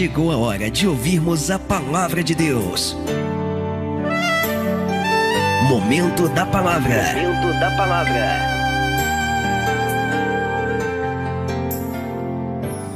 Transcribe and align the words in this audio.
chegou 0.00 0.32
a 0.32 0.36
hora 0.38 0.70
de 0.70 0.88
ouvirmos 0.88 1.50
a 1.50 1.58
palavra 1.58 2.24
de 2.24 2.34
Deus. 2.34 2.96
Momento 5.68 6.26
da 6.30 6.46
palavra. 6.46 7.12
Momento 7.12 7.60
da 7.60 7.70
palavra. 7.76 8.38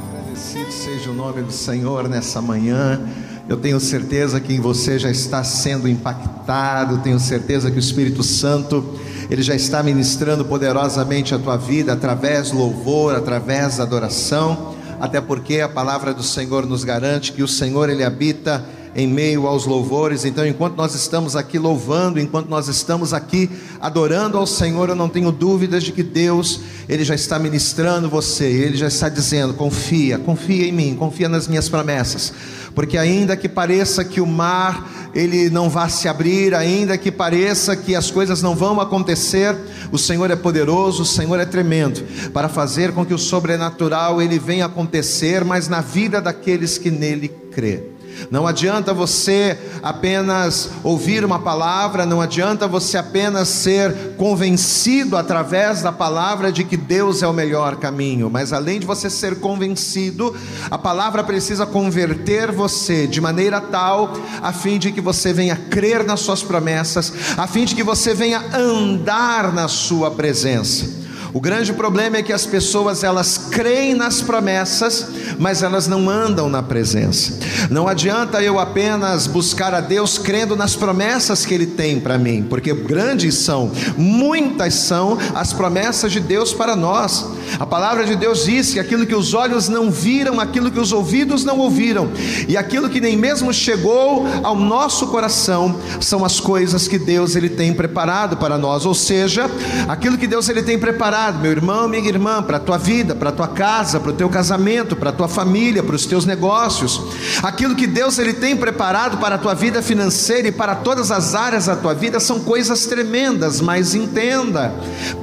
Agradecido 0.09 0.71
seja 0.71 1.11
o 1.11 1.13
nome 1.13 1.43
do 1.43 1.51
Senhor 1.51 2.09
nessa 2.09 2.41
manhã. 2.41 2.99
Eu 3.47 3.57
tenho 3.57 3.79
certeza 3.79 4.39
que 4.39 4.55
em 4.55 4.59
você 4.59 4.97
já 4.97 5.11
está 5.11 5.43
sendo 5.43 5.87
impactado, 5.87 7.03
tenho 7.03 7.19
certeza 7.19 7.69
que 7.69 7.77
o 7.77 7.79
Espírito 7.79 8.23
Santo, 8.23 8.99
ele 9.29 9.43
já 9.43 9.53
está 9.53 9.83
ministrando 9.83 10.43
poderosamente 10.43 11.35
a 11.35 11.37
tua 11.37 11.55
vida 11.55 11.93
através 11.93 12.49
do 12.49 12.57
louvor, 12.57 13.13
através 13.13 13.77
da 13.77 13.83
adoração 13.83 14.74
até 15.05 15.21
porque 15.21 15.61
a 15.61 15.69
palavra 15.69 16.13
do 16.13 16.23
Senhor 16.23 16.65
nos 16.65 16.83
garante 16.83 17.31
que 17.31 17.43
o 17.43 17.47
Senhor 17.47 17.89
ele 17.89 18.03
habita 18.03 18.65
em 18.95 19.05
meio 19.05 19.45
aos 19.45 19.65
louvores. 19.65 20.23
Então, 20.23 20.47
enquanto 20.47 20.77
nós 20.77 20.95
estamos 20.95 21.35
aqui 21.35 21.59
louvando, 21.59 22.19
enquanto 22.19 22.47
nós 22.47 22.69
estamos 22.69 23.13
aqui 23.13 23.49
adorando 23.81 24.37
ao 24.37 24.47
Senhor, 24.47 24.87
eu 24.87 24.95
não 24.95 25.09
tenho 25.09 25.31
dúvidas 25.33 25.83
de 25.83 25.91
que 25.91 26.01
Deus, 26.01 26.61
ele 26.87 27.03
já 27.03 27.13
está 27.13 27.37
ministrando 27.37 28.09
você, 28.09 28.45
ele 28.45 28.77
já 28.77 28.87
está 28.87 29.09
dizendo: 29.09 29.53
confia, 29.53 30.17
confia 30.17 30.65
em 30.65 30.71
mim, 30.71 30.95
confia 30.95 31.27
nas 31.27 31.45
minhas 31.47 31.67
promessas. 31.67 32.33
Porque 32.73 32.97
ainda 32.97 33.35
que 33.35 33.49
pareça 33.49 34.03
que 34.03 34.21
o 34.21 34.25
mar 34.25 35.11
ele 35.13 35.49
não 35.49 35.69
vá 35.69 35.87
se 35.87 36.09
abrir, 36.09 36.53
ainda 36.53 36.97
que 36.97 37.09
pareça 37.09 37.73
que 37.73 37.95
as 37.95 38.11
coisas 38.11 38.41
não 38.41 38.53
vão 38.53 38.81
acontecer, 38.81 39.55
o 39.89 39.97
Senhor 39.97 40.29
é 40.29 40.35
poderoso, 40.35 41.03
o 41.03 41.05
Senhor 41.05 41.39
é 41.39 41.45
tremendo 41.45 42.03
para 42.33 42.49
fazer 42.49 42.91
com 42.91 43.05
que 43.05 43.13
o 43.13 43.17
sobrenatural 43.17 44.21
ele 44.21 44.37
venha 44.37 44.65
acontecer, 44.65 45.45
mas 45.45 45.69
na 45.69 45.79
vida 45.79 46.21
daqueles 46.21 46.77
que 46.77 46.91
nele 46.91 47.29
crê. 47.29 47.94
Não 48.31 48.47
adianta 48.47 48.93
você 48.93 49.57
apenas 49.81 50.69
ouvir 50.83 51.23
uma 51.23 51.39
palavra, 51.39 52.05
não 52.05 52.21
adianta 52.21 52.67
você 52.67 52.97
apenas 52.97 53.47
ser 53.47 54.15
convencido 54.17 55.17
através 55.17 55.81
da 55.81 55.91
palavra 55.91 56.51
de 56.51 56.63
que 56.63 56.77
Deus 56.77 57.21
é 57.21 57.27
o 57.27 57.33
melhor 57.33 57.75
caminho, 57.77 58.29
mas 58.29 58.53
além 58.53 58.79
de 58.79 58.85
você 58.85 59.09
ser 59.09 59.39
convencido, 59.39 60.35
a 60.69 60.77
palavra 60.77 61.23
precisa 61.23 61.65
converter 61.65 62.51
você 62.51 63.07
de 63.07 63.21
maneira 63.21 63.61
tal 63.61 64.13
a 64.41 64.51
fim 64.51 64.77
de 64.77 64.91
que 64.91 65.01
você 65.01 65.33
venha 65.33 65.55
crer 65.55 66.03
nas 66.03 66.21
suas 66.21 66.43
promessas, 66.43 67.13
a 67.37 67.47
fim 67.47 67.65
de 67.65 67.75
que 67.75 67.83
você 67.83 68.13
venha 68.13 68.43
andar 68.53 69.53
na 69.53 69.67
sua 69.67 70.11
presença. 70.11 71.04
O 71.35 71.41
grande 71.41 71.73
problema 71.73 72.15
é 72.15 72.23
que 72.23 72.31
as 72.31 72.45
pessoas 72.45 73.03
elas 73.03 73.37
creem 73.37 73.93
nas 73.93 74.21
promessas, 74.21 75.07
mas 75.37 75.63
elas 75.63 75.85
não 75.85 76.09
andam 76.09 76.47
na 76.47 76.63
presença. 76.63 77.37
Não 77.69 77.89
adianta 77.89 78.41
eu 78.41 78.57
apenas 78.57 79.27
buscar 79.27 79.73
a 79.73 79.81
Deus 79.81 80.17
crendo 80.17 80.55
nas 80.55 80.77
promessas 80.77 81.45
que 81.45 81.53
Ele 81.53 81.65
tem 81.65 81.99
para 81.99 82.17
mim, 82.17 82.45
porque 82.49 82.73
grandes 82.73 83.35
são, 83.35 83.69
muitas 83.97 84.75
são 84.75 85.17
as 85.33 85.51
promessas 85.51 86.13
de 86.13 86.21
Deus 86.21 86.53
para 86.53 86.73
nós. 86.73 87.25
A 87.59 87.65
palavra 87.65 88.05
de 88.05 88.15
Deus 88.15 88.45
diz 88.45 88.73
que 88.73 88.79
aquilo 88.79 89.05
que 89.05 89.15
os 89.15 89.33
olhos 89.33 89.69
não 89.69 89.89
viram, 89.91 90.39
aquilo 90.39 90.71
que 90.71 90.79
os 90.79 90.91
ouvidos 90.91 91.43
não 91.43 91.59
ouviram, 91.59 92.11
e 92.47 92.57
aquilo 92.57 92.89
que 92.89 93.01
nem 93.01 93.15
mesmo 93.15 93.53
chegou 93.53 94.25
ao 94.43 94.55
nosso 94.55 95.07
coração, 95.07 95.79
são 95.99 96.25
as 96.25 96.39
coisas 96.39 96.87
que 96.87 96.97
Deus 96.97 97.35
ele 97.35 97.49
tem 97.49 97.73
preparado 97.73 98.37
para 98.37 98.57
nós. 98.57 98.85
Ou 98.85 98.93
seja, 98.93 99.49
aquilo 99.87 100.17
que 100.17 100.27
Deus 100.27 100.47
ele 100.49 100.63
tem 100.63 100.77
preparado 100.77 101.39
meu 101.39 101.51
irmão, 101.51 101.87
minha 101.87 102.07
irmã, 102.07 102.41
para 102.41 102.57
a 102.57 102.59
tua 102.59 102.77
vida, 102.77 103.15
para 103.15 103.29
a 103.29 103.33
tua 103.33 103.47
casa, 103.47 103.99
para 103.99 104.11
o 104.11 104.13
teu 104.13 104.29
casamento, 104.29 104.95
para 104.95 105.09
a 105.09 105.13
tua 105.13 105.27
família, 105.27 105.83
para 105.83 105.95
os 105.95 106.05
teus 106.05 106.25
negócios. 106.25 107.01
Aquilo 107.43 107.75
que 107.75 107.87
Deus 107.87 108.17
ele 108.17 108.33
tem 108.33 108.55
preparado 108.55 109.17
para 109.17 109.35
a 109.35 109.37
tua 109.37 109.53
vida 109.53 109.81
financeira 109.81 110.47
e 110.47 110.51
para 110.51 110.75
todas 110.75 111.11
as 111.11 111.35
áreas 111.35 111.65
da 111.65 111.75
tua 111.75 111.93
vida 111.93 112.19
são 112.19 112.39
coisas 112.39 112.85
tremendas, 112.85 113.61
mas 113.61 113.95
entenda, 113.95 114.73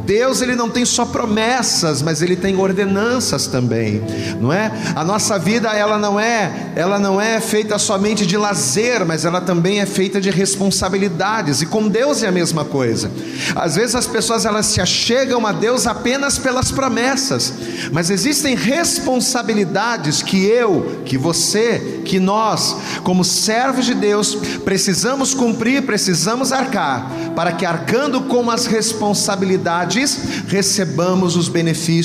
Deus 0.05 0.43
ele 0.43 0.55
não 0.55 0.69
tem 0.69 0.85
só 0.85 1.05
promessas, 1.05 2.03
mas 2.03 2.12
ele 2.21 2.37
tem 2.37 2.57
ordenanças 2.57 3.47
também, 3.47 4.03
não 4.41 4.53
é? 4.53 4.71
A 4.95 5.05
nossa 5.05 5.39
vida 5.39 5.71
ela 5.71 5.97
não 5.97 6.19
é, 6.19 6.73
ela 6.75 6.99
não 6.99 7.21
é 7.21 7.41
feita 7.41 7.79
somente 7.79 8.27
de 8.27 8.37
lazer, 8.37 9.07
mas 9.07 9.25
ela 9.25 9.41
também 9.41 9.81
é 9.81 9.87
feita 9.87 10.21
de 10.21 10.31
responsabilidades. 10.31 11.63
E 11.63 11.67
com 11.67 11.89
Deus 11.89 12.23
é 12.23 12.29
a 12.29 12.33
mesma 12.33 12.65
coisa. 12.65 13.11
Às 13.55 13.77
vezes 13.77 13.95
as 13.95 14.07
pessoas 14.07 14.45
elas 14.45 14.67
se 14.67 14.81
achegam 14.81 15.47
a 15.47 15.53
Deus 15.53 15.87
apenas 15.87 16.39
pelas 16.39 16.71
promessas, 16.71 17.53
mas 17.93 18.11
existem 18.11 18.55
responsabilidades 18.55 20.23
que 20.23 20.45
eu, 20.45 21.03
que 21.05 21.17
você, 21.17 22.03
que 22.05 22.19
nós, 22.19 22.77
como 23.05 23.25
servos 23.25 23.87
de 23.87 23.95
Deus, 23.95 24.35
precisamos 24.65 25.35
cumprir, 25.35 25.83
precisamos 25.83 26.53
arcar, 26.53 27.11
para 27.37 27.53
que 27.53 27.65
arcando 27.65 28.23
com 28.23 28.51
as 28.51 28.67
responsabilidades, 28.67 30.19
recebamos 30.49 31.37
os 31.37 31.49
benefícios, 31.49 32.02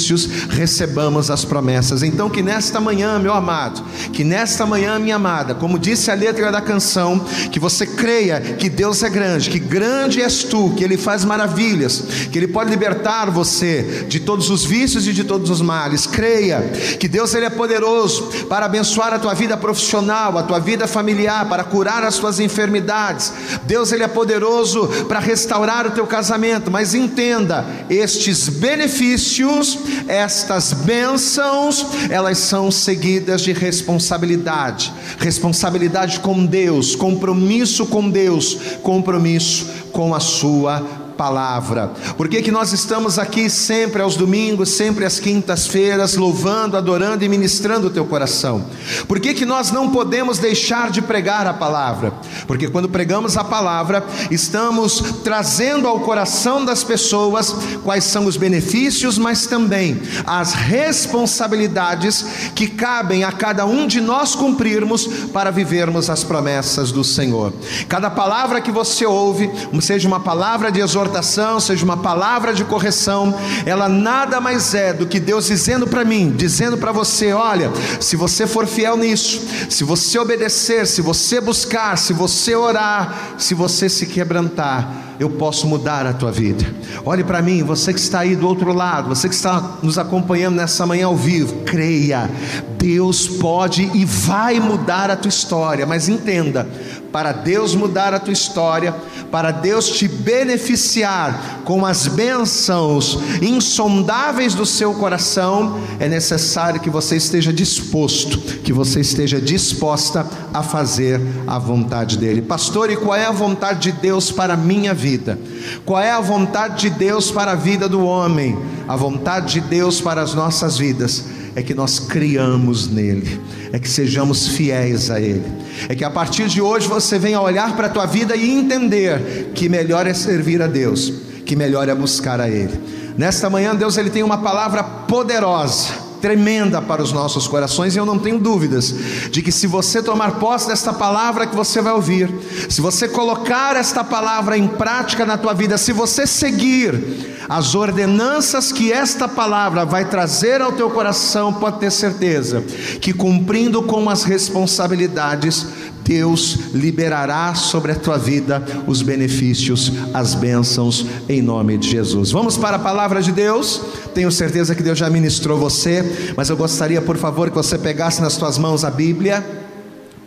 recebamos 0.50 1.32
as 1.32 1.44
promessas. 1.46 2.04
Então, 2.04 2.30
que 2.30 2.42
nesta 2.42 2.80
manhã, 2.80 3.20
meu 3.20 3.34
amado, 3.34 3.84
que 4.14 4.24
nesta 4.24 4.66
manhã, 4.66 5.00
minha 5.00 5.16
amada, 5.16 5.56
como 5.56 5.80
disse 5.80 6.12
a 6.12 6.14
letra 6.14 6.52
da 6.52 6.62
canção, 6.62 7.20
que 7.52 7.60
você 7.60 7.86
creia 7.86 8.40
que 8.40 8.70
Deus 8.70 9.04
é 9.04 9.10
grande, 9.10 9.50
que 9.50 9.60
grande 9.60 10.22
és 10.22 10.44
tu, 10.44 10.74
que 10.76 10.84
Ele 10.84 10.98
faz 10.98 11.24
maravilhas, 11.24 12.04
que 12.32 12.38
Ele 12.38 12.48
pode 12.48 12.70
libertar 12.70 13.30
você 13.30 14.06
de 14.08 14.20
todos 14.20 14.50
os 14.50 14.66
vícios 14.66 15.08
e 15.08 15.14
de 15.14 15.24
todos 15.24 15.50
os 15.50 15.62
males. 15.62 16.06
Creia 16.06 16.62
que 17.00 17.08
Deus 17.08 17.34
ele 17.34 17.46
é 17.46 17.50
poderoso 17.50 18.24
para 18.50 18.66
abençoar 18.66 19.14
a 19.14 19.20
tua 19.20 19.34
vida 19.34 19.56
profissional, 19.58 20.38
a 20.38 20.44
tua 20.44 20.60
vida 20.60 20.88
familiar, 20.88 21.48
para 21.48 21.64
curar 21.64 22.04
as 22.04 22.18
tuas 22.18 22.40
enfermidades. 22.40 23.34
Deus 23.64 23.92
ele 23.92 24.04
é 24.04 24.08
poderoso 24.08 24.88
para 25.08 25.20
restaurar 25.20 25.88
o 25.88 25.92
teu 25.92 26.06
casamento, 26.08 26.72
mas 26.72 26.94
entenda, 26.94 27.66
estes 27.90 28.50
benefícios, 28.50 29.78
estas 30.08 30.74
bênçãos, 30.74 31.86
elas 32.10 32.38
são 32.38 32.72
seguidas 32.72 33.42
de 33.42 33.54
responsabilidade. 33.54 34.94
Responsabilidade 35.20 36.20
com 36.20 36.46
Deus, 36.46 36.96
compromisso 36.96 37.86
com 37.86 38.10
Deus, 38.10 38.58
compromisso 38.82 39.68
com 39.92 40.14
a 40.14 40.20
sua 40.20 41.07
palavra. 41.18 41.92
Por 42.16 42.30
que, 42.30 42.42
que 42.42 42.52
nós 42.52 42.72
estamos 42.72 43.18
aqui 43.18 43.50
sempre 43.50 44.02
aos 44.02 44.16
domingos, 44.16 44.70
sempre 44.70 45.04
às 45.04 45.20
quintas-feiras, 45.20 46.16
louvando, 46.16 46.78
adorando 46.78 47.26
e 47.26 47.30
ministrando 47.30 47.88
o 47.88 47.90
teu 47.90 48.06
coração? 48.06 48.64
Por 49.08 49.20
que, 49.20 49.34
que 49.34 49.46
nós 49.46 49.72
não 49.72 49.90
podemos 49.90 50.38
deixar 50.38 50.92
de 50.92 51.02
pregar 51.02 51.48
a 51.48 51.54
palavra? 51.54 52.14
Porque 52.46 52.70
quando 52.70 52.88
pregamos 52.88 53.36
a 53.36 53.44
palavra, 53.44 54.06
estamos 54.30 55.02
trazendo 55.24 55.88
ao 55.88 56.02
coração 56.02 56.64
das 56.64 56.84
pessoas 56.84 57.56
quais 57.84 58.04
são 58.04 58.26
os 58.26 58.38
benefícios, 58.38 59.18
mas 59.18 59.48
também 59.48 60.00
as 60.26 60.54
responsabilidades 60.54 62.52
que 62.54 62.68
cabem 62.68 63.24
a 63.24 63.32
cada 63.32 63.66
um 63.66 63.88
de 63.88 64.00
nós 64.00 64.36
cumprirmos 64.36 65.08
para 65.34 65.50
vivermos 65.50 66.10
as 66.10 66.24
promessas 66.24 66.92
do 66.92 67.04
Senhor. 67.04 67.52
Cada 67.90 68.12
palavra 68.12 68.62
que 68.62 68.72
você 68.72 69.06
ouve, 69.06 69.50
seja 69.82 70.08
uma 70.08 70.20
palavra 70.20 70.70
de 70.70 70.82
exortação, 70.82 71.07
exortação, 71.08 71.60
seja 71.60 71.84
uma 71.84 71.98
palavra 71.98 72.54
de 72.54 72.64
correção, 72.64 73.34
ela 73.66 73.88
nada 73.88 74.40
mais 74.40 74.74
é 74.74 74.94
do 74.94 75.08
que 75.08 75.20
Deus 75.20 75.48
dizendo 75.48 75.88
para 75.88 76.04
mim, 76.04 76.34
dizendo 76.36 76.78
para 76.78 76.92
você: 76.92 77.32
olha, 77.32 77.72
se 78.00 78.16
você 78.16 78.46
for 78.46 78.68
fiel 78.68 78.98
nisso, 78.98 79.42
se 79.70 79.84
você 79.84 80.20
obedecer, 80.20 80.86
se 80.86 81.02
você 81.02 81.40
buscar, 81.40 81.98
se 81.98 82.14
você 82.14 82.56
orar, 82.56 83.36
se 83.38 83.54
você 83.54 83.90
se 83.90 84.06
quebrantar, 84.06 85.08
eu 85.20 85.30
posso 85.30 85.66
mudar 85.66 86.06
a 86.06 86.14
tua 86.14 86.32
vida. 86.32 86.66
Olhe 87.04 87.24
para 87.24 87.42
mim, 87.42 87.64
você 87.64 87.94
que 87.94 88.00
está 88.00 88.20
aí 88.20 88.36
do 88.36 88.48
outro 88.48 88.72
lado, 88.72 89.10
você 89.10 89.28
que 89.28 89.36
está 89.36 89.78
nos 89.82 89.98
acompanhando 89.98 90.56
nessa 90.56 90.86
manhã 90.86 91.08
ao 91.08 91.16
vivo, 91.16 91.64
creia, 91.66 92.30
Deus 92.78 93.28
pode 93.28 93.90
e 93.94 94.06
vai 94.06 94.60
mudar 94.60 95.10
a 95.10 95.16
tua 95.16 95.30
história, 95.30 95.86
mas 95.86 96.08
entenda, 96.08 96.68
para 97.12 97.32
Deus 97.32 97.74
mudar 97.74 98.14
a 98.14 98.20
tua 98.20 98.34
história, 98.34 98.94
para 99.32 99.52
Deus 99.52 99.90
te 99.90 100.08
beneficiar 100.08 101.62
com 101.64 101.86
as 101.86 102.08
bênçãos 102.08 103.20
insondáveis 103.42 104.54
do 104.54 104.66
seu 104.66 104.94
coração, 104.94 105.80
é 106.00 106.08
necessário 106.08 106.80
que 106.80 106.90
você 106.90 107.18
esteja 107.18 107.52
disposto, 107.52 108.38
que 108.62 108.72
você 108.72 109.02
esteja 109.02 109.40
disposta 109.40 110.26
a 110.54 110.64
fazer 110.64 111.22
a 111.46 111.60
vontade 111.60 112.18
dEle. 112.18 112.42
Pastor, 112.42 112.90
e 112.90 112.96
qual 112.96 113.16
é 113.16 113.26
a 113.26 113.32
vontade 113.32 113.92
de 113.92 114.00
Deus 114.00 114.32
para 114.32 114.54
a 114.54 114.58
minha 114.58 114.94
vida? 114.94 115.38
Qual 115.86 116.02
é 116.02 116.12
a 116.12 116.22
vontade 116.22 116.90
de 116.90 116.90
Deus 116.90 117.32
para 117.32 117.52
a 117.52 117.56
vida 117.56 117.90
do 117.90 118.06
homem? 118.06 118.58
A 118.88 118.96
vontade 118.96 119.54
de 119.54 119.62
Deus 119.62 120.00
para 120.00 120.22
as 120.22 120.34
nossas 120.34 120.78
vidas 120.78 121.26
é 121.58 121.64
que 121.64 121.74
nós 121.74 121.98
criamos 121.98 122.88
nele, 122.88 123.42
é 123.74 123.80
que 123.80 123.90
sejamos 123.90 124.48
fiéis 124.50 125.10
a 125.10 125.20
ele, 125.20 125.44
é 125.90 125.96
que 125.96 126.04
a 126.04 126.10
partir 126.12 126.48
de 126.48 126.62
hoje 126.62 126.88
você 126.88 127.18
venha 127.18 127.42
olhar 127.42 127.76
para 127.76 127.88
a 127.88 127.90
tua 127.90 128.06
vida 128.06 128.36
e 128.36 128.48
entender 128.48 129.54
que 129.56 129.68
melhor 129.68 130.06
é 130.06 130.14
servir 130.14 130.62
a 130.62 130.68
Deus, 130.68 131.12
que 131.48 131.56
melhor 131.56 131.90
é 131.90 131.96
buscar 131.96 132.40
a 132.40 132.48
ele. 132.48 132.80
Nesta 133.18 133.50
manhã 133.50 133.76
Deus 133.76 133.98
ele 133.98 134.12
tem 134.12 134.22
uma 134.22 134.38
palavra 134.38 134.84
poderosa 134.84 136.06
tremenda 136.22 136.80
para 136.80 137.02
os 137.02 137.12
nossos 137.12 137.48
corações 137.48 137.96
e 137.96 137.98
eu 138.00 138.06
não 138.06 138.20
tenho 138.20 138.38
dúvidas 138.38 138.94
de 139.32 139.42
que 139.42 139.52
se 139.52 139.66
você 139.66 140.02
tomar 140.02 140.40
posse 140.40 140.68
desta 140.68 140.94
palavra 140.94 141.48
que 141.48 141.56
você 141.56 141.82
vai 141.82 141.94
ouvir, 141.94 142.30
se 142.70 142.82
você 142.82 143.08
colocar 143.08 143.76
esta 143.76 144.04
palavra 144.04 144.58
em 144.58 144.68
prática 144.68 145.26
na 145.26 145.38
tua 145.38 145.54
vida, 145.54 145.78
se 145.78 145.92
você 145.92 146.28
seguir 146.28 147.37
as 147.50 147.76
ordenanças 147.76 148.72
que 148.72 148.92
esta 148.92 149.28
palavra 149.28 149.86
vai 149.86 150.06
trazer 150.06 150.62
ao 150.62 150.74
teu 150.74 150.90
coração, 150.90 151.54
pode 151.54 151.80
ter 151.80 151.92
certeza 151.92 152.62
que 153.00 153.14
cumprindo 153.14 153.82
com 153.84 154.10
as 154.10 154.24
responsabilidades, 154.24 155.66
Deus 156.04 156.72
liberará 156.74 157.54
sobre 157.54 157.92
a 157.92 157.96
tua 157.96 158.18
vida 158.18 158.64
os 158.88 159.02
benefícios, 159.02 159.92
as 160.14 160.34
bênçãos, 160.34 161.06
em 161.28 161.42
nome 161.42 161.78
de 161.78 161.90
Jesus. 161.90 162.32
Vamos 162.32 162.58
para 162.58 162.78
a 162.78 162.80
palavra 162.80 163.22
de 163.22 163.34
Deus. 163.34 163.82
Tenho 164.14 164.32
certeza 164.32 164.74
que 164.74 164.82
Deus 164.82 164.98
já 164.98 165.10
ministrou 165.10 165.58
você, 165.58 166.34
mas 166.38 166.50
eu 166.50 166.56
gostaria, 166.56 167.02
por 167.02 167.18
favor, 167.18 167.50
que 167.50 167.56
você 167.56 167.78
pegasse 167.78 168.22
nas 168.22 168.38
tuas 168.38 168.58
mãos 168.58 168.86
a 168.86 168.90
Bíblia. 168.90 169.46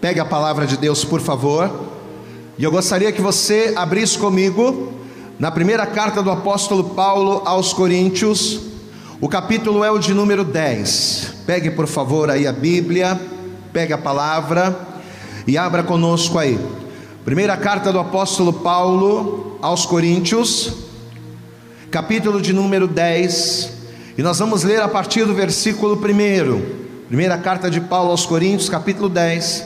Pegue 0.03 0.21
a 0.21 0.25
palavra 0.25 0.67
de 0.67 0.77
Deus, 0.77 1.03
por 1.03 1.21
favor. 1.21 1.71
E 2.59 2.65
eu 2.65 2.71
gostaria 2.71 3.11
que 3.11 3.23
você 3.23 3.73
abrisse 3.75 4.19
comigo 4.19 5.00
na 5.41 5.51
primeira 5.51 5.87
carta 5.87 6.23
do 6.23 6.31
apóstolo 6.31 6.91
Paulo 6.91 7.41
aos 7.47 7.73
Coríntios, 7.73 8.61
o 9.23 9.27
capítulo 9.27 9.83
é 9.83 9.91
o 9.91 9.99
de 9.99 10.13
número 10.13 10.45
10. 10.45 11.37
Pegue, 11.47 11.71
por 11.71 11.87
favor, 11.87 12.29
aí 12.29 12.47
a 12.47 12.53
Bíblia, 12.53 13.19
pegue 13.73 13.95
a 13.95 13.97
palavra 13.97 14.79
e 15.47 15.57
abra 15.57 15.83
conosco 15.83 16.39
aí. 16.39 16.61
Primeira 17.25 17.57
carta 17.57 17.91
do 17.91 17.99
apóstolo 17.99 18.53
Paulo 18.53 19.59
aos 19.63 19.87
Coríntios, 19.87 20.75
capítulo 21.91 22.43
de 22.43 22.53
número 22.53 22.87
10, 22.87 23.73
e 24.19 24.23
nós 24.23 24.39
vamos 24.39 24.63
ler 24.63 24.83
a 24.83 24.89
partir 24.89 25.25
do 25.25 25.33
versículo 25.35 25.97
1. 25.97 27.07
Primeira 27.09 27.39
carta 27.39 27.71
de 27.71 27.81
Paulo 27.81 28.11
aos 28.11 28.27
Coríntios, 28.27 28.69
capítulo 28.69 29.09
10, 29.09 29.65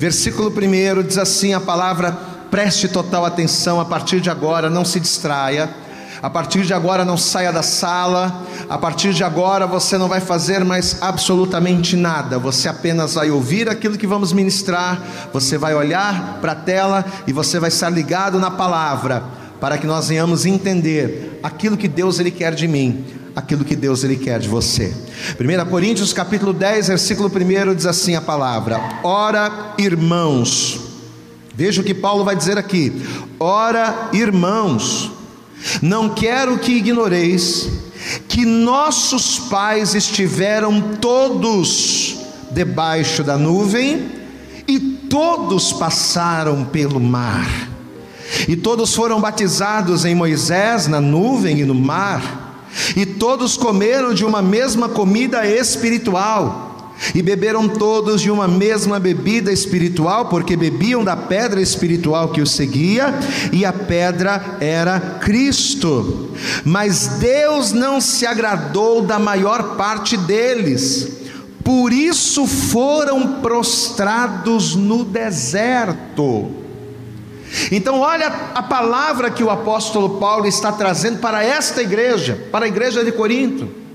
versículo 0.00 0.50
1 0.50 1.04
diz 1.04 1.16
assim 1.16 1.54
a 1.54 1.60
palavra 1.60 2.35
preste 2.56 2.88
total 2.88 3.26
atenção 3.26 3.78
a 3.78 3.84
partir 3.84 4.18
de 4.18 4.30
agora, 4.30 4.70
não 4.70 4.82
se 4.82 4.98
distraia. 4.98 5.68
A 6.22 6.30
partir 6.30 6.62
de 6.62 6.72
agora 6.72 7.04
não 7.04 7.18
saia 7.18 7.52
da 7.52 7.62
sala, 7.62 8.46
a 8.66 8.78
partir 8.78 9.12
de 9.12 9.22
agora 9.22 9.66
você 9.66 9.98
não 9.98 10.08
vai 10.08 10.20
fazer 10.20 10.64
mais 10.64 10.96
absolutamente 11.02 11.94
nada, 11.96 12.38
você 12.38 12.66
apenas 12.66 13.12
vai 13.12 13.30
ouvir 13.30 13.68
aquilo 13.68 13.98
que 13.98 14.06
vamos 14.06 14.32
ministrar, 14.32 15.02
você 15.34 15.58
vai 15.58 15.74
olhar 15.74 16.38
para 16.40 16.52
a 16.52 16.54
tela 16.54 17.04
e 17.26 17.32
você 17.34 17.60
vai 17.60 17.68
estar 17.68 17.90
ligado 17.90 18.38
na 18.38 18.50
palavra, 18.50 19.22
para 19.60 19.76
que 19.76 19.86
nós 19.86 20.08
venhamos 20.08 20.46
entender 20.46 21.38
aquilo 21.42 21.76
que 21.76 21.86
Deus 21.86 22.18
ele 22.18 22.30
quer 22.30 22.54
de 22.54 22.66
mim, 22.66 23.04
aquilo 23.36 23.66
que 23.66 23.76
Deus 23.76 24.02
ele 24.02 24.16
quer 24.16 24.40
de 24.40 24.48
você. 24.48 24.96
1 25.38 25.68
Coríntios 25.68 26.14
capítulo 26.14 26.54
10, 26.54 26.88
versículo 26.88 27.28
1 27.28 27.74
diz 27.74 27.84
assim 27.84 28.14
a 28.14 28.22
palavra: 28.22 28.80
Ora, 29.04 29.74
irmãos, 29.76 30.85
Veja 31.56 31.80
o 31.80 31.84
que 31.84 31.94
Paulo 31.94 32.22
vai 32.22 32.36
dizer 32.36 32.58
aqui: 32.58 32.92
Ora, 33.40 34.10
irmãos, 34.12 35.10
não 35.80 36.10
quero 36.10 36.58
que 36.58 36.72
ignoreis 36.72 37.68
que 38.28 38.44
nossos 38.44 39.38
pais 39.38 39.94
estiveram 39.94 40.96
todos 41.00 42.18
debaixo 42.50 43.24
da 43.24 43.38
nuvem 43.38 44.06
e 44.68 44.78
todos 44.78 45.72
passaram 45.72 46.64
pelo 46.64 47.00
mar. 47.00 47.70
E 48.46 48.54
todos 48.54 48.94
foram 48.94 49.18
batizados 49.18 50.04
em 50.04 50.14
Moisés 50.14 50.86
na 50.86 51.00
nuvem 51.00 51.60
e 51.60 51.64
no 51.64 51.74
mar. 51.74 52.64
E 52.94 53.06
todos 53.06 53.56
comeram 53.56 54.12
de 54.12 54.26
uma 54.26 54.42
mesma 54.42 54.90
comida 54.90 55.46
espiritual 55.46 56.65
e 57.14 57.22
beberam 57.22 57.68
todos 57.68 58.20
de 58.20 58.30
uma 58.30 58.48
mesma 58.48 58.98
bebida 58.98 59.52
espiritual, 59.52 60.26
porque 60.26 60.56
bebiam 60.56 61.04
da 61.04 61.16
pedra 61.16 61.60
espiritual 61.60 62.30
que 62.30 62.40
os 62.40 62.50
seguia, 62.50 63.14
e 63.52 63.64
a 63.64 63.72
pedra 63.72 64.58
era 64.60 64.98
Cristo. 65.20 66.30
Mas 66.64 67.06
Deus 67.18 67.72
não 67.72 68.00
se 68.00 68.26
agradou 68.26 69.02
da 69.02 69.18
maior 69.18 69.76
parte 69.76 70.16
deles, 70.16 71.08
por 71.62 71.92
isso 71.92 72.46
foram 72.46 73.40
prostrados 73.40 74.74
no 74.74 75.04
deserto. 75.04 76.50
Então, 77.70 78.00
olha 78.00 78.26
a 78.54 78.62
palavra 78.62 79.30
que 79.30 79.42
o 79.42 79.50
apóstolo 79.50 80.18
Paulo 80.18 80.46
está 80.46 80.72
trazendo 80.72 81.18
para 81.18 81.42
esta 81.44 81.82
igreja, 81.82 82.38
para 82.50 82.66
a 82.66 82.68
igreja 82.68 83.04
de 83.04 83.12
Corinto. 83.12 83.85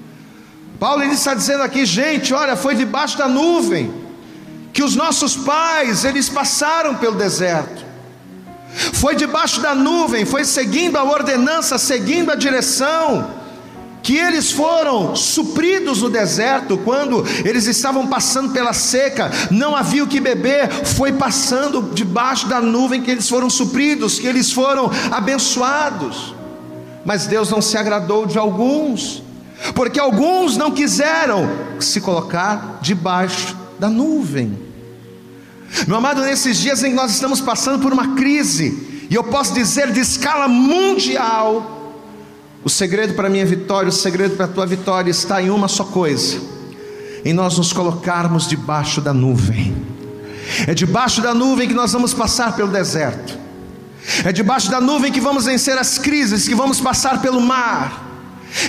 Paulo 0.82 1.04
ele 1.04 1.14
está 1.14 1.36
dizendo 1.36 1.62
aqui, 1.62 1.86
gente, 1.86 2.34
olha, 2.34 2.56
foi 2.56 2.74
debaixo 2.74 3.16
da 3.16 3.28
nuvem 3.28 3.94
que 4.74 4.82
os 4.82 4.96
nossos 4.96 5.36
pais 5.36 6.04
eles 6.04 6.28
passaram 6.28 6.96
pelo 6.96 7.14
deserto. 7.14 7.86
Foi 8.94 9.16
debaixo 9.16 9.62
da 9.62 9.76
nuvem, 9.76 10.26
foi 10.26 10.44
seguindo 10.44 10.98
a 10.98 11.04
ordenança, 11.04 11.78
seguindo 11.78 12.32
a 12.32 12.36
direção, 12.36 13.30
que 14.02 14.18
eles 14.18 14.52
foram 14.52 15.16
supridos 15.16 16.02
no 16.02 16.10
deserto, 16.10 16.76
quando 16.80 17.24
eles 17.46 17.68
estavam 17.68 18.08
passando 18.08 18.52
pela 18.52 18.74
seca, 18.74 19.30
não 19.52 19.76
havia 19.76 20.04
o 20.04 20.08
que 20.08 20.20
beber, 20.20 20.68
foi 20.84 21.12
passando 21.12 21.92
debaixo 21.94 22.48
da 22.48 22.60
nuvem 22.60 23.04
que 23.04 23.12
eles 23.12 23.30
foram 23.30 23.52
supridos, 23.52 24.18
que 24.18 24.26
eles 24.26 24.52
foram 24.52 24.90
abençoados. 25.12 26.34
Mas 27.06 27.28
Deus 27.28 27.52
não 27.52 27.62
se 27.62 27.78
agradou 27.78 28.26
de 28.26 28.40
alguns, 28.40 29.22
porque 29.74 30.00
alguns 30.00 30.58
não 30.58 30.72
quiseram 30.72 31.50
se 31.80 32.02
colocar 32.02 32.80
debaixo 32.82 33.56
da 33.80 33.90
nuvem. 33.90 34.58
Meu 35.88 35.98
amado, 35.98 36.22
nesses 36.22 36.58
dias 36.58 36.84
em 36.84 36.90
que 36.90 36.96
nós 36.96 37.12
estamos 37.12 37.40
passando 37.40 37.80
por 37.80 37.94
uma 37.94 38.16
crise, 38.16 39.06
e 39.10 39.16
eu 39.16 39.24
posso 39.24 39.54
dizer 39.54 39.92
de 39.92 40.00
escala 40.00 40.48
mundial, 40.48 41.96
o 42.64 42.70
segredo 42.70 43.14
para 43.14 43.28
a 43.28 43.32
minha 43.32 43.46
vitória, 43.46 43.90
o 43.90 43.92
segredo 43.92 44.36
para 44.36 44.46
a 44.46 44.50
tua 44.50 44.66
vitória 44.66 45.10
está 45.10 45.42
em 45.42 45.50
uma 45.50 45.68
só 45.68 45.84
coisa: 45.84 46.40
em 47.24 47.34
nós 47.34 47.58
nos 47.58 47.74
colocarmos 47.74 48.48
debaixo 48.48 49.02
da 49.02 49.14
nuvem. 49.14 49.76
É 50.68 50.74
debaixo 50.74 51.22
da 51.22 51.34
nuvem 51.34 51.68
que 51.68 51.74
nós 51.74 51.94
vamos 51.94 52.14
passar 52.14 52.56
pelo 52.56 52.70
deserto. 52.70 53.40
É 54.26 54.32
debaixo 54.32 54.70
da 54.70 54.82
nuvem 54.82 55.12
que 55.12 55.22
vamos 55.22 55.46
vencer 55.46 55.78
as 55.78 55.98
crises, 55.98 56.48
que 56.48 56.56
vamos 56.56 56.82
passar 56.82 57.22
pelo 57.22 57.40
mar. 57.40 58.11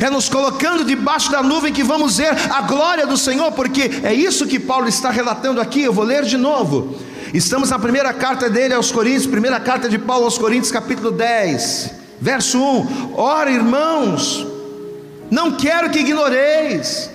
É 0.01 0.09
nos 0.09 0.29
colocando 0.29 0.85
debaixo 0.85 1.31
da 1.31 1.43
nuvem 1.43 1.73
que 1.73 1.83
vamos 1.83 2.19
ver 2.19 2.35
a 2.51 2.63
glória 2.63 3.07
do 3.07 3.17
Senhor, 3.17 3.51
porque 3.53 3.91
é 4.03 4.15
isso 4.15 4.47
que 4.47 4.59
Paulo 4.59 4.89
está 4.89 5.11
relatando 5.11 5.61
aqui. 5.61 5.83
Eu 5.83 5.93
vou 5.93 6.05
ler 6.05 6.25
de 6.25 6.37
novo. 6.37 6.97
Estamos 7.35 7.71
na 7.71 7.79
primeira 7.79 8.13
carta 8.13 8.49
dele 8.49 8.75
aos 8.75 8.93
Coríntios, 8.93 9.27
primeira 9.27 9.59
carta 9.59 9.89
de 9.89 9.99
Paulo 9.99 10.25
aos 10.25 10.39
Coríntios, 10.39 10.71
capítulo 10.71 11.11
10, 11.11 11.91
verso 12.21 12.59
1. 12.59 13.15
Ora, 13.17 13.51
irmãos, 13.51 14.47
não 15.31 15.53
quero 15.53 15.91
que 15.91 16.01
ignoreis. 16.01 17.11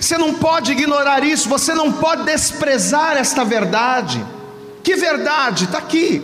Você 0.00 0.18
não 0.18 0.34
pode 0.34 0.72
ignorar 0.72 1.24
isso, 1.24 1.48
você 1.48 1.74
não 1.74 1.92
pode 1.92 2.24
desprezar 2.24 3.16
esta 3.16 3.44
verdade. 3.44 4.24
Que 4.82 4.96
verdade? 4.96 5.64
Está 5.64 5.78
aqui. 5.78 6.22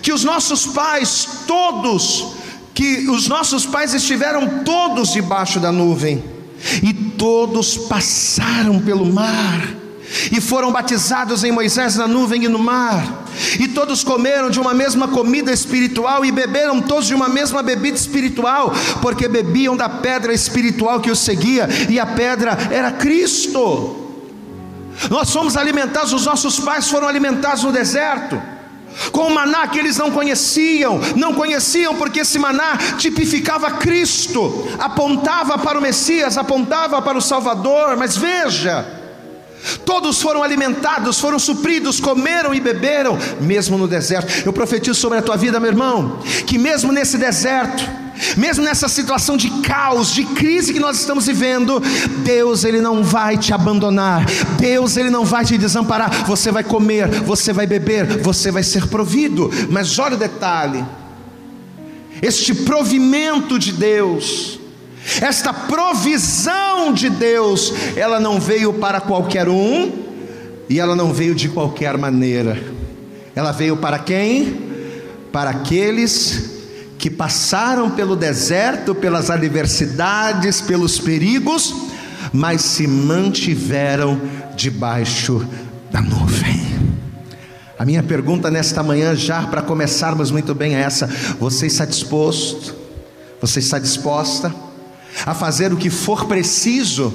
Que 0.00 0.12
os 0.12 0.24
nossos 0.24 0.66
pais 0.66 1.28
todos 1.46 2.41
que 2.74 3.08
os 3.08 3.28
nossos 3.28 3.66
pais 3.66 3.94
estiveram 3.94 4.62
todos 4.64 5.12
debaixo 5.12 5.60
da 5.60 5.70
nuvem, 5.70 6.22
e 6.82 6.92
todos 6.92 7.76
passaram 7.76 8.80
pelo 8.80 9.04
mar, 9.04 9.68
e 10.30 10.40
foram 10.40 10.70
batizados 10.70 11.42
em 11.44 11.52
Moisés 11.52 11.96
na 11.96 12.06
nuvem 12.06 12.44
e 12.44 12.48
no 12.48 12.58
mar, 12.58 13.24
e 13.58 13.68
todos 13.68 14.04
comeram 14.04 14.50
de 14.50 14.60
uma 14.60 14.72
mesma 14.72 15.08
comida 15.08 15.52
espiritual, 15.52 16.24
e 16.24 16.32
beberam 16.32 16.80
todos 16.80 17.06
de 17.06 17.14
uma 17.14 17.28
mesma 17.28 17.62
bebida 17.62 17.96
espiritual, 17.96 18.72
porque 19.00 19.28
bebiam 19.28 19.76
da 19.76 19.88
pedra 19.88 20.32
espiritual 20.32 21.00
que 21.00 21.10
os 21.10 21.18
seguia, 21.18 21.68
e 21.88 21.98
a 21.98 22.06
pedra 22.06 22.56
era 22.70 22.92
Cristo. 22.92 23.98
Nós 25.10 25.30
fomos 25.30 25.56
alimentados, 25.56 26.12
os 26.12 26.26
nossos 26.26 26.60
pais 26.60 26.88
foram 26.88 27.08
alimentados 27.08 27.64
no 27.64 27.72
deserto 27.72 28.40
com 29.10 29.22
o 29.22 29.34
maná 29.34 29.66
que 29.68 29.78
eles 29.78 29.96
não 29.96 30.10
conheciam, 30.10 31.00
não 31.16 31.34
conheciam 31.34 31.94
porque 31.94 32.20
esse 32.20 32.38
maná 32.38 32.78
tipificava 32.98 33.72
Cristo, 33.72 34.66
apontava 34.78 35.58
para 35.58 35.78
o 35.78 35.82
Messias, 35.82 36.38
apontava 36.38 37.00
para 37.02 37.18
o 37.18 37.22
Salvador, 37.22 37.96
mas 37.96 38.16
veja, 38.16 39.01
todos 39.84 40.20
foram 40.20 40.42
alimentados, 40.42 41.20
foram 41.20 41.38
supridos, 41.38 42.00
comeram 42.00 42.54
e 42.54 42.60
beberam, 42.60 43.18
mesmo 43.40 43.78
no 43.78 43.88
deserto. 43.88 44.46
Eu 44.46 44.52
profetizo 44.52 44.98
sobre 44.98 45.18
a 45.18 45.22
tua 45.22 45.36
vida, 45.36 45.60
meu 45.60 45.70
irmão, 45.70 46.18
que 46.46 46.58
mesmo 46.58 46.92
nesse 46.92 47.16
deserto, 47.16 47.82
mesmo 48.36 48.64
nessa 48.64 48.88
situação 48.88 49.36
de 49.36 49.50
caos, 49.62 50.12
de 50.12 50.24
crise 50.24 50.72
que 50.72 50.80
nós 50.80 51.00
estamos 51.00 51.26
vivendo, 51.26 51.80
Deus 52.24 52.64
ele 52.64 52.80
não 52.80 53.02
vai 53.02 53.36
te 53.36 53.52
abandonar. 53.52 54.24
Deus 54.58 54.96
ele 54.96 55.10
não 55.10 55.24
vai 55.24 55.44
te 55.44 55.58
desamparar. 55.58 56.24
Você 56.26 56.50
vai 56.50 56.62
comer, 56.62 57.08
você 57.22 57.52
vai 57.52 57.66
beber, 57.66 58.18
você 58.18 58.50
vai 58.50 58.62
ser 58.62 58.86
provido. 58.86 59.50
Mas 59.70 59.98
olha 59.98 60.14
o 60.14 60.18
detalhe. 60.18 60.84
Este 62.20 62.54
provimento 62.54 63.58
de 63.58 63.72
Deus 63.72 64.60
Esta 65.20 65.52
provisão 65.52 66.92
de 66.92 67.10
Deus, 67.10 67.72
ela 67.96 68.20
não 68.20 68.40
veio 68.40 68.72
para 68.74 69.00
qualquer 69.00 69.48
um 69.48 69.90
e 70.68 70.78
ela 70.78 70.94
não 70.94 71.12
veio 71.12 71.34
de 71.34 71.48
qualquer 71.48 71.98
maneira. 71.98 72.62
Ela 73.34 73.52
veio 73.52 73.76
para 73.76 73.98
quem? 73.98 74.70
Para 75.32 75.50
aqueles 75.50 76.50
que 76.98 77.10
passaram 77.10 77.90
pelo 77.90 78.14
deserto, 78.14 78.94
pelas 78.94 79.28
adversidades, 79.28 80.60
pelos 80.60 81.00
perigos, 81.00 81.74
mas 82.32 82.62
se 82.62 82.86
mantiveram 82.86 84.20
debaixo 84.54 85.44
da 85.90 86.00
nuvem. 86.00 86.62
A 87.76 87.84
minha 87.84 88.02
pergunta 88.02 88.50
nesta 88.50 88.82
manhã, 88.84 89.16
já 89.16 89.42
para 89.42 89.62
começarmos 89.62 90.30
muito 90.30 90.54
bem, 90.54 90.76
é 90.76 90.82
essa: 90.82 91.08
você 91.40 91.66
está 91.66 91.84
disposto? 91.84 92.76
Você 93.40 93.58
está 93.58 93.80
disposta 93.80 94.54
a 95.26 95.34
fazer 95.34 95.72
o 95.72 95.76
que 95.76 95.90
for 95.90 96.26
preciso 96.26 97.12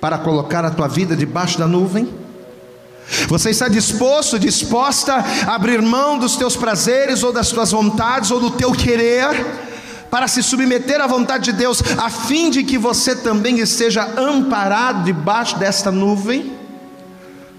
para 0.00 0.18
colocar 0.18 0.64
a 0.64 0.70
tua 0.70 0.88
vida 0.88 1.16
debaixo 1.16 1.58
da 1.58 1.66
nuvem? 1.66 2.08
Você 3.28 3.50
está 3.50 3.68
disposto, 3.68 4.38
disposta 4.38 5.14
a 5.46 5.54
abrir 5.54 5.80
mão 5.80 6.18
dos 6.18 6.36
teus 6.36 6.56
prazeres 6.56 7.22
ou 7.22 7.32
das 7.32 7.50
tuas 7.50 7.70
vontades 7.70 8.30
ou 8.30 8.38
do 8.38 8.50
teu 8.50 8.72
querer 8.72 9.28
para 10.10 10.28
se 10.28 10.42
submeter 10.42 11.00
à 11.00 11.06
vontade 11.06 11.46
de 11.46 11.52
Deus, 11.52 11.82
a 11.98 12.08
fim 12.08 12.50
de 12.50 12.64
que 12.64 12.78
você 12.78 13.14
também 13.14 13.58
esteja 13.58 14.04
amparado 14.18 15.04
debaixo 15.04 15.58
desta 15.58 15.90
nuvem? 15.90 16.52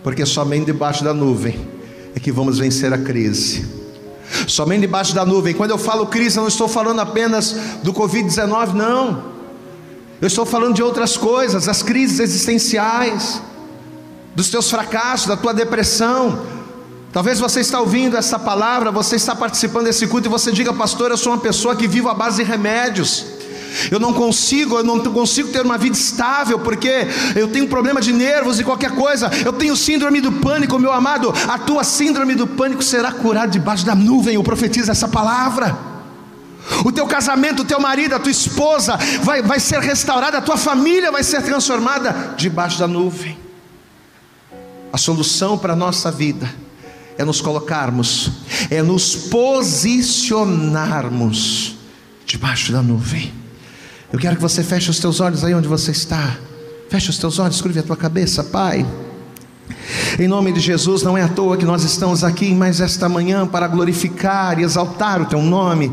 Porque 0.03 0.25
somente 0.25 0.65
debaixo 0.65 1.03
da 1.03 1.13
nuvem 1.13 1.67
é 2.15 2.19
que 2.19 2.31
vamos 2.31 2.57
vencer 2.57 2.91
a 2.93 2.97
crise. 2.97 3.67
Somente 4.47 4.81
debaixo 4.81 5.13
da 5.13 5.25
nuvem. 5.25 5.53
Quando 5.53 5.71
eu 5.71 5.77
falo 5.77 6.07
crise, 6.07 6.37
eu 6.37 6.41
não 6.41 6.47
estou 6.47 6.67
falando 6.67 6.99
apenas 6.99 7.55
do 7.83 7.93
Covid-19, 7.93 8.73
não. 8.73 9.38
Eu 10.21 10.27
estou 10.27 10.45
falando 10.45 10.75
de 10.75 10.83
outras 10.83 11.15
coisas, 11.15 11.69
as 11.69 11.81
crises 11.81 12.19
existenciais, 12.19 13.41
dos 14.35 14.49
teus 14.49 14.69
fracassos, 14.69 15.27
da 15.27 15.37
tua 15.37 15.53
depressão. 15.53 16.45
Talvez 17.13 17.39
você 17.39 17.61
está 17.61 17.79
ouvindo 17.79 18.17
essa 18.17 18.37
palavra, 18.37 18.91
você 18.91 19.15
está 19.15 19.33
participando 19.33 19.85
desse 19.85 20.05
culto 20.07 20.27
e 20.27 20.29
você 20.29 20.51
diga, 20.51 20.73
pastor, 20.73 21.09
eu 21.09 21.17
sou 21.17 21.31
uma 21.31 21.39
pessoa 21.39 21.73
que 21.75 21.87
vivo 21.87 22.09
à 22.09 22.13
base 22.13 22.43
de 22.43 22.49
remédios. 22.49 23.25
Eu 23.89 23.99
não 23.99 24.13
consigo, 24.13 24.77
eu 24.77 24.83
não 24.83 24.99
consigo 24.99 25.49
ter 25.49 25.61
uma 25.61 25.77
vida 25.77 25.95
estável 25.95 26.59
porque 26.59 27.07
eu 27.35 27.47
tenho 27.47 27.67
problema 27.67 28.01
de 28.01 28.11
nervos 28.11 28.59
e 28.59 28.63
qualquer 28.63 28.91
coisa. 28.91 29.31
Eu 29.45 29.53
tenho 29.53 29.75
síndrome 29.75 30.19
do 30.19 30.33
pânico, 30.33 30.77
meu 30.77 30.91
amado. 30.91 31.33
A 31.47 31.57
tua 31.57 31.83
síndrome 31.85 32.35
do 32.35 32.45
pânico 32.45 32.83
será 32.83 33.11
curada 33.11 33.47
debaixo 33.47 33.85
da 33.85 33.95
nuvem. 33.95 34.35
Eu 34.35 34.43
profetizo 34.43 34.91
essa 34.91 35.07
palavra. 35.07 35.88
O 36.85 36.91
teu 36.91 37.07
casamento, 37.07 37.61
o 37.61 37.65
teu 37.65 37.79
marido, 37.79 38.15
a 38.15 38.19
tua 38.19 38.31
esposa 38.31 38.97
vai, 39.23 39.41
vai 39.41 39.59
ser 39.59 39.79
restaurada, 39.79 40.37
a 40.37 40.41
tua 40.41 40.57
família 40.57 41.11
vai 41.11 41.23
ser 41.23 41.41
transformada 41.41 42.35
debaixo 42.37 42.77
da 42.79 42.87
nuvem. 42.87 43.37
A 44.91 44.97
solução 44.97 45.55
para 45.57 45.73
a 45.73 45.75
nossa 45.75 46.09
vida 46.11 46.49
é 47.17 47.25
nos 47.25 47.41
colocarmos, 47.41 48.31
é 48.69 48.81
nos 48.81 49.15
posicionarmos 49.15 51.75
debaixo 52.25 52.71
da 52.71 52.81
nuvem. 52.81 53.33
Eu 54.11 54.17
quero 54.17 54.37
que 54.37 54.41
você 54.41 54.63
feche 54.63 54.89
os 54.89 54.99
teus 54.99 55.19
olhos 55.19 55.43
aí 55.43 55.53
onde 55.53 55.67
você 55.67 55.91
está. 55.91 56.37
Feche 56.89 57.09
os 57.09 57.17
teus 57.17 57.37
olhos, 57.37 57.61
curve 57.61 57.79
a 57.79 57.83
tua 57.83 57.97
cabeça, 57.97 58.41
Pai. 58.43 58.85
Em 60.19 60.27
nome 60.27 60.51
de 60.51 60.59
Jesus, 60.59 61.03
não 61.03 61.17
é 61.17 61.23
à 61.23 61.27
toa 61.27 61.57
que 61.57 61.65
nós 61.65 61.83
estamos 61.83 62.23
aqui 62.23 62.53
mais 62.53 62.81
esta 62.81 63.07
manhã 63.07 63.47
para 63.47 63.67
glorificar 63.67 64.59
e 64.59 64.63
exaltar 64.63 65.21
o 65.21 65.25
Teu 65.25 65.41
nome. 65.41 65.91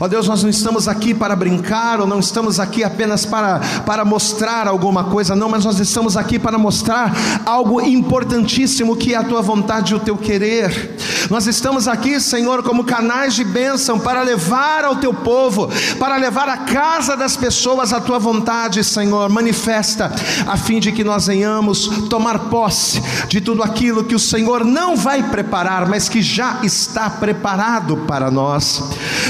Ó 0.00 0.04
oh 0.04 0.08
Deus, 0.08 0.26
nós 0.26 0.42
não 0.42 0.50
estamos 0.50 0.88
aqui 0.88 1.12
para 1.12 1.36
brincar, 1.36 2.00
ou 2.00 2.06
não 2.06 2.18
estamos 2.18 2.58
aqui 2.58 2.82
apenas 2.82 3.26
para, 3.26 3.60
para 3.84 4.04
mostrar 4.04 4.66
alguma 4.66 5.04
coisa, 5.04 5.36
não, 5.36 5.48
mas 5.48 5.64
nós 5.64 5.78
estamos 5.80 6.16
aqui 6.16 6.38
para 6.38 6.58
mostrar 6.58 7.14
algo 7.44 7.80
importantíssimo 7.80 8.96
que 8.96 9.14
é 9.14 9.16
a 9.16 9.24
Tua 9.24 9.42
vontade 9.42 9.92
e 9.92 9.96
o 9.96 10.00
Teu 10.00 10.16
querer. 10.16 10.96
Nós 11.30 11.46
estamos 11.46 11.88
aqui, 11.88 12.20
Senhor, 12.20 12.62
como 12.62 12.84
canais 12.84 13.34
de 13.34 13.44
bênção 13.44 13.98
para 13.98 14.22
levar 14.22 14.84
ao 14.84 14.96
Teu 14.96 15.12
povo, 15.12 15.68
para 15.98 16.16
levar 16.16 16.48
à 16.48 16.58
casa 16.58 17.16
das 17.16 17.36
pessoas 17.36 17.92
a 17.92 18.00
Tua 18.00 18.18
vontade, 18.18 18.82
Senhor. 18.84 19.28
Manifesta, 19.28 20.12
a 20.46 20.56
fim 20.56 20.78
de 20.78 20.92
que 20.92 21.02
nós 21.02 21.26
venhamos 21.26 21.88
tomar 22.08 22.38
posse 22.38 23.02
de 23.28 23.40
tudo 23.40 23.62
aquilo 23.62 24.04
que 24.04 24.14
o 24.14 24.18
Senhor 24.18 24.64
não 24.64 24.96
vai 24.96 25.22
preparar, 25.22 25.88
mas 25.88 26.08
que 26.08 26.22
já 26.22 26.60
está 26.62 27.10
preparado 27.10 27.96
para 28.08 28.30
nós. 28.30 28.82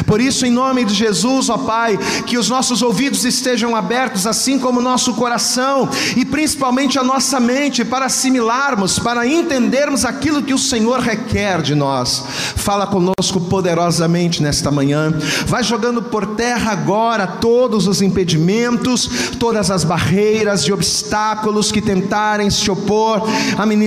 Por 0.07 0.21
isso, 0.21 0.45
em 0.47 0.51
nome 0.51 0.85
de 0.85 0.95
Jesus, 0.95 1.49
ó 1.49 1.59
Pai, 1.59 1.99
que 2.27 2.39
os 2.39 2.49
nossos 2.49 2.83
ouvidos 2.83 3.25
estejam 3.25 3.75
abertos, 3.75 4.27
assim 4.27 4.59
como 4.59 4.81
o 4.81 4.83
nosso 4.83 5.15
coração 5.15 5.89
e 6.17 6.25
principalmente 6.25 6.99
a 6.99 7.05
nossa 7.05 7.41
mente, 7.41 7.85
para 7.85 8.07
assimilarmos, 8.07 8.99
para 8.99 9.27
entendermos 9.27 10.05
aquilo 10.05 10.43
que 10.43 10.55
o 10.55 10.59
Senhor 10.59 11.01
requer 11.01 11.63
de 11.63 11.75
nós. 11.75 12.25
Fala 12.57 12.87
conosco 12.87 13.41
poderosamente 13.49 14.43
nesta 14.43 14.71
manhã. 14.71 15.13
Vai 15.47 15.63
jogando 15.63 16.03
por 16.03 16.27
terra 16.37 16.73
agora 16.73 17.27
todos 17.27 17.87
os 17.87 18.03
impedimentos, 18.03 19.09
todas 19.39 19.71
as 19.71 19.85
barreiras 19.85 20.63
e 20.63 20.73
obstáculos 20.73 21.73
que 21.73 21.81
tentarem 21.81 22.51
se 22.51 22.71
opor 22.71 23.23
à 23.57 23.65
ministração 23.65 23.86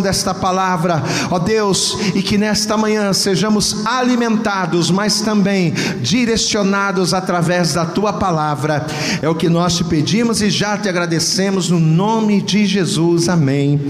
desta 0.00 0.34
palavra, 0.34 1.02
ó 1.30 1.38
Deus, 1.38 1.96
e 2.14 2.22
que 2.22 2.38
nesta 2.38 2.76
manhã 2.76 3.12
sejamos 3.12 3.84
alimentados, 3.86 4.90
mas 4.90 5.20
também 5.20 5.72
direcionados 6.00 7.14
através 7.14 7.74
da 7.74 7.84
tua 7.84 8.12
palavra. 8.12 8.86
É 9.20 9.28
o 9.28 9.34
que 9.34 9.48
nós 9.48 9.76
te 9.76 9.84
pedimos 9.84 10.42
e 10.42 10.50
já 10.50 10.76
te 10.76 10.88
agradecemos 10.88 11.70
no 11.70 11.80
nome 11.80 12.40
de 12.40 12.66
Jesus. 12.66 13.28
Amém. 13.28 13.80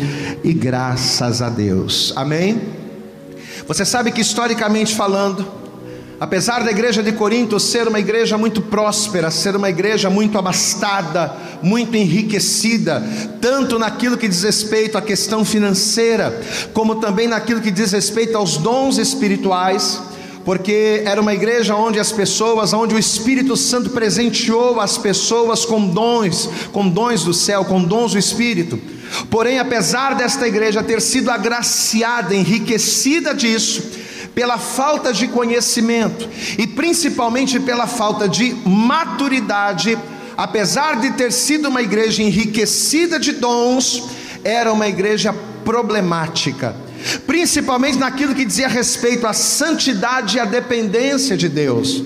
E 0.42 0.52
graças 0.52 1.42
a 1.42 1.48
Deus. 1.48 2.12
Amém. 2.16 2.60
Você 3.66 3.84
sabe 3.84 4.12
que 4.12 4.20
historicamente 4.20 4.94
falando, 4.94 5.63
Apesar 6.24 6.64
da 6.64 6.70
igreja 6.70 7.02
de 7.02 7.12
Corinto 7.12 7.60
ser 7.60 7.86
uma 7.86 8.00
igreja 8.00 8.38
muito 8.38 8.62
próspera, 8.62 9.30
ser 9.30 9.54
uma 9.54 9.68
igreja 9.68 10.08
muito 10.08 10.38
abastada, 10.38 11.36
muito 11.62 11.98
enriquecida, 11.98 13.06
tanto 13.42 13.78
naquilo 13.78 14.16
que 14.16 14.26
diz 14.26 14.42
respeito 14.42 14.96
à 14.96 15.02
questão 15.02 15.44
financeira, 15.44 16.40
como 16.72 16.94
também 16.94 17.28
naquilo 17.28 17.60
que 17.60 17.70
diz 17.70 17.92
respeito 17.92 18.38
aos 18.38 18.56
dons 18.56 18.96
espirituais, 18.96 20.00
porque 20.46 21.02
era 21.04 21.20
uma 21.20 21.34
igreja 21.34 21.76
onde 21.76 22.00
as 22.00 22.10
pessoas, 22.10 22.72
onde 22.72 22.94
o 22.94 22.98
Espírito 22.98 23.54
Santo 23.54 23.90
presenteou 23.90 24.80
as 24.80 24.96
pessoas 24.96 25.66
com 25.66 25.86
dons, 25.88 26.48
com 26.72 26.88
dons 26.88 27.22
do 27.22 27.34
céu, 27.34 27.66
com 27.66 27.84
dons 27.84 28.12
do 28.12 28.18
Espírito. 28.18 28.80
Porém, 29.28 29.58
apesar 29.58 30.14
desta 30.14 30.48
igreja 30.48 30.82
ter 30.82 31.02
sido 31.02 31.30
agraciada, 31.30 32.34
enriquecida 32.34 33.34
disso, 33.34 33.82
pela 34.34 34.58
falta 34.58 35.12
de 35.12 35.28
conhecimento 35.28 36.28
e 36.58 36.66
principalmente 36.66 37.60
pela 37.60 37.86
falta 37.86 38.28
de 38.28 38.54
maturidade, 38.64 39.96
apesar 40.36 41.00
de 41.00 41.12
ter 41.12 41.32
sido 41.32 41.68
uma 41.68 41.82
igreja 41.82 42.22
enriquecida 42.22 43.18
de 43.18 43.32
dons, 43.32 44.02
era 44.42 44.72
uma 44.72 44.88
igreja 44.88 45.34
problemática, 45.64 46.74
principalmente 47.26 47.96
naquilo 47.96 48.34
que 48.34 48.44
dizia 48.44 48.68
respeito 48.68 49.26
à 49.26 49.32
santidade 49.32 50.36
e 50.36 50.40
à 50.40 50.44
dependência 50.44 51.36
de 51.36 51.48
Deus. 51.48 52.02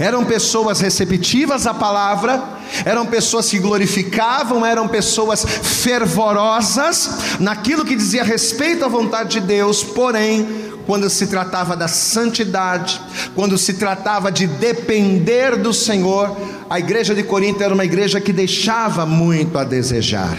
Eram 0.00 0.24
pessoas 0.24 0.80
receptivas 0.80 1.64
à 1.64 1.72
palavra, 1.72 2.42
eram 2.84 3.06
pessoas 3.06 3.48
que 3.48 3.60
glorificavam, 3.60 4.66
eram 4.66 4.88
pessoas 4.88 5.44
fervorosas 5.44 7.38
naquilo 7.38 7.84
que 7.84 7.94
dizia 7.94 8.24
respeito 8.24 8.84
à 8.84 8.88
vontade 8.88 9.40
de 9.40 9.46
Deus, 9.46 9.84
porém 9.84 10.65
quando 10.86 11.10
se 11.10 11.26
tratava 11.26 11.76
da 11.76 11.88
santidade, 11.88 13.00
quando 13.34 13.58
se 13.58 13.74
tratava 13.74 14.30
de 14.30 14.46
depender 14.46 15.56
do 15.56 15.74
Senhor, 15.74 16.36
a 16.70 16.78
igreja 16.78 17.14
de 17.14 17.24
Corinto 17.24 17.62
era 17.62 17.74
uma 17.74 17.84
igreja 17.84 18.20
que 18.20 18.32
deixava 18.32 19.04
muito 19.04 19.58
a 19.58 19.64
desejar. 19.64 20.38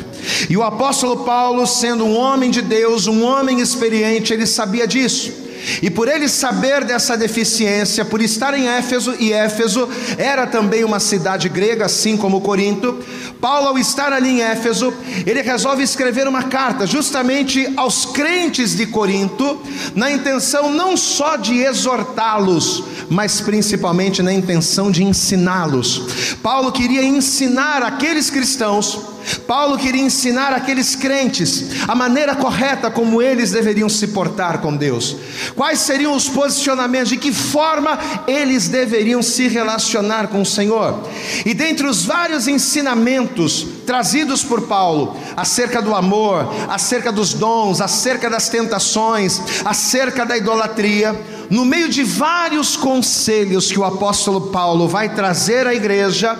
E 0.49 0.55
o 0.55 0.63
apóstolo 0.63 1.25
Paulo, 1.25 1.67
sendo 1.67 2.05
um 2.05 2.17
homem 2.17 2.49
de 2.49 2.61
Deus, 2.61 3.07
um 3.07 3.23
homem 3.23 3.59
experiente, 3.59 4.33
ele 4.33 4.47
sabia 4.47 4.87
disso. 4.87 5.47
E 5.81 5.89
por 5.89 6.07
ele 6.07 6.29
saber 6.29 6.83
dessa 6.85 7.17
deficiência, 7.17 8.05
por 8.05 8.21
estar 8.21 8.57
em 8.57 8.67
Éfeso, 8.67 9.15
e 9.19 9.33
Éfeso 9.33 9.89
era 10.17 10.47
também 10.47 10.83
uma 10.83 10.99
cidade 10.99 11.49
grega, 11.49 11.85
assim 11.85 12.15
como 12.15 12.41
Corinto, 12.41 12.97
Paulo, 13.39 13.67
ao 13.67 13.77
estar 13.77 14.11
ali 14.11 14.29
em 14.29 14.41
Éfeso, 14.41 14.93
ele 15.25 15.41
resolve 15.41 15.83
escrever 15.83 16.27
uma 16.27 16.43
carta 16.43 16.87
justamente 16.87 17.71
aos 17.77 18.05
crentes 18.05 18.75
de 18.75 18.87
Corinto, 18.87 19.59
na 19.95 20.11
intenção 20.11 20.71
não 20.71 20.97
só 20.97 21.35
de 21.35 21.59
exortá-los, 21.59 22.83
mas 23.09 23.39
principalmente 23.39 24.23
na 24.23 24.33
intenção 24.33 24.89
de 24.91 25.03
ensiná-los. 25.03 26.35
Paulo 26.41 26.71
queria 26.71 27.03
ensinar 27.03 27.83
aqueles 27.83 28.29
cristãos, 28.29 28.99
Paulo 29.45 29.77
queria 29.77 30.01
ensinar 30.01 30.53
aqueles 30.53 30.95
crentes 30.95 31.65
a 31.87 31.95
maneira 31.95 32.35
correta 32.35 32.89
como 32.91 33.21
eles 33.21 33.51
deveriam 33.51 33.89
se 33.89 34.07
portar 34.07 34.59
com 34.59 34.75
Deus. 34.75 35.15
Quais 35.55 35.79
seriam 35.79 36.15
os 36.15 36.27
posicionamentos, 36.27 37.09
de 37.09 37.17
que 37.17 37.31
forma 37.31 37.97
eles 38.27 38.67
deveriam 38.67 39.21
se 39.21 39.47
relacionar 39.47 40.27
com 40.27 40.41
o 40.41 40.45
Senhor. 40.45 41.01
E 41.45 41.53
dentre 41.53 41.87
os 41.87 42.05
vários 42.05 42.47
ensinamentos 42.47 43.65
trazidos 43.85 44.43
por 44.43 44.63
Paulo 44.63 45.17
acerca 45.35 45.81
do 45.81 45.95
amor, 45.95 46.53
acerca 46.67 47.11
dos 47.11 47.33
dons, 47.33 47.79
acerca 47.79 48.29
das 48.29 48.49
tentações, 48.49 49.41
acerca 49.63 50.25
da 50.25 50.37
idolatria, 50.37 51.15
no 51.49 51.63
meio 51.63 51.87
de 51.89 52.03
vários 52.03 52.75
conselhos 52.75 53.71
que 53.71 53.79
o 53.79 53.85
apóstolo 53.85 54.49
Paulo 54.49 54.85
vai 54.87 55.09
trazer 55.09 55.65
à 55.65 55.73
igreja, 55.73 56.37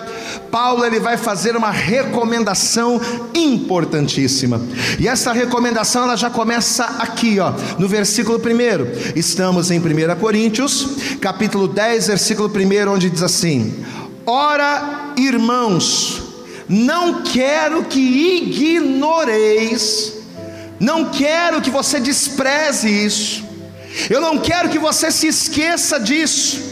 Paulo 0.50 0.84
ele 0.84 1.00
vai 1.00 1.16
fazer 1.16 1.56
uma 1.56 1.70
recomendação 1.70 3.00
importantíssima. 3.34 4.60
E 4.98 5.08
essa 5.08 5.32
recomendação 5.32 6.04
ela 6.04 6.16
já 6.16 6.30
começa 6.30 6.84
aqui, 6.98 7.40
ó, 7.40 7.52
no 7.78 7.88
versículo 7.88 8.38
1. 8.38 8.42
Estamos 9.16 9.70
em 9.70 9.78
1 9.78 9.82
Coríntios, 10.20 10.88
capítulo 11.20 11.68
10, 11.68 12.08
versículo 12.08 12.48
1, 12.48 12.92
onde 12.92 13.10
diz 13.10 13.22
assim: 13.22 13.84
Ora, 14.26 15.12
irmãos, 15.16 16.22
não 16.68 17.22
quero 17.22 17.84
que 17.84 17.98
ignoreis, 17.98 20.12
não 20.78 21.06
quero 21.06 21.62
que 21.62 21.70
você 21.70 21.98
despreze 21.98 22.88
isso 22.88 23.47
eu 24.10 24.20
não 24.20 24.38
quero 24.38 24.68
que 24.68 24.78
você 24.78 25.10
se 25.10 25.26
esqueça 25.26 25.98
disso. 25.98 26.62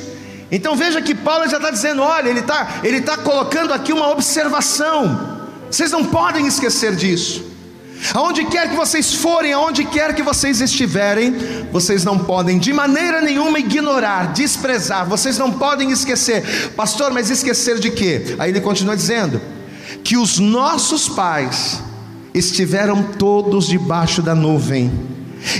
Então 0.50 0.76
veja 0.76 1.02
que 1.02 1.14
Paulo 1.14 1.48
já 1.48 1.56
está 1.56 1.70
dizendo: 1.70 2.02
olha, 2.02 2.28
ele 2.28 2.40
está 2.40 2.80
ele 2.84 3.00
tá 3.00 3.16
colocando 3.16 3.72
aqui 3.72 3.92
uma 3.92 4.10
observação. 4.10 5.36
Vocês 5.70 5.90
não 5.90 6.04
podem 6.04 6.46
esquecer 6.46 6.94
disso. 6.94 7.44
Aonde 8.14 8.44
quer 8.44 8.68
que 8.68 8.76
vocês 8.76 9.14
forem, 9.14 9.52
aonde 9.52 9.84
quer 9.84 10.14
que 10.14 10.22
vocês 10.22 10.60
estiverem, 10.60 11.34
vocês 11.72 12.04
não 12.04 12.18
podem 12.18 12.58
de 12.58 12.72
maneira 12.72 13.22
nenhuma 13.22 13.58
ignorar, 13.58 14.32
desprezar, 14.32 15.06
vocês 15.06 15.38
não 15.38 15.50
podem 15.50 15.90
esquecer, 15.90 16.72
pastor, 16.76 17.10
mas 17.10 17.30
esquecer 17.30 17.78
de 17.78 17.90
quê? 17.90 18.36
Aí 18.38 18.50
ele 18.50 18.60
continua 18.60 18.94
dizendo: 18.94 19.40
que 20.04 20.16
os 20.16 20.38
nossos 20.38 21.08
pais 21.08 21.80
estiveram 22.32 23.02
todos 23.02 23.66
debaixo 23.66 24.22
da 24.22 24.34
nuvem, 24.34 24.92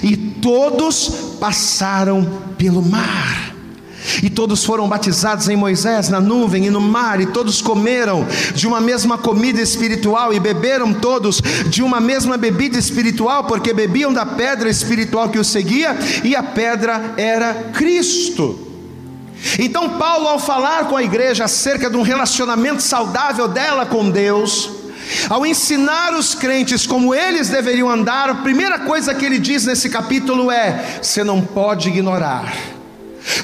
e 0.03 0.17
todos 0.17 1.09
passaram 1.41 2.43
pelo 2.57 2.83
mar. 2.83 3.55
E 4.23 4.31
todos 4.31 4.65
foram 4.65 4.89
batizados 4.89 5.49
em 5.49 5.57
Moisés, 5.57 6.09
na 6.09 6.21
nuvem 6.21 6.67
e 6.67 6.71
no 6.71 6.81
mar, 6.81 7.21
e 7.21 7.27
todos 7.27 7.61
comeram 7.61 8.27
de 8.55 8.67
uma 8.67 8.81
mesma 8.81 9.19
comida 9.19 9.61
espiritual, 9.61 10.33
e 10.33 10.39
beberam 10.39 10.95
todos 10.95 11.41
de 11.69 11.83
uma 11.83 12.01
mesma 12.01 12.37
bebida 12.37 12.79
espiritual, 12.79 13.45
porque 13.45 13.75
bebiam 13.75 14.13
da 14.13 14.25
pedra 14.25 14.71
espiritual 14.71 15.29
que 15.29 15.39
os 15.39 15.49
seguia, 15.49 15.97
e 16.23 16.37
a 16.37 16.43
pedra 16.43 17.15
era 17.17 17.53
Cristo. 17.75 18.61
Então, 19.59 19.99
Paulo, 19.99 20.29
ao 20.29 20.39
falar 20.39 20.87
com 20.89 20.97
a 20.97 21.03
igreja 21.03 21.45
acerca 21.45 21.91
de 21.91 21.97
um 21.97 22.03
relacionamento 22.03 22.83
saudável 22.83 23.49
dela 23.49 23.85
com 23.85 24.09
Deus, 24.09 24.71
ao 25.29 25.47
ensinar 25.47 26.15
os 26.15 26.35
crentes 26.35 26.87
como 26.87 27.15
eles 27.15 27.49
deveriam 27.49 27.91
andar, 27.91 28.29
a 28.29 28.35
primeira 28.37 28.79
coisa 28.81 29.15
que 29.15 29.25
ele 29.25 29.39
diz 29.39 29.65
nesse 29.65 29.89
capítulo 29.89 30.51
é: 30.51 31.01
você 31.03 31.23
não 31.23 31.41
pode 31.41 31.89
ignorar, 31.89 32.53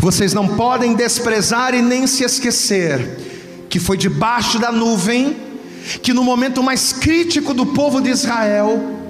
vocês 0.01 0.33
não 0.33 0.49
podem 0.49 0.95
desprezar 0.95 1.75
e 1.75 1.83
nem 1.83 2.07
se 2.07 2.25
esquecer 2.25 3.31
que 3.69 3.81
foi 3.81 3.97
debaixo 3.97 4.59
da 4.59 4.71
nuvem, 4.71 5.35
que 6.03 6.13
no 6.13 6.23
momento 6.23 6.63
mais 6.63 6.93
crítico 6.93 7.55
do 7.55 7.65
povo 7.65 8.03
de 8.03 8.11
Israel, 8.11 9.01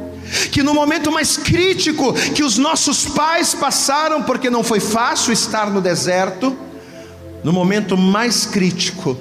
que 0.52 0.62
no 0.62 0.72
momento 0.72 1.10
mais 1.10 1.36
crítico 1.36 2.12
que 2.12 2.44
os 2.44 2.58
nossos 2.58 3.04
pais 3.04 3.54
passaram, 3.54 4.22
porque 4.22 4.48
não 4.48 4.62
foi 4.62 4.78
fácil 4.78 5.32
estar 5.32 5.68
no 5.68 5.80
deserto, 5.80 6.56
no 7.42 7.52
momento 7.52 7.96
mais 7.96 8.46
crítico, 8.46 9.18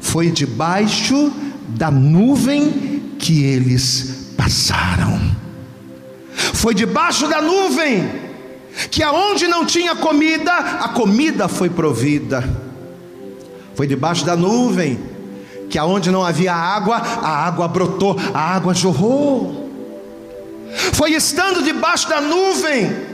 foi 0.00 0.28
debaixo 0.28 1.30
da 1.30 1.49
nuvem 1.90 3.14
que 3.18 3.44
eles 3.44 4.32
passaram. 4.36 5.20
Foi 6.54 6.74
debaixo 6.74 7.28
da 7.28 7.40
nuvem 7.40 8.08
que 8.90 9.02
aonde 9.02 9.46
não 9.46 9.64
tinha 9.66 9.94
comida, 9.94 10.52
a 10.52 10.88
comida 10.88 11.48
foi 11.48 11.68
provida. 11.68 12.48
Foi 13.74 13.86
debaixo 13.86 14.24
da 14.24 14.36
nuvem 14.36 14.98
que 15.68 15.78
aonde 15.78 16.10
não 16.10 16.24
havia 16.24 16.52
água, 16.52 16.96
a 16.96 17.46
água 17.46 17.68
brotou, 17.68 18.16
a 18.34 18.40
água 18.40 18.74
jorrou. 18.74 19.70
Foi 20.92 21.12
estando 21.12 21.62
debaixo 21.62 22.08
da 22.08 22.20
nuvem 22.20 23.09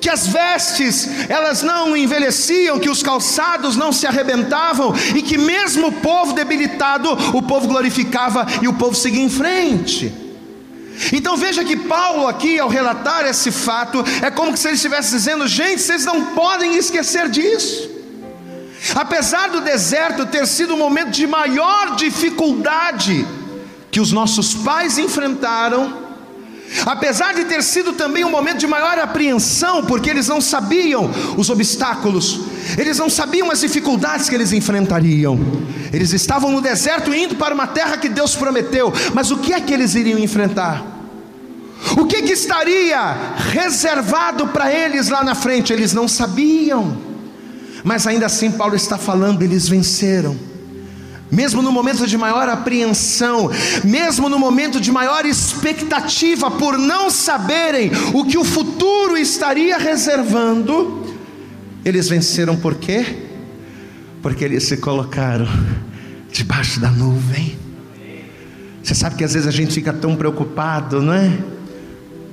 que 0.00 0.08
as 0.08 0.26
vestes 0.26 1.08
elas 1.28 1.62
não 1.62 1.96
envelheciam, 1.96 2.78
que 2.78 2.88
os 2.88 3.02
calçados 3.02 3.76
não 3.76 3.92
se 3.92 4.06
arrebentavam 4.06 4.94
e 5.14 5.22
que 5.22 5.36
mesmo 5.36 5.88
o 5.88 5.92
povo 5.92 6.32
debilitado, 6.32 7.10
o 7.36 7.42
povo 7.42 7.68
glorificava 7.68 8.46
e 8.62 8.68
o 8.68 8.72
povo 8.72 8.96
seguia 8.96 9.22
em 9.22 9.28
frente. 9.28 10.12
Então 11.12 11.36
veja 11.36 11.64
que 11.64 11.76
Paulo 11.76 12.26
aqui 12.26 12.58
ao 12.58 12.68
relatar 12.68 13.24
esse 13.26 13.50
fato 13.50 14.04
é 14.22 14.30
como 14.30 14.56
se 14.56 14.68
ele 14.68 14.76
estivesse 14.76 15.10
dizendo: 15.12 15.46
gente, 15.46 15.80
vocês 15.80 16.04
não 16.04 16.26
podem 16.26 16.76
esquecer 16.76 17.28
disso. 17.28 17.90
Apesar 18.94 19.50
do 19.50 19.60
deserto 19.60 20.26
ter 20.26 20.46
sido 20.46 20.74
o 20.74 20.76
momento 20.76 21.10
de 21.10 21.26
maior 21.26 21.96
dificuldade 21.96 23.26
que 23.90 24.00
os 24.00 24.12
nossos 24.12 24.54
pais 24.54 24.98
enfrentaram, 24.98 26.09
Apesar 26.86 27.34
de 27.34 27.44
ter 27.44 27.62
sido 27.62 27.92
também 27.92 28.24
um 28.24 28.30
momento 28.30 28.58
de 28.58 28.66
maior 28.66 28.98
apreensão, 28.98 29.84
porque 29.84 30.08
eles 30.08 30.28
não 30.28 30.40
sabiam 30.40 31.10
os 31.36 31.50
obstáculos, 31.50 32.40
eles 32.78 32.98
não 32.98 33.10
sabiam 33.10 33.50
as 33.50 33.60
dificuldades 33.60 34.28
que 34.28 34.34
eles 34.34 34.52
enfrentariam. 34.52 35.38
Eles 35.92 36.12
estavam 36.12 36.52
no 36.52 36.60
deserto 36.60 37.12
indo 37.12 37.34
para 37.34 37.52
uma 37.52 37.66
terra 37.66 37.96
que 37.96 38.08
Deus 38.08 38.36
prometeu, 38.36 38.92
mas 39.12 39.30
o 39.30 39.38
que 39.38 39.52
é 39.52 39.60
que 39.60 39.74
eles 39.74 39.94
iriam 39.94 40.18
enfrentar? 40.18 40.84
O 41.96 42.06
que, 42.06 42.22
que 42.22 42.32
estaria 42.32 43.16
reservado 43.52 44.48
para 44.48 44.72
eles 44.72 45.08
lá 45.08 45.24
na 45.24 45.34
frente? 45.34 45.72
Eles 45.72 45.92
não 45.92 46.06
sabiam, 46.06 46.96
mas 47.82 48.06
ainda 48.06 48.26
assim, 48.26 48.50
Paulo 48.50 48.76
está 48.76 48.96
falando, 48.96 49.42
eles 49.42 49.68
venceram 49.68 50.49
mesmo 51.30 51.62
no 51.62 51.70
momento 51.70 52.06
de 52.06 52.16
maior 52.18 52.48
apreensão, 52.48 53.50
mesmo 53.84 54.28
no 54.28 54.38
momento 54.38 54.80
de 54.80 54.90
maior 54.90 55.24
expectativa, 55.24 56.50
por 56.50 56.76
não 56.76 57.10
saberem 57.10 57.90
o 58.12 58.24
que 58.24 58.36
o 58.36 58.44
futuro 58.44 59.16
estaria 59.16 59.78
reservando, 59.78 61.14
eles 61.84 62.08
venceram 62.08 62.56
por 62.56 62.74
quê? 62.74 63.04
Porque 64.22 64.44
eles 64.44 64.64
se 64.64 64.76
colocaram 64.76 65.46
debaixo 66.32 66.80
da 66.80 66.90
nuvem. 66.90 67.58
Você 68.82 68.94
sabe 68.94 69.16
que 69.16 69.24
às 69.24 69.34
vezes 69.34 69.46
a 69.46 69.52
gente 69.52 69.72
fica 69.72 69.92
tão 69.92 70.16
preocupado, 70.16 71.00
não 71.00 71.12
é? 71.12 71.38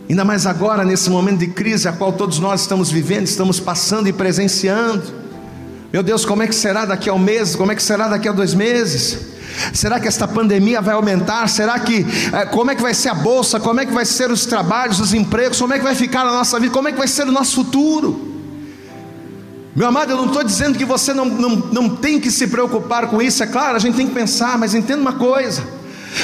Ainda 0.09 0.23
mais 0.23 0.45
agora, 0.45 0.85
nesse 0.85 1.09
momento 1.09 1.39
de 1.39 1.47
crise 1.47 1.87
a 1.87 1.91
qual 1.91 2.13
todos 2.13 2.39
nós 2.39 2.61
estamos 2.61 2.89
vivendo, 2.89 3.25
estamos 3.25 3.59
passando 3.59 4.07
e 4.07 4.13
presenciando. 4.13 5.03
Meu 5.97 6.03
Deus, 6.03 6.23
como 6.23 6.43
é 6.43 6.47
que 6.47 6.53
será 6.53 6.85
daqui 6.85 7.09
a 7.09 7.13
um 7.15 7.17
mês? 7.17 7.55
Como 7.55 7.71
é 7.71 7.75
que 7.75 7.81
será 7.81 8.07
daqui 8.07 8.29
a 8.29 8.31
dois 8.31 8.53
meses? 8.53 9.17
Será 9.73 9.99
que 9.99 10.07
esta 10.07 10.27
pandemia 10.27 10.79
vai 10.79 10.93
aumentar? 10.93 11.49
Será 11.49 11.79
que 11.79 12.05
é, 12.31 12.45
como 12.45 12.69
é 12.69 12.75
que 12.75 12.83
vai 12.83 12.93
ser 12.93 13.09
a 13.09 13.15
bolsa? 13.15 13.59
Como 13.59 13.79
é 13.79 13.85
que 13.87 13.91
vai 13.91 14.05
ser 14.05 14.29
os 14.29 14.45
trabalhos, 14.45 14.99
os 14.99 15.11
empregos? 15.11 15.59
Como 15.59 15.73
é 15.73 15.79
que 15.79 15.83
vai 15.83 15.95
ficar 15.95 16.21
a 16.21 16.31
nossa 16.31 16.59
vida? 16.59 16.71
Como 16.71 16.87
é 16.87 16.91
que 16.91 16.99
vai 16.99 17.07
ser 17.07 17.23
o 17.23 17.31
nosso 17.31 17.55
futuro? 17.55 18.31
Meu 19.75 19.87
amado, 19.87 20.11
eu 20.11 20.17
não 20.17 20.27
estou 20.27 20.43
dizendo 20.43 20.77
que 20.77 20.85
você 20.85 21.15
não, 21.15 21.25
não, 21.25 21.55
não 21.55 21.89
tem 21.89 22.19
que 22.19 22.29
se 22.29 22.45
preocupar 22.45 23.07
com 23.07 23.19
isso, 23.19 23.41
é 23.41 23.47
claro, 23.47 23.75
a 23.75 23.79
gente 23.79 23.95
tem 23.95 24.07
que 24.07 24.13
pensar, 24.13 24.55
mas 24.55 24.75
entenda 24.75 25.01
uma 25.01 25.13
coisa: 25.13 25.63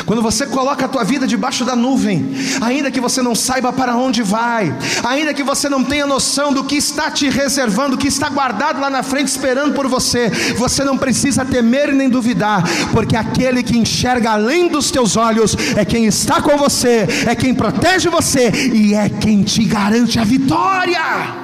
quando 0.05 0.21
você 0.21 0.45
coloca 0.45 0.85
a 0.85 0.87
tua 0.87 1.03
vida 1.03 1.27
debaixo 1.27 1.63
da 1.65 1.75
nuvem, 1.75 2.33
ainda 2.61 2.91
que 2.91 2.99
você 2.99 3.21
não 3.21 3.35
saiba 3.35 3.71
para 3.71 3.95
onde 3.95 4.21
vai, 4.23 4.75
ainda 5.03 5.33
que 5.33 5.43
você 5.43 5.69
não 5.69 5.83
tenha 5.83 6.05
noção 6.05 6.53
do 6.53 6.63
que 6.63 6.75
está 6.75 7.11
te 7.11 7.29
reservando, 7.29 7.97
que 7.97 8.07
está 8.07 8.29
guardado 8.29 8.79
lá 8.79 8.89
na 8.89 9.03
frente 9.03 9.27
esperando 9.27 9.73
por 9.73 9.87
você, 9.87 10.29
você 10.57 10.83
não 10.83 10.97
precisa 10.97 11.45
temer 11.45 11.93
nem 11.93 12.09
duvidar, 12.09 12.63
porque 12.91 13.15
aquele 13.15 13.63
que 13.63 13.77
enxerga 13.77 14.31
além 14.31 14.67
dos 14.67 14.91
teus 14.91 15.15
olhos 15.15 15.55
é 15.75 15.85
quem 15.85 16.05
está 16.05 16.41
com 16.41 16.57
você, 16.57 17.07
é 17.27 17.35
quem 17.35 17.53
protege 17.53 18.09
você 18.09 18.49
e 18.73 18.93
é 18.93 19.09
quem 19.09 19.43
te 19.43 19.63
garante 19.65 20.19
a 20.19 20.23
vitória. 20.23 21.43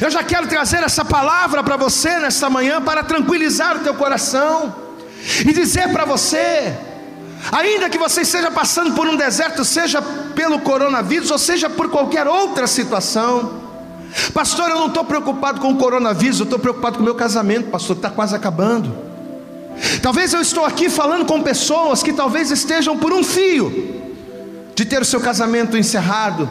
Eu 0.00 0.10
já 0.10 0.22
quero 0.22 0.46
trazer 0.48 0.82
essa 0.82 1.04
palavra 1.04 1.62
para 1.62 1.76
você 1.76 2.18
nesta 2.18 2.50
manhã 2.50 2.82
para 2.82 3.04
tranquilizar 3.04 3.76
o 3.76 3.80
teu 3.80 3.94
coração 3.94 4.74
e 5.44 5.52
dizer 5.52 5.88
para 5.90 6.04
você 6.04 6.74
Ainda 7.52 7.88
que 7.88 7.98
você 7.98 8.22
esteja 8.22 8.50
passando 8.50 8.94
por 8.94 9.06
um 9.06 9.16
deserto, 9.16 9.64
seja 9.64 10.02
pelo 10.34 10.60
coronavírus 10.60 11.30
ou 11.30 11.38
seja 11.38 11.70
por 11.70 11.88
qualquer 11.90 12.26
outra 12.26 12.66
situação, 12.66 13.66
Pastor, 14.32 14.70
eu 14.70 14.78
não 14.78 14.86
estou 14.86 15.04
preocupado 15.04 15.60
com 15.60 15.72
o 15.72 15.76
coronavírus, 15.76 16.38
eu 16.38 16.44
estou 16.44 16.58
preocupado 16.58 16.96
com 16.96 17.02
o 17.02 17.04
meu 17.04 17.14
casamento, 17.14 17.70
pastor, 17.70 17.96
está 17.96 18.08
quase 18.08 18.34
acabando. 18.34 18.96
Talvez 20.00 20.32
eu 20.32 20.40
estou 20.40 20.64
aqui 20.64 20.88
falando 20.88 21.26
com 21.26 21.42
pessoas 21.42 22.02
que 22.02 22.12
talvez 22.12 22.50
estejam 22.50 22.96
por 22.96 23.12
um 23.12 23.22
fio 23.22 23.94
de 24.74 24.84
ter 24.84 25.02
o 25.02 25.04
seu 25.04 25.20
casamento 25.20 25.76
encerrado, 25.76 26.48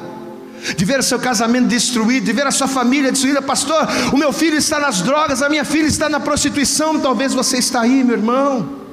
de 0.76 0.86
ver 0.86 1.00
o 1.00 1.04
seu 1.04 1.18
casamento 1.18 1.68
destruído, 1.68 2.26
de 2.26 2.34
ver 2.34 2.46
a 2.46 2.52
sua 2.52 2.68
família 2.68 3.12
destruída. 3.12 3.42
Pastor, 3.42 3.88
o 4.14 4.18
meu 4.18 4.32
filho 4.32 4.58
está 4.58 4.80
nas 4.80 5.02
drogas, 5.02 5.42
a 5.42 5.50
minha 5.50 5.66
filha 5.66 5.88
está 5.88 6.08
na 6.08 6.20
prostituição. 6.20 7.00
Talvez 7.00 7.34
você 7.34 7.58
está 7.58 7.82
aí, 7.82 8.04
meu 8.04 8.16
irmão. 8.16 8.85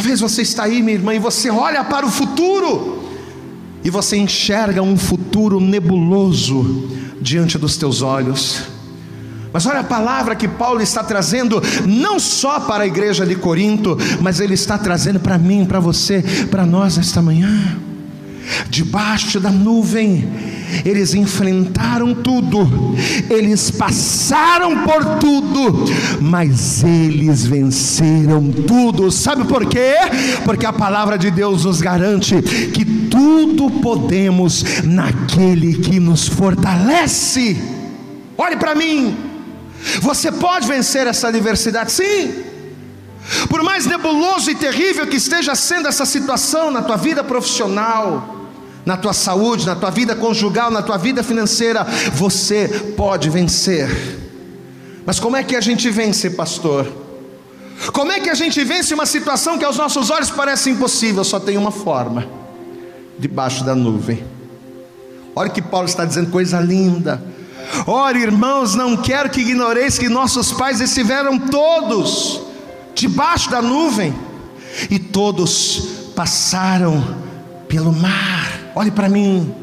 Talvez 0.00 0.18
você 0.18 0.40
está 0.40 0.62
aí, 0.62 0.82
minha 0.82 0.96
irmã, 0.96 1.14
e 1.14 1.18
você 1.18 1.50
olha 1.50 1.84
para 1.84 2.06
o 2.06 2.10
futuro 2.10 3.04
e 3.84 3.90
você 3.90 4.16
enxerga 4.16 4.80
um 4.80 4.96
futuro 4.96 5.60
nebuloso 5.60 6.88
diante 7.20 7.58
dos 7.58 7.76
teus 7.76 8.00
olhos. 8.00 8.62
Mas 9.52 9.66
olha 9.66 9.80
a 9.80 9.84
palavra 9.84 10.34
que 10.34 10.48
Paulo 10.48 10.80
está 10.80 11.04
trazendo, 11.04 11.62
não 11.86 12.18
só 12.18 12.60
para 12.60 12.84
a 12.84 12.86
igreja 12.86 13.26
de 13.26 13.34
Corinto, 13.34 13.98
mas 14.22 14.40
ele 14.40 14.54
está 14.54 14.78
trazendo 14.78 15.20
para 15.20 15.36
mim, 15.36 15.66
para 15.66 15.80
você, 15.80 16.24
para 16.50 16.64
nós 16.64 16.96
esta 16.96 17.20
manhã 17.20 17.78
debaixo 18.68 19.40
da 19.40 19.50
nuvem, 19.50 20.28
eles 20.84 21.14
enfrentaram 21.14 22.14
tudo, 22.14 22.94
eles 23.28 23.70
passaram 23.70 24.84
por 24.84 25.18
tudo, 25.18 25.84
mas 26.20 26.82
eles 26.82 27.46
venceram 27.46 28.50
tudo. 28.50 29.10
Sabe 29.10 29.44
por 29.44 29.66
quê? 29.66 29.94
Porque 30.44 30.66
a 30.66 30.72
palavra 30.72 31.18
de 31.18 31.30
Deus 31.30 31.64
nos 31.64 31.80
garante 31.80 32.40
que 32.72 32.84
tudo 32.84 33.70
podemos 33.80 34.64
naquele 34.84 35.74
que 35.74 35.98
nos 35.98 36.28
fortalece. 36.28 37.56
Olhe 38.38 38.56
para 38.56 38.74
mim, 38.74 39.16
você 40.00 40.30
pode 40.30 40.66
vencer 40.66 41.06
essa 41.06 41.28
adversidade, 41.28 41.92
sim. 41.92 42.49
Por 43.48 43.62
mais 43.62 43.86
nebuloso 43.86 44.50
e 44.50 44.54
terrível 44.54 45.06
que 45.06 45.16
esteja 45.16 45.54
sendo 45.54 45.88
essa 45.88 46.04
situação 46.04 46.70
na 46.70 46.82
tua 46.82 46.96
vida 46.96 47.22
profissional, 47.22 48.36
na 48.84 48.96
tua 48.96 49.12
saúde, 49.12 49.66
na 49.66 49.76
tua 49.76 49.90
vida 49.90 50.16
conjugal, 50.16 50.70
na 50.70 50.82
tua 50.82 50.96
vida 50.96 51.22
financeira, 51.22 51.84
você 52.12 52.68
pode 52.96 53.28
vencer. 53.28 53.88
Mas 55.04 55.20
como 55.20 55.36
é 55.36 55.42
que 55.42 55.54
a 55.54 55.60
gente 55.60 55.90
vence, 55.90 56.30
pastor? 56.30 56.90
Como 57.92 58.12
é 58.12 58.20
que 58.20 58.28
a 58.28 58.34
gente 58.34 58.62
vence 58.64 58.92
uma 58.92 59.06
situação 59.06 59.58
que 59.58 59.64
aos 59.64 59.76
nossos 59.76 60.10
olhos 60.10 60.30
parece 60.30 60.70
impossível? 60.70 61.24
Só 61.24 61.40
tem 61.40 61.56
uma 61.56 61.70
forma: 61.70 62.26
debaixo 63.18 63.64
da 63.64 63.74
nuvem. 63.74 64.24
Olha 65.34 65.48
que 65.48 65.62
Paulo 65.62 65.86
está 65.86 66.04
dizendo 66.04 66.30
coisa 66.30 66.60
linda. 66.60 67.22
Ora, 67.86 68.18
irmãos, 68.18 68.74
não 68.74 68.96
quero 68.96 69.30
que 69.30 69.40
ignoreis 69.40 69.98
que 69.98 70.08
nossos 70.08 70.52
pais 70.52 70.80
estiveram 70.80 71.38
todos 71.38 72.49
debaixo 72.94 73.50
da 73.50 73.62
nuvem 73.62 74.14
e 74.90 74.98
todos 74.98 76.10
passaram 76.14 77.02
pelo 77.68 77.92
mar. 77.92 78.72
Olhe 78.74 78.90
para 78.90 79.08
mim. 79.08 79.54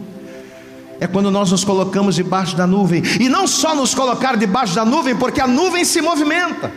É 1.00 1.06
quando 1.06 1.30
nós 1.30 1.52
nos 1.52 1.64
colocamos 1.64 2.16
debaixo 2.16 2.56
da 2.56 2.66
nuvem, 2.66 3.04
e 3.20 3.30
não 3.30 3.46
só 3.46 3.76
nos 3.76 3.94
colocar 3.94 4.36
debaixo 4.36 4.74
da 4.74 4.84
nuvem, 4.84 5.16
porque 5.16 5.40
a 5.40 5.46
nuvem 5.46 5.86
se 5.86 6.02
movimenta. 6.02 6.72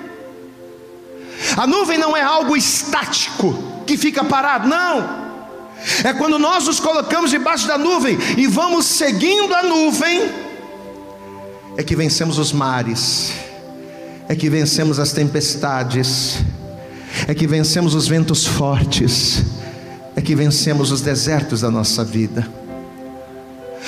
A 1.57 1.67
nuvem 1.67 1.97
não 1.97 2.15
é 2.15 2.21
algo 2.23 2.55
estático 2.55 3.55
que 3.87 3.97
fica 3.97 4.23
parado, 4.23 4.69
não. 4.69 5.31
É 6.05 6.13
quando 6.13 6.39
nós 6.39 6.67
nos 6.67 6.79
colocamos 6.79 7.31
debaixo 7.31 7.67
da 7.67 7.79
nuvem 7.79 8.19
e 8.37 8.47
vamos 8.47 8.85
seguindo 8.85 9.55
a 9.55 9.63
nuvem, 9.63 10.31
é 11.77 11.83
que 11.83 11.97
vencemos 11.97 12.39
os 12.39 12.53
mares, 12.53 13.33
é 14.31 14.37
que 14.37 14.49
vencemos 14.49 15.01
as 15.01 15.11
tempestades, 15.11 16.39
é 17.27 17.35
que 17.35 17.47
vencemos 17.49 17.95
os 17.95 18.07
ventos 18.07 18.47
fortes 18.47 19.43
é 20.21 20.21
que 20.21 20.35
vencemos 20.35 20.93
os 20.93 21.01
desertos 21.01 21.63
da 21.63 21.71
nossa 21.71 22.05
vida. 22.05 22.47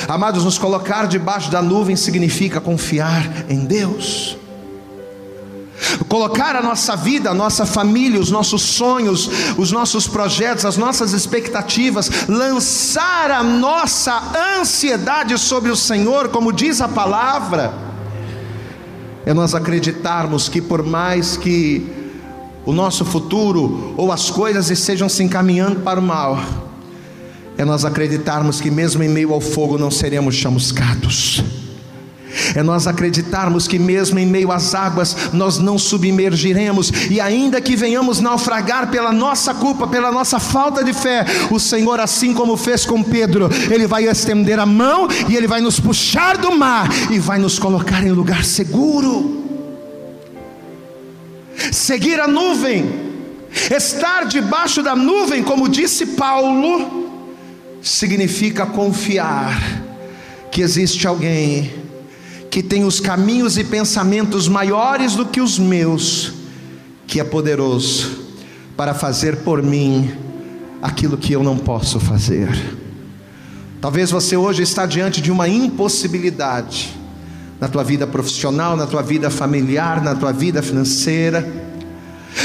Amados, 0.08 0.44
nos 0.44 0.56
colocar 0.58 1.06
debaixo 1.06 1.50
da 1.50 1.60
nuvem 1.60 1.94
significa 1.94 2.58
confiar 2.58 3.44
em 3.50 3.66
Deus. 3.66 4.38
Colocar 6.08 6.56
a 6.56 6.62
nossa 6.62 6.96
vida, 6.96 7.30
a 7.30 7.34
nossa 7.34 7.66
família, 7.66 8.18
os 8.18 8.30
nossos 8.30 8.62
sonhos, 8.62 9.28
os 9.58 9.70
nossos 9.70 10.06
projetos, 10.06 10.64
as 10.64 10.78
nossas 10.78 11.12
expectativas, 11.12 12.10
lançar 12.28 13.30
a 13.30 13.42
nossa 13.42 14.32
ansiedade 14.58 15.36
sobre 15.38 15.70
o 15.70 15.76
Senhor, 15.76 16.28
como 16.28 16.52
diz 16.52 16.80
a 16.80 16.88
palavra, 16.88 17.91
é 19.24 19.32
nós 19.32 19.54
acreditarmos 19.54 20.48
que 20.48 20.60
por 20.60 20.82
mais 20.82 21.36
que 21.36 21.86
o 22.64 22.72
nosso 22.72 23.04
futuro 23.04 23.94
ou 23.96 24.12
as 24.12 24.30
coisas 24.30 24.70
estejam 24.70 25.08
se 25.08 25.22
encaminhando 25.22 25.80
para 25.80 26.00
o 26.00 26.02
mal, 26.02 26.38
é 27.56 27.64
nós 27.64 27.84
acreditarmos 27.84 28.60
que 28.60 28.70
mesmo 28.70 29.02
em 29.02 29.08
meio 29.08 29.32
ao 29.32 29.40
fogo 29.40 29.78
não 29.78 29.90
seremos 29.90 30.34
chamuscados. 30.34 31.42
É 32.54 32.62
nós 32.62 32.86
acreditarmos 32.86 33.68
que 33.68 33.78
mesmo 33.78 34.18
em 34.18 34.26
meio 34.26 34.50
às 34.50 34.74
águas 34.74 35.16
nós 35.32 35.58
não 35.58 35.78
submergiremos. 35.78 36.92
E 37.10 37.20
ainda 37.20 37.60
que 37.60 37.76
venhamos 37.76 38.20
naufragar 38.20 38.90
pela 38.90 39.12
nossa 39.12 39.54
culpa, 39.54 39.86
pela 39.86 40.10
nossa 40.10 40.38
falta 40.38 40.82
de 40.82 40.92
fé, 40.92 41.24
o 41.50 41.58
Senhor 41.58 42.00
assim 42.00 42.32
como 42.32 42.56
fez 42.56 42.84
com 42.84 43.02
Pedro, 43.02 43.50
ele 43.70 43.86
vai 43.86 44.04
estender 44.04 44.58
a 44.58 44.66
mão 44.66 45.08
e 45.28 45.36
ele 45.36 45.46
vai 45.46 45.60
nos 45.60 45.78
puxar 45.78 46.36
do 46.36 46.56
mar 46.56 46.88
e 47.10 47.18
vai 47.18 47.38
nos 47.38 47.58
colocar 47.58 48.02
em 48.04 48.12
lugar 48.12 48.44
seguro. 48.44 49.42
Seguir 51.70 52.18
a 52.18 52.26
nuvem, 52.26 53.12
estar 53.70 54.24
debaixo 54.24 54.82
da 54.82 54.96
nuvem, 54.96 55.42
como 55.42 55.68
disse 55.68 56.06
Paulo, 56.06 57.10
significa 57.82 58.64
confiar 58.64 59.82
que 60.50 60.60
existe 60.60 61.06
alguém 61.06 61.81
que 62.52 62.62
tem 62.62 62.84
os 62.84 63.00
caminhos 63.00 63.56
e 63.56 63.64
pensamentos 63.64 64.46
maiores 64.46 65.14
do 65.14 65.24
que 65.24 65.40
os 65.40 65.58
meus, 65.58 66.34
que 67.06 67.18
é 67.18 67.24
poderoso 67.24 68.26
para 68.76 68.92
fazer 68.92 69.36
por 69.36 69.62
mim 69.62 70.12
aquilo 70.82 71.16
que 71.16 71.32
eu 71.32 71.42
não 71.42 71.56
posso 71.56 71.98
fazer. 71.98 72.50
Talvez 73.80 74.10
você 74.10 74.36
hoje 74.36 74.62
está 74.62 74.84
diante 74.84 75.22
de 75.22 75.32
uma 75.32 75.48
impossibilidade 75.48 76.94
na 77.58 77.68
tua 77.68 77.82
vida 77.82 78.06
profissional, 78.06 78.76
na 78.76 78.86
tua 78.86 79.02
vida 79.02 79.30
familiar, 79.30 80.02
na 80.02 80.14
tua 80.14 80.30
vida 80.30 80.62
financeira. 80.62 81.50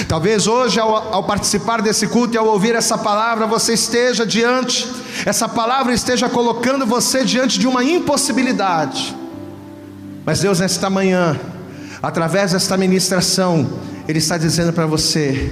Talvez 0.07 0.47
hoje, 0.47 0.79
ao, 0.79 1.15
ao, 1.15 1.23
participar 1.25 1.81
desse 1.81 2.07
culto 2.07 2.33
e 2.33 2.37
ao 2.37 2.47
ouvir 2.47 2.75
essa 2.75 2.97
palavra, 2.97 3.45
você 3.45 3.73
esteja 3.73 4.25
diante, 4.25 4.87
essa 5.25 5.49
palavra 5.49 5.93
esteja 5.93 6.29
colocando 6.29 6.85
você 6.85 7.25
diante 7.25 7.59
de 7.59 7.67
uma 7.67 7.83
impossibilidade. 7.83 9.26
Mas 10.27 10.41
Deus, 10.41 10.59
nesta 10.59 10.89
manhã, 10.89 11.39
através 12.03 12.51
desta 12.51 12.75
ministração, 12.75 13.65
Ele 14.09 14.19
está 14.19 14.37
dizendo 14.37 14.73
para 14.73 14.85
você: 14.85 15.49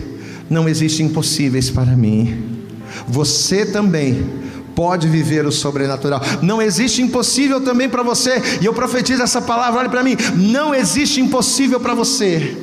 não 0.50 0.68
existem 0.68 1.06
impossíveis 1.06 1.70
para 1.70 1.96
mim. 1.96 2.66
Você 3.08 3.66
também 3.66 4.30
pode 4.76 5.08
viver 5.08 5.46
o 5.46 5.52
sobrenatural. 5.52 6.20
Não 6.42 6.62
existe 6.62 7.02
impossível 7.02 7.62
também 7.62 7.88
para 7.88 8.04
você. 8.04 8.60
E 8.62 8.66
eu 8.66 8.74
profetizo 8.74 9.24
essa 9.24 9.42
palavra, 9.42 9.80
olhe 9.80 9.88
para 9.88 10.04
mim. 10.04 10.18
Não 10.36 10.76
existe 10.76 11.22
impossível 11.22 11.80
para 11.80 11.94
você. 11.94 12.58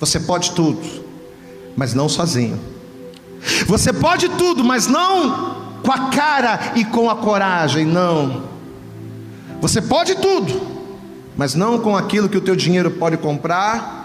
Você 0.00 0.18
pode 0.18 0.52
tudo, 0.52 0.80
mas 1.76 1.92
não 1.92 2.08
sozinho. 2.08 2.58
Você 3.66 3.92
pode 3.92 4.30
tudo, 4.30 4.64
mas 4.64 4.86
não 4.86 5.58
com 5.82 5.92
a 5.92 6.08
cara 6.08 6.72
e 6.74 6.86
com 6.86 7.10
a 7.10 7.16
coragem, 7.16 7.84
não. 7.84 8.44
Você 9.60 9.82
pode 9.82 10.14
tudo, 10.14 10.77
mas 11.38 11.54
não 11.54 11.78
com 11.78 11.96
aquilo 11.96 12.28
que 12.28 12.36
o 12.36 12.40
teu 12.40 12.56
dinheiro 12.56 12.90
pode 12.90 13.16
comprar 13.16 13.96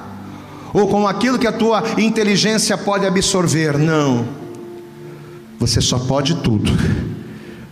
ou 0.72 0.88
com 0.88 1.08
aquilo 1.08 1.40
que 1.40 1.48
a 1.48 1.52
tua 1.52 1.84
inteligência 1.98 2.78
pode 2.78 3.08
absorver, 3.08 3.78
não. 3.78 4.28
Você 5.58 5.82
só 5.82 5.98
pode 5.98 6.36
tudo 6.36 6.72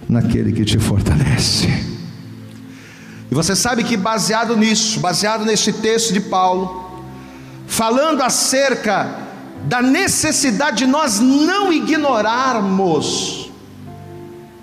naquele 0.09 0.51
que 0.51 0.65
te 0.65 0.79
fortalece. 0.79 1.67
E 3.29 3.35
você 3.35 3.55
sabe 3.55 3.83
que 3.83 3.95
baseado 3.95 4.57
nisso, 4.57 4.99
baseado 4.99 5.45
neste 5.45 5.71
texto 5.71 6.11
de 6.11 6.19
Paulo, 6.19 7.03
falando 7.67 8.21
acerca 8.23 9.15
da 9.65 9.79
necessidade 9.79 10.79
de 10.79 10.87
nós 10.87 11.19
não 11.19 11.71
ignorarmos 11.71 13.51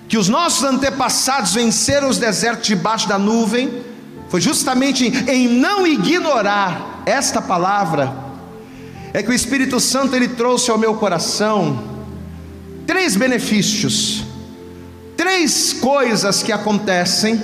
que 0.09 0.19
os 0.19 0.29
nossos 0.29 0.65
antepassados 0.65 1.55
venceram 1.55 2.09
os 2.09 2.19
desertos 2.19 2.67
debaixo 2.67 3.09
da 3.09 3.19
nuvem, 3.19 3.88
foi 4.29 4.41
justamente 4.41 5.07
em 5.29 5.49
não 5.49 5.87
ignorar 5.87 7.03
esta 7.07 7.41
palavra 7.41 8.14
é 9.12 9.23
que 9.23 9.31
o 9.31 9.35
Espírito 9.35 9.81
Santo 9.81 10.14
ele 10.14 10.29
trouxe 10.29 10.71
ao 10.71 10.79
meu 10.79 10.95
coração 10.95 11.83
três 12.87 13.17
benefícios 13.17 14.25
três 15.19 15.73
coisas 15.73 16.45
que 16.45 16.53
acontecem 16.53 17.43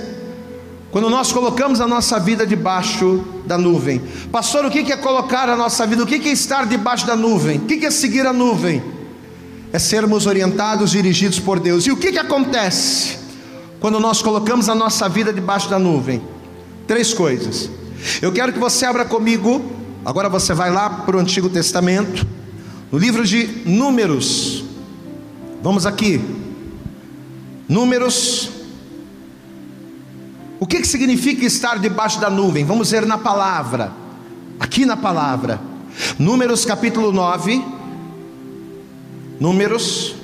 quando 0.89 1.09
nós 1.09 1.33
colocamos 1.33 1.81
a 1.81 1.87
nossa 1.87 2.17
vida 2.17 2.47
debaixo 2.47 3.21
da 3.45 3.57
nuvem. 3.57 4.01
Pastor, 4.31 4.63
o 4.65 4.71
que 4.71 4.93
é 4.93 4.95
colocar 4.95 5.49
a 5.49 5.55
nossa 5.57 5.85
vida? 5.85 6.01
O 6.01 6.05
que 6.05 6.15
é 6.15 6.31
estar 6.31 6.65
debaixo 6.65 7.05
da 7.05 7.17
nuvem? 7.17 7.57
O 7.57 7.65
que 7.65 7.85
é 7.85 7.91
seguir 7.91 8.25
a 8.25 8.31
nuvem? 8.31 8.81
É 9.73 9.77
sermos 9.77 10.25
orientados, 10.25 10.91
dirigidos 10.91 11.37
por 11.37 11.59
Deus. 11.59 11.85
E 11.85 11.91
o 11.91 11.97
que, 11.97 12.13
que 12.13 12.17
acontece 12.17 13.17
quando 13.81 13.99
nós 13.99 14.21
colocamos 14.21 14.69
a 14.69 14.73
nossa 14.73 15.09
vida 15.09 15.33
debaixo 15.33 15.69
da 15.69 15.77
nuvem? 15.77 16.21
Três 16.87 17.13
coisas. 17.13 17.69
Eu 18.21 18.31
quero 18.31 18.53
que 18.53 18.59
você 18.59 18.85
abra 18.85 19.05
comigo, 19.05 19.63
agora 20.03 20.29
você 20.29 20.53
vai 20.53 20.71
lá 20.71 20.89
para 20.89 21.17
o 21.17 21.19
Antigo 21.19 21.49
Testamento, 21.49 22.25
no 22.91 22.97
livro 22.97 23.25
de 23.25 23.47
Números. 23.65 24.63
Vamos 25.61 25.85
aqui. 25.85 26.21
Números. 27.67 28.51
O 30.59 30.67
que, 30.67 30.79
que 30.79 30.87
significa 30.87 31.43
estar 31.45 31.79
debaixo 31.79 32.19
da 32.19 32.29
nuvem? 32.29 32.63
Vamos 32.63 32.91
ver 32.91 33.05
na 33.05 33.17
palavra. 33.17 33.91
Aqui 34.59 34.85
na 34.85 34.95
palavra. 34.95 35.59
Números 36.19 36.65
capítulo 36.65 37.11
9. 37.11 37.63
Números. 39.39 40.15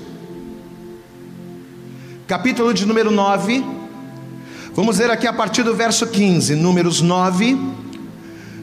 Capítulo 2.28 2.74
de 2.74 2.86
número 2.86 3.10
9. 3.10 3.81
Vamos 4.74 4.98
ver 4.98 5.12
aqui 5.12 5.28
a 5.28 5.34
partir 5.34 5.64
do 5.64 5.76
verso 5.76 6.08
15. 6.08 6.56
Números 6.56 7.02
9. 7.02 7.58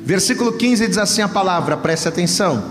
Versículo 0.05 0.53
15 0.55 0.89
diz 0.89 0.97
assim 0.97 1.21
a 1.21 1.29
palavra, 1.29 1.77
preste 1.77 2.09
atenção. 2.09 2.65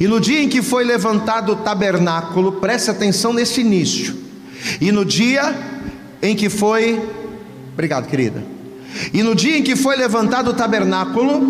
E 0.00 0.06
no 0.08 0.18
dia 0.18 0.42
em 0.42 0.48
que 0.48 0.62
foi 0.62 0.84
levantado 0.84 1.52
o 1.52 1.56
tabernáculo, 1.56 2.52
preste 2.52 2.90
atenção 2.90 3.32
nesse 3.32 3.60
início. 3.60 4.16
E 4.80 4.90
no 4.90 5.04
dia 5.04 5.54
em 6.22 6.34
que 6.34 6.48
foi, 6.48 6.98
obrigado, 7.74 8.08
querida. 8.08 8.42
E 9.12 9.22
no 9.22 9.34
dia 9.34 9.58
em 9.58 9.62
que 9.62 9.76
foi 9.76 9.96
levantado 9.96 10.48
o 10.48 10.54
tabernáculo, 10.54 11.42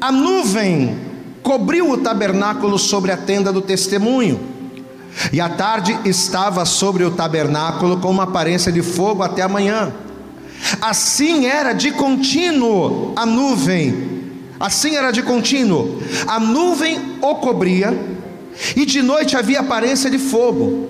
a 0.00 0.10
nuvem 0.10 0.98
cobriu 1.44 1.90
o 1.90 1.98
tabernáculo 1.98 2.76
sobre 2.76 3.12
a 3.12 3.16
tenda 3.16 3.52
do 3.52 3.60
testemunho. 3.60 4.53
E 5.32 5.40
a 5.40 5.48
tarde 5.48 5.98
estava 6.04 6.64
sobre 6.64 7.04
o 7.04 7.10
tabernáculo 7.10 7.98
com 7.98 8.10
uma 8.10 8.24
aparência 8.24 8.72
de 8.72 8.82
fogo 8.82 9.22
até 9.22 9.42
a 9.42 9.48
manhã. 9.48 9.92
Assim 10.80 11.46
era 11.46 11.72
de 11.72 11.90
contínuo 11.92 13.12
a 13.14 13.26
nuvem 13.26 14.14
Assim 14.58 14.96
era 14.96 15.10
de 15.10 15.22
contínuo. 15.22 16.00
A 16.26 16.38
nuvem 16.38 17.18
o 17.20 17.34
cobria 17.34 17.92
e 18.76 18.86
de 18.86 19.02
noite 19.02 19.36
havia 19.36 19.60
aparência 19.60 20.08
de 20.08 20.18
fogo. 20.18 20.88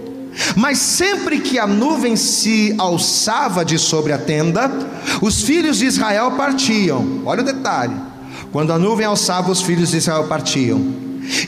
Mas 0.57 0.79
sempre 0.79 1.41
que 1.41 1.59
a 1.59 1.67
nuvem 1.67 2.17
se 2.17 2.75
alçava 2.79 3.65
de 3.65 3.79
sobre 3.79 4.13
a 4.13 4.19
tenda, 4.19 4.71
os 5.21 5.43
filhos 5.43 5.79
de 5.79 5.87
Israel 5.87 6.33
partiam. 6.33 7.23
Olha 7.25 7.43
o 7.43 7.45
detalhe. 7.45 7.95
Quando 8.53 8.73
a 8.73 8.79
nuvem 8.79 9.07
alçava, 9.07 9.51
os 9.51 9.63
filhos 9.63 9.91
de 9.91 9.97
Israel 9.97 10.25
partiam. 10.25 10.81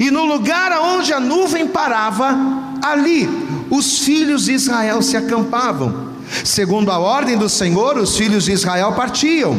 E 0.00 0.10
no 0.10 0.24
lugar 0.24 0.72
onde 0.80 1.12
a 1.12 1.20
nuvem 1.20 1.66
parava, 1.66 2.55
ali 2.82 3.28
os 3.70 3.98
filhos 4.00 4.44
de 4.44 4.52
Israel 4.52 5.02
se 5.02 5.16
acampavam. 5.16 6.06
Segundo 6.44 6.90
a 6.90 6.98
ordem 6.98 7.36
do 7.36 7.48
Senhor, 7.48 7.96
os 7.98 8.16
filhos 8.16 8.44
de 8.44 8.52
Israel 8.52 8.92
partiam. 8.92 9.56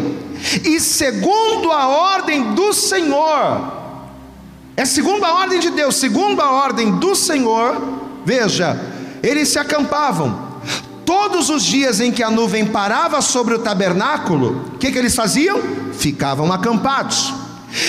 E 0.64 0.80
segundo 0.80 1.72
a 1.72 1.88
ordem 1.88 2.54
do 2.54 2.74
Senhor, 2.74 3.78
é 4.76 4.86
segundo 4.86 5.24
a 5.26 5.34
ordem 5.34 5.60
de 5.60 5.72
Deus, 5.72 5.96
segundo 5.96 6.42
a 6.42 6.52
ordem 6.52 6.92
do 7.00 7.16
Senhor, 7.16 7.82
veja, 8.26 8.80
eles 9.24 9.50
se 9.50 9.58
acampavam. 9.58 10.48
Todos 11.06 11.50
os 11.50 11.64
dias 11.64 12.00
em 12.00 12.12
que 12.12 12.22
a 12.22 12.30
nuvem 12.30 12.66
parava 12.66 13.22
sobre 13.22 13.56
o 13.56 13.60
tabernáculo, 13.60 14.66
o 14.76 14.78
que, 14.78 14.92
que 14.92 14.98
eles 14.98 15.16
faziam? 15.16 15.60
Ficavam 15.94 16.52
acampados. 16.52 17.34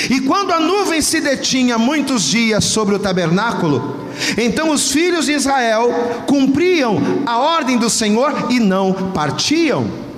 E 0.09 0.21
quando 0.21 0.53
a 0.53 0.61
nuvem 0.61 1.03
se 1.03 1.21
detinha 1.21 1.77
muitos 1.79 2.23
dias 2.23 2.65
sobre 2.65 2.95
o 2.95 2.99
tabernáculo, 2.99 4.08
então 4.37 4.71
os 4.71 4.91
filhos 4.91 5.27
de 5.27 5.33
Israel 5.33 6.25
cumpriam 6.27 7.01
a 7.27 7.39
ordem 7.39 7.79
do 7.79 7.89
Senhor 7.89 8.51
e 8.51 8.59
não 8.59 8.93
partiam. 9.13 10.09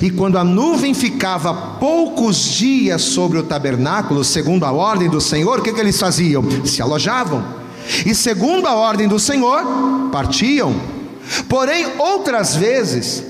E 0.00 0.10
quando 0.10 0.38
a 0.38 0.44
nuvem 0.44 0.94
ficava 0.94 1.52
poucos 1.78 2.44
dias 2.44 3.02
sobre 3.02 3.38
o 3.38 3.42
tabernáculo, 3.42 4.22
segundo 4.22 4.64
a 4.64 4.72
ordem 4.72 5.08
do 5.08 5.20
Senhor, 5.20 5.58
o 5.58 5.62
que, 5.62 5.72
que 5.72 5.80
eles 5.80 5.98
faziam? 5.98 6.44
Se 6.64 6.80
alojavam. 6.80 7.44
E 8.06 8.14
segundo 8.14 8.66
a 8.66 8.74
ordem 8.74 9.08
do 9.08 9.18
Senhor, 9.18 9.64
partiam. 10.12 10.74
Porém, 11.48 11.84
outras 11.98 12.54
vezes, 12.54 13.24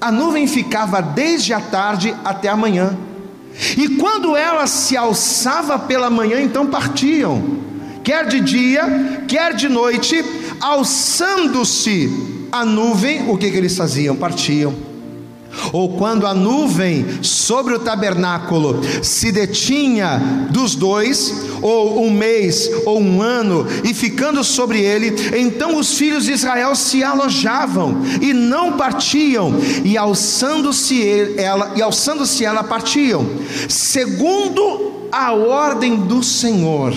a 0.00 0.12
nuvem 0.12 0.46
ficava 0.46 1.00
desde 1.02 1.52
a 1.52 1.60
tarde 1.60 2.14
até 2.24 2.48
a 2.48 2.56
manhã. 2.56 2.96
E 3.76 3.88
quando 3.96 4.36
ela 4.36 4.66
se 4.66 4.96
alçava 4.96 5.78
pela 5.78 6.10
manhã, 6.10 6.40
então 6.40 6.66
partiam, 6.66 7.42
quer 8.06 8.24
de 8.24 8.40
dia, 8.40 9.24
quer 9.26 9.52
de 9.52 9.68
noite, 9.68 10.24
alçando-se 10.60 12.08
a 12.52 12.64
nuvem, 12.64 13.28
o 13.28 13.36
que, 13.36 13.50
que 13.50 13.56
eles 13.56 13.76
faziam? 13.76 14.14
Partiam 14.14 14.72
ou 15.72 15.96
quando 15.96 16.26
a 16.26 16.34
nuvem 16.34 17.22
sobre 17.22 17.72
o 17.72 17.78
tabernáculo 17.78 18.78
se 19.02 19.32
detinha 19.32 20.48
dos 20.50 20.74
dois, 20.74 21.34
ou 21.62 22.04
um 22.04 22.10
mês, 22.10 22.70
ou 22.84 23.00
um 23.00 23.22
ano, 23.22 23.66
e 23.82 23.94
ficando 23.94 24.44
sobre 24.44 24.80
ele, 24.82 25.14
então 25.34 25.78
os 25.78 25.96
filhos 25.96 26.26
de 26.26 26.32
Israel 26.32 26.74
se 26.74 27.02
alojavam 27.02 28.02
e 28.20 28.34
não 28.34 28.74
partiam, 28.76 29.54
e 29.82 29.96
alçando-se 29.96 31.34
ela, 31.38 31.72
e 31.74 31.80
alçando-se 31.80 32.44
ela 32.44 32.62
partiam, 32.62 33.26
segundo 33.66 35.08
a 35.10 35.32
ordem 35.32 35.96
do 35.96 36.22
Senhor 36.22 36.92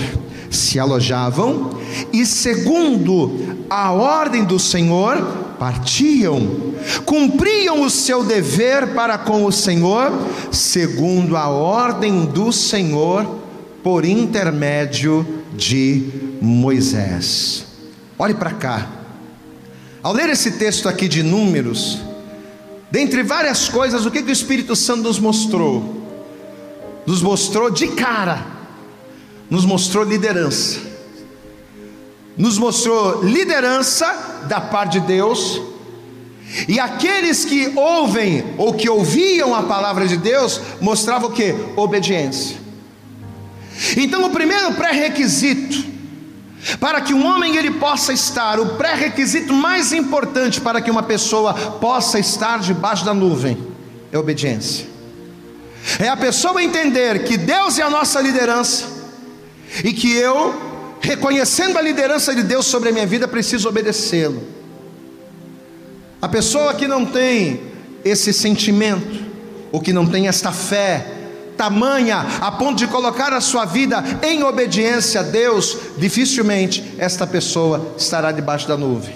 se 0.49 0.79
alojavam 0.79 1.71
e 2.12 2.25
segundo 2.25 3.57
a 3.69 3.91
ordem 3.91 4.43
do 4.43 4.59
Senhor 4.59 5.17
partiam, 5.59 6.73
cumpriam 7.05 7.81
o 7.81 7.89
seu 7.89 8.23
dever 8.23 8.93
para 8.93 9.17
com 9.17 9.45
o 9.45 9.51
Senhor, 9.51 10.12
segundo 10.51 11.35
a 11.35 11.49
ordem 11.49 12.25
do 12.25 12.51
Senhor, 12.51 13.39
por 13.83 14.05
intermédio 14.05 15.43
de 15.53 16.38
Moisés. 16.41 17.65
Olhe 18.17 18.33
para 18.33 18.51
cá. 18.51 18.88
Ao 20.01 20.13
ler 20.13 20.29
esse 20.29 20.51
texto 20.51 20.88
aqui 20.88 21.07
de 21.07 21.21
Números, 21.21 21.99
dentre 22.89 23.21
várias 23.21 23.67
coisas, 23.67 24.05
o 24.05 24.12
que, 24.12 24.23
que 24.23 24.29
o 24.29 24.33
Espírito 24.33 24.75
Santo 24.75 25.03
nos 25.03 25.19
mostrou? 25.19 26.07
Nos 27.05 27.21
mostrou 27.21 27.69
de 27.69 27.89
cara, 27.89 28.59
nos 29.49 29.65
mostrou 29.65 30.03
liderança 30.03 30.89
nos 32.39 32.57
mostrou 32.57 33.21
liderança 33.21 34.45
da 34.47 34.62
parte 34.62 34.93
de 34.93 35.01
Deus, 35.01 35.62
e 36.69 36.79
aqueles 36.79 37.43
que 37.43 37.73
ouvem 37.75 38.55
ou 38.57 38.73
que 38.73 38.89
ouviam 38.89 39.53
a 39.53 39.63
palavra 39.63 40.07
de 40.07 40.15
Deus 40.15 40.62
mostravam 40.79 41.29
o 41.29 41.33
que? 41.33 41.53
Obediência. 41.75 42.55
Então, 43.97 44.23
o 44.23 44.29
primeiro 44.29 44.73
pré-requisito 44.73 45.89
para 46.79 47.01
que 47.01 47.13
um 47.13 47.25
homem 47.25 47.57
ele 47.57 47.71
possa 47.71 48.13
estar, 48.13 48.57
o 48.57 48.77
pré-requisito 48.77 49.53
mais 49.53 49.91
importante 49.91 50.62
para 50.62 50.81
que 50.81 50.89
uma 50.89 51.03
pessoa 51.03 51.53
possa 51.53 52.19
estar 52.19 52.59
debaixo 52.59 53.03
da 53.03 53.13
nuvem 53.13 53.57
é 54.13 54.17
obediência. 54.17 54.88
É 55.99 56.07
a 56.07 56.15
pessoa 56.17 56.63
entender 56.63 57.23
que 57.25 57.38
Deus 57.38 57.77
é 57.77 57.83
a 57.83 57.89
nossa 57.89 58.21
liderança 58.21 58.98
e 59.84 59.93
que 59.93 60.13
eu 60.13 60.69
reconhecendo 61.01 61.77
a 61.77 61.82
liderança 61.82 62.36
de 62.36 62.43
Deus 62.43 62.65
sobre 62.65 62.89
a 62.89 62.91
minha 62.91 63.08
vida, 63.08 63.27
preciso 63.27 63.69
obedecê-lo. 63.69 64.43
A 66.21 66.27
pessoa 66.27 66.73
que 66.73 66.88
não 66.88 67.05
tem 67.05 67.62
esse 68.03 68.34
sentimento, 68.34 69.25
ou 69.71 69.79
que 69.79 69.93
não 69.93 70.05
tem 70.05 70.27
esta 70.27 70.51
fé, 70.51 71.05
tamanha 71.55 72.25
a 72.41 72.51
ponto 72.51 72.77
de 72.77 72.88
colocar 72.88 73.34
a 73.34 73.41
sua 73.41 73.65
vida 73.65 74.03
em 74.23 74.43
obediência 74.43 75.21
a 75.21 75.23
Deus, 75.23 75.77
dificilmente 75.97 76.95
esta 76.97 77.25
pessoa 77.25 77.95
estará 77.97 78.32
debaixo 78.32 78.67
da 78.67 78.77
nuvem. 78.77 79.15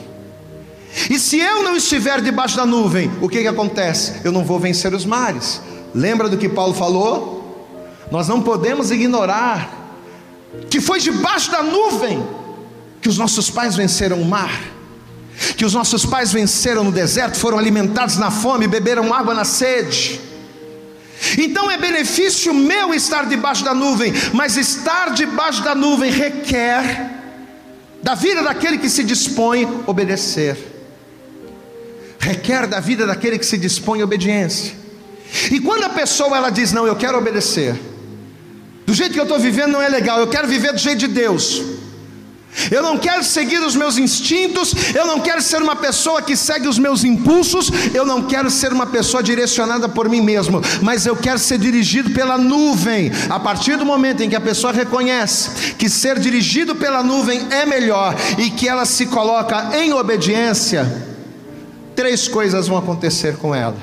E 1.10 1.18
se 1.18 1.40
eu 1.40 1.64
não 1.64 1.76
estiver 1.76 2.22
debaixo 2.22 2.56
da 2.56 2.66
nuvem, 2.66 3.12
o 3.22 3.28
que, 3.28 3.42
que 3.42 3.48
acontece? 3.48 4.14
Eu 4.24 4.32
não 4.32 4.44
vou 4.44 4.60
vencer 4.60 4.94
os 4.94 5.06
mares. 5.06 5.62
Lembra 5.94 6.30
do 6.30 6.38
que 6.38 6.48
Paulo 6.48 6.74
falou? 6.74 7.42
Nós 8.12 8.28
não 8.28 8.42
podemos 8.42 8.92
ignorar 8.92 9.83
que 10.70 10.82
foi 10.82 11.00
debaixo 11.00 11.52
da 11.52 11.62
nuvem 11.64 12.26
que 13.02 13.10
os 13.10 13.18
nossos 13.18 13.50
pais 13.50 13.76
venceram 13.76 14.22
o 14.22 14.26
mar, 14.26 14.62
que 15.58 15.66
os 15.66 15.74
nossos 15.74 16.06
pais 16.06 16.32
venceram 16.32 16.84
no 16.84 16.92
deserto, 16.92 17.38
foram 17.38 17.58
alimentados 17.58 18.18
na 18.18 18.32
fome, 18.32 18.68
beberam 18.68 19.14
água 19.14 19.34
na 19.34 19.44
sede. 19.44 20.20
Então 21.38 21.70
é 21.70 21.78
benefício 21.78 22.54
meu 22.54 22.94
estar 22.94 23.26
debaixo 23.26 23.64
da 23.64 23.74
nuvem, 23.74 24.14
mas 24.34 24.58
estar 24.58 25.14
debaixo 25.14 25.64
da 25.64 25.74
nuvem 25.76 26.12
requer 26.12 27.12
da 28.02 28.16
vida 28.16 28.44
daquele 28.44 28.78
que 28.78 28.90
se 28.90 29.04
dispõe 29.04 29.64
a 29.64 29.90
obedecer. 29.90 30.58
Requer 32.20 32.68
da 32.68 32.80
vida 32.80 33.06
daquele 33.06 33.40
que 33.40 33.46
se 33.46 33.58
dispõe 33.58 34.02
a 34.02 34.04
obediência. 34.04 34.74
E 35.52 35.60
quando 35.60 35.84
a 35.84 35.90
pessoa 35.90 36.38
ela 36.38 36.50
diz: 36.50 36.72
Não, 36.72 36.86
eu 36.86 36.96
quero 36.96 37.18
obedecer, 37.18 37.76
do 38.86 38.94
jeito 38.94 39.14
que 39.14 39.20
eu 39.20 39.24
estou 39.24 39.40
vivendo 39.40 39.72
não 39.72 39.82
é 39.82 39.90
legal, 39.90 40.20
eu 40.20 40.28
quero 40.28 40.48
viver 40.48 40.74
do 40.74 40.80
jeito 40.80 41.00
de 41.00 41.08
Deus. 41.08 41.62
Eu 42.70 42.84
não 42.84 42.98
quero 42.98 43.24
seguir 43.24 43.60
os 43.60 43.76
meus 43.76 43.98
instintos, 43.98 44.74
eu 44.94 45.06
não 45.08 45.20
quero 45.20 45.42
ser 45.42 45.62
uma 45.62 45.76
pessoa 45.76 46.22
que 46.22 46.36
segue 46.36 46.68
os 46.68 46.78
meus 46.78 47.04
impulsos, 47.04 47.72
eu 47.94 48.06
não 48.06 48.24
quero 48.24 48.50
ser 48.50 48.72
uma 48.72 48.86
pessoa 48.86 49.24
direcionada 49.24 49.90
por 49.90 50.08
mim 50.08 50.22
mesmo, 50.22 50.62
mas 50.82 51.06
eu 51.06 51.16
quero 51.16 51.40
ser 51.40 51.58
dirigido 51.58 52.12
pela 52.12 52.38
nuvem. 52.38 53.12
A 53.30 53.40
partir 53.40 53.76
do 53.76 53.86
momento 53.86 54.22
em 54.22 54.30
que 54.30 54.36
a 54.36 54.42
pessoa 54.42 54.72
reconhece 54.72 55.74
que 55.74 55.90
ser 55.90 56.20
dirigido 56.20 56.76
pela 56.76 57.02
nuvem 57.02 57.48
é 57.50 57.66
melhor 57.66 58.16
e 58.38 58.50
que 58.52 58.68
ela 58.68 58.86
se 58.86 59.08
coloca 59.08 59.76
em 59.76 59.92
obediência, 59.94 60.86
três 61.96 62.28
coisas 62.28 62.68
vão 62.68 62.78
acontecer 62.78 63.38
com 63.38 63.54
ela. 63.54 63.78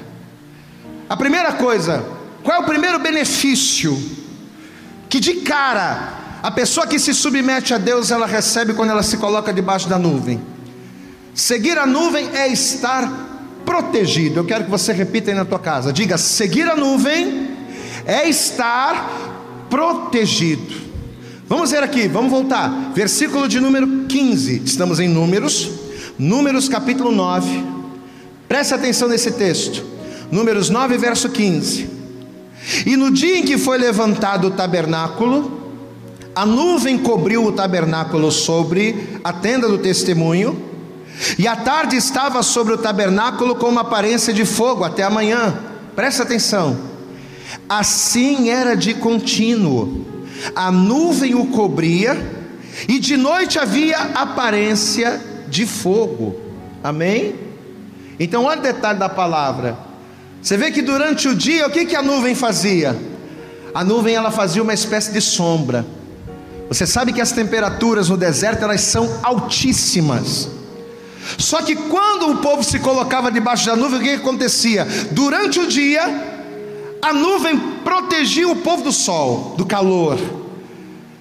A 1.09 1.17
primeira 1.17 1.53
coisa, 1.55 2.05
qual 2.45 2.59
é 2.59 2.61
o 2.61 2.67
primeiro 2.67 3.01
benefício 3.01 4.20
que 5.11 5.21
de 5.21 5.35
cara 5.41 6.21
a 6.43 6.51
pessoa 6.51 6.87
que 6.87 6.99
se 6.99 7.13
submete 7.13 7.75
a 7.75 7.79
Deus, 7.79 8.11
ela 8.11 8.27
recebe 8.27 8.73
quando 8.73 8.91
ela 8.91 9.03
se 9.03 9.19
coloca 9.19 9.53
debaixo 9.53 9.89
da 9.89 9.99
nuvem. 9.99 10.41
Seguir 11.35 11.77
a 11.77 11.87
nuvem 11.87 12.31
é 12.33 12.49
estar 12.49 13.61
protegido. 13.67 14.41
Eu 14.41 14.45
quero 14.45 14.65
que 14.65 14.71
você 14.71 14.93
repita 14.93 15.31
aí 15.31 15.37
na 15.37 15.45
tua 15.45 15.59
casa. 15.59 15.93
Diga: 15.93 16.17
seguir 16.17 16.69
a 16.69 16.77
nuvem 16.77 17.51
é 18.07 18.27
estar 18.29 19.67
protegido. 19.69 20.89
Vamos 21.47 21.73
ver 21.73 21.83
aqui, 21.83 22.09
vamos 22.09 22.31
voltar. 22.31 22.93
Versículo 22.95 23.47
de 23.47 23.61
número 23.61 24.07
15. 24.07 24.63
Estamos 24.65 24.99
em 24.99 25.09
Números, 25.09 25.71
Números 26.19 26.69
capítulo 26.69 27.11
9. 27.13 27.65
Preste 28.49 28.73
atenção 28.73 29.09
nesse 29.09 29.33
texto. 29.33 29.85
Números 30.31 30.71
9, 30.71 30.97
verso 30.97 31.29
15. 31.29 32.00
E 32.87 32.97
no 32.97 33.11
dia 33.11 33.39
em 33.39 33.43
que 33.43 33.59
foi 33.59 33.79
levantado 33.79 34.49
o 34.49 34.51
tabernáculo, 34.51 35.61
a 36.35 36.47
nuvem 36.47 36.99
cobriu 36.99 37.45
o 37.45 37.53
tabernáculo 37.53 38.31
sobre 38.31 39.19
a 39.25 39.33
tenda 39.33 39.69
do 39.69 39.79
testemunho, 39.79 40.71
e 41.39 41.47
a 41.47 41.57
tarde 41.57 41.97
estava 41.97 42.43
sobre 42.43 42.73
o 42.73 42.79
tabernáculo 42.79 43.55
com 43.55 43.67
uma 43.69 43.83
aparência 43.83 44.33
de 44.33 44.45
fogo 44.45 44.85
até 44.85 45.03
amanhã. 45.03 45.59
Presta 45.95 46.23
atenção. 46.23 46.79
Assim 47.69 48.49
era 48.49 48.75
de 48.75 48.95
contínuo. 48.95 50.07
A 50.55 50.71
nuvem 50.71 51.35
o 51.35 51.47
cobria 51.47 52.17
e 52.89 52.99
de 52.99 53.17
noite 53.17 53.59
havia 53.59 53.99
aparência 54.15 55.21
de 55.49 55.67
fogo. 55.67 56.37
Amém? 56.83 57.35
Então 58.19 58.45
olha 58.45 58.61
o 58.61 58.63
detalhe 58.63 58.99
da 58.99 59.09
palavra. 59.09 59.90
Você 60.43 60.57
vê 60.57 60.71
que 60.71 60.81
durante 60.81 61.29
o 61.29 61.35
dia 61.35 61.67
o 61.67 61.71
que, 61.71 61.85
que 61.85 61.95
a 61.95 62.03
nuvem 62.03 62.35
fazia? 62.35 62.97
A 63.75 63.85
nuvem 63.85 64.15
ela 64.15 64.31
fazia 64.31 64.63
uma 64.63 64.73
espécie 64.73 65.13
de 65.13 65.21
sombra. 65.21 65.85
Você 66.69 66.87
sabe 66.87 67.13
que 67.13 67.21
as 67.21 67.33
temperaturas 67.33 68.09
no 68.09 68.17
deserto 68.17 68.63
elas 68.65 68.81
são 68.81 69.21
altíssimas. 69.23 70.49
Só 71.37 71.63
que 71.63 71.77
quando 71.77 72.31
o 72.31 72.37
povo 72.39 72.65
se 72.65 72.79
colocava 72.79 73.31
debaixo 73.31 73.67
da 73.67 73.77
nuvem, 73.77 73.99
o 73.99 74.03
que 74.03 74.11
acontecia? 74.11 74.87
Durante 75.11 75.61
o 75.61 75.67
dia, 75.67 76.03
a 77.03 77.13
nuvem 77.13 77.59
protegia 77.85 78.49
o 78.49 78.57
povo 78.57 78.83
do 78.83 78.93
sol, 78.93 79.55
do 79.59 79.67
calor. 79.67 80.19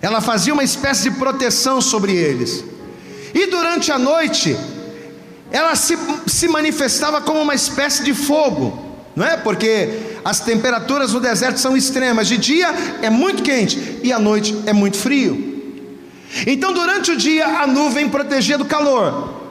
Ela 0.02 0.22
fazia 0.22 0.54
uma 0.54 0.64
espécie 0.64 1.10
de 1.10 1.18
proteção 1.18 1.82
sobre 1.82 2.16
eles. 2.16 2.64
E 3.34 3.48
durante 3.48 3.92
a 3.92 4.00
noite, 4.00 4.58
ela 5.52 5.76
se, 5.76 5.98
se 6.26 6.48
manifestava 6.48 7.20
como 7.22 7.42
uma 7.42 7.54
espécie 7.54 8.04
de 8.04 8.14
fogo 8.14 8.89
não 9.20 9.26
é? 9.26 9.36
Porque 9.36 9.90
as 10.24 10.40
temperaturas 10.40 11.12
no 11.12 11.20
deserto 11.20 11.60
são 11.60 11.76
extremas. 11.76 12.26
De 12.26 12.38
dia 12.38 12.74
é 13.02 13.10
muito 13.10 13.44
quente 13.44 14.00
e 14.02 14.14
à 14.14 14.18
noite 14.18 14.56
é 14.66 14.72
muito 14.72 14.98
frio. 14.98 15.78
Então, 16.48 16.72
durante 16.72 17.12
o 17.12 17.18
dia, 17.18 17.46
a 17.46 17.68
nuvem 17.68 18.08
protegia 18.08 18.58
do 18.58 18.64
calor, 18.64 19.42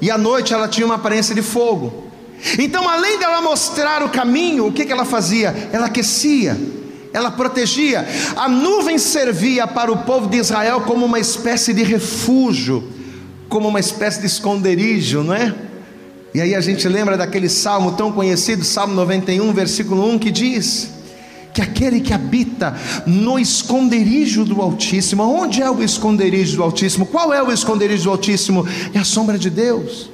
e 0.00 0.10
à 0.10 0.16
noite 0.16 0.54
ela 0.54 0.66
tinha 0.66 0.86
uma 0.86 0.94
aparência 0.94 1.34
de 1.34 1.42
fogo. 1.42 2.10
Então, 2.58 2.88
além 2.88 3.18
dela 3.18 3.42
mostrar 3.42 4.02
o 4.02 4.08
caminho, 4.08 4.66
o 4.66 4.72
que, 4.72 4.86
que 4.86 4.92
ela 4.92 5.04
fazia? 5.04 5.54
Ela 5.72 5.88
aquecia, 5.88 6.56
ela 7.12 7.30
protegia. 7.30 8.08
A 8.34 8.48
nuvem 8.48 8.96
servia 8.96 9.66
para 9.66 9.92
o 9.92 10.04
povo 10.04 10.26
de 10.26 10.38
Israel 10.38 10.84
como 10.86 11.04
uma 11.04 11.20
espécie 11.20 11.74
de 11.74 11.82
refúgio, 11.82 12.82
como 13.46 13.68
uma 13.68 13.80
espécie 13.80 14.20
de 14.20 14.26
esconderijo, 14.26 15.22
não 15.22 15.34
é? 15.34 15.67
E 16.34 16.40
aí 16.40 16.54
a 16.54 16.60
gente 16.60 16.86
lembra 16.88 17.16
daquele 17.16 17.48
salmo 17.48 17.92
tão 17.92 18.12
conhecido, 18.12 18.64
Salmo 18.64 18.94
91, 18.94 19.52
versículo 19.52 20.08
1, 20.10 20.18
que 20.18 20.30
diz: 20.30 20.90
que 21.58 21.62
aquele 21.62 22.00
que 22.00 22.12
habita 22.12 22.76
no 23.04 23.36
esconderijo 23.36 24.44
do 24.44 24.62
Altíssimo, 24.62 25.24
onde 25.24 25.60
é 25.60 25.68
o 25.68 25.82
esconderijo 25.82 26.56
do 26.56 26.62
Altíssimo? 26.62 27.04
Qual 27.06 27.34
é 27.34 27.42
o 27.42 27.50
esconderijo 27.50 28.04
do 28.04 28.10
Altíssimo? 28.10 28.64
É 28.94 28.98
a 29.00 29.04
sombra 29.04 29.36
de 29.36 29.50
Deus. 29.50 30.08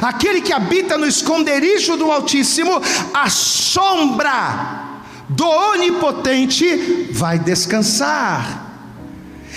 Aquele 0.00 0.40
que 0.40 0.52
habita 0.52 0.96
no 0.96 1.06
esconderijo 1.06 1.96
do 1.96 2.10
Altíssimo, 2.10 2.80
a 3.12 3.28
sombra 3.28 5.02
do 5.28 5.44
Onipotente 5.44 7.08
vai 7.10 7.38
descansar. 7.38 8.62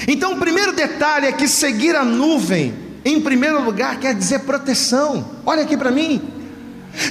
Então, 0.07 0.33
o 0.33 0.37
primeiro 0.37 0.73
detalhe 0.73 1.27
é 1.27 1.31
que 1.31 1.47
seguir 1.47 1.95
a 1.95 2.03
nuvem, 2.03 2.73
em 3.07 3.21
primeiro 3.21 3.63
lugar, 3.63 3.99
quer 3.99 4.13
dizer 4.13 4.39
proteção. 4.39 5.25
Olha 5.45 5.63
aqui 5.63 5.77
para 5.77 5.91
mim. 5.91 6.21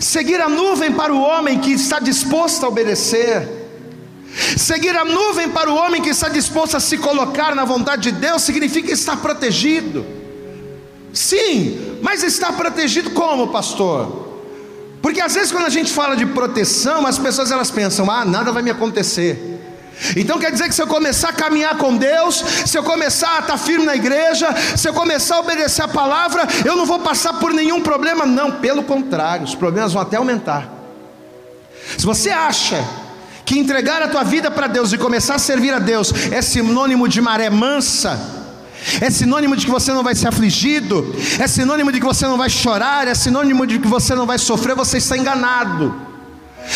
Seguir 0.01 0.41
a 0.41 0.49
nuvem 0.49 0.93
para 0.93 1.15
o 1.15 1.21
homem 1.21 1.59
que 1.59 1.73
está 1.73 1.99
disposto 1.99 2.65
a 2.65 2.69
obedecer. 2.69 3.49
Seguir 4.57 4.95
a 4.97 5.05
nuvem 5.05 5.49
para 5.49 5.71
o 5.71 5.75
homem 5.75 6.03
que 6.03 6.11
está 6.11 6.29
disposto 6.29 6.77
a 6.77 6.81
se 6.81 6.99
colocar 6.99 7.55
na 7.55 7.65
vontade 7.65 8.11
de 8.11 8.19
Deus 8.19 8.43
significa 8.43 8.93
estar 8.93 9.17
protegido. 9.17 10.05
Sim, 11.13 11.99
mas 12.03 12.23
estar 12.23 12.53
protegido 12.53 13.11
como, 13.11 13.49
pastor? 13.49 14.27
Porque 15.01 15.21
às 15.21 15.35
vezes 15.35 15.51
quando 15.53 15.67
a 15.67 15.71
gente 15.71 15.91
fala 15.91 16.15
de 16.15 16.27
proteção, 16.27 17.07
as 17.07 17.19
pessoas 17.19 17.51
elas 17.51 17.71
pensam: 17.71 18.11
"Ah, 18.11 18.25
nada 18.25 18.53
vai 18.53 18.63
me 18.63 18.71
acontecer". 18.71 19.56
Então 20.17 20.39
quer 20.39 20.53
dizer 20.53 20.69
que 20.69 20.75
se 20.75 20.83
eu 20.83 20.87
começar 20.87 21.31
a 21.31 21.33
caminhar 21.33 21.77
com 21.79 21.97
Deus, 21.97 22.45
se 22.67 22.77
eu 22.77 22.83
começar 22.83 23.37
a 23.37 23.41
estar 23.41 23.59
firme 23.59 23.87
na 23.87 23.97
igreja, 23.97 24.49
se 24.77 24.89
eu 24.89 24.93
começar 24.93 25.37
a 25.37 25.41
obedecer 25.41 25.83
a 25.83 25.89
palavra, 25.89 26.47
eu 26.65 26.77
não 26.77 26.85
vou 26.85 26.99
passar 26.99 27.35
por 27.35 27.53
nenhum 27.53 27.81
problema, 27.81 28.27
não, 28.27 28.53
pelo 28.53 28.83
contrário, 28.83 29.45
os 29.45 29.55
problemas 29.55 29.93
vão 29.93 30.03
até 30.03 30.17
aumentar. 30.17 30.69
Se 31.97 32.05
você 32.05 32.31
acha 32.31 32.85
que 33.45 33.59
entregar 33.59 34.03
a 34.03 34.09
tua 34.09 34.25
vida 34.25 34.51
para 34.51 34.67
Deus 34.67 34.93
e 34.93 34.99
começar 34.99 35.37
a 35.37 35.39
servir 35.39 35.73
a 35.73 35.79
Deus 35.79 36.13
é 36.31 36.43
sinônimo 36.43 37.09
de 37.09 37.21
maré 37.21 37.49
mansa, 37.49 38.19
é 39.01 39.11
sinônimo 39.11 39.57
de 39.57 39.65
que 39.65 39.71
você 39.71 39.93
não 39.93 40.03
vai 40.03 40.15
ser 40.15 40.29
afligido, 40.29 41.15
é 41.39 41.47
sinônimo 41.47 41.91
de 41.91 42.01
que 42.01 42.07
você 42.07 42.27
não 42.27 42.37
vai 42.37 42.51
chorar, 42.51 43.09
é 43.09 43.15
sinônimo 43.15 43.67
de 43.67 43.79
que 43.79 43.89
você 43.89 44.15
não 44.15 44.27
vai 44.27 44.39
sofrer, 44.39 44.75
você 44.77 44.99
está 44.99 45.17
enganado. 45.17 46.06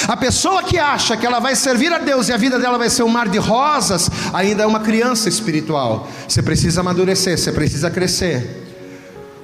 A 0.07 0.17
pessoa 0.17 0.63
que 0.63 0.79
acha 0.79 1.17
que 1.17 1.27
ela 1.27 1.41
vai 1.41 1.55
servir 1.57 1.93
a 1.93 1.99
Deus 1.99 2.29
e 2.29 2.33
a 2.33 2.37
vida 2.37 2.59
dela 2.59 2.79
vai 2.79 2.91
ser 2.91 3.03
um 3.03 3.09
mar 3.09 3.29
de 3.29 3.39
rosas, 3.39 4.11
ainda 4.33 4.63
é 4.63 4.67
uma 4.67 4.81
criança 4.81 5.29
espiritual. 5.29 6.09
Você 6.29 6.43
precisa 6.43 6.81
amadurecer, 6.81 7.39
você 7.39 7.53
precisa 7.53 7.91
crescer. 7.91 8.69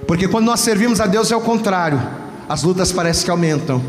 Porque 0.07 0.29
quando 0.29 0.47
nós 0.47 0.61
servimos 0.61 1.01
a 1.01 1.07
Deus 1.07 1.31
é 1.33 1.37
o 1.37 1.41
contrário, 1.41 2.01
as 2.49 2.63
lutas 2.63 2.93
parecem 2.93 3.25
que 3.25 3.31
aumentam 3.31 3.83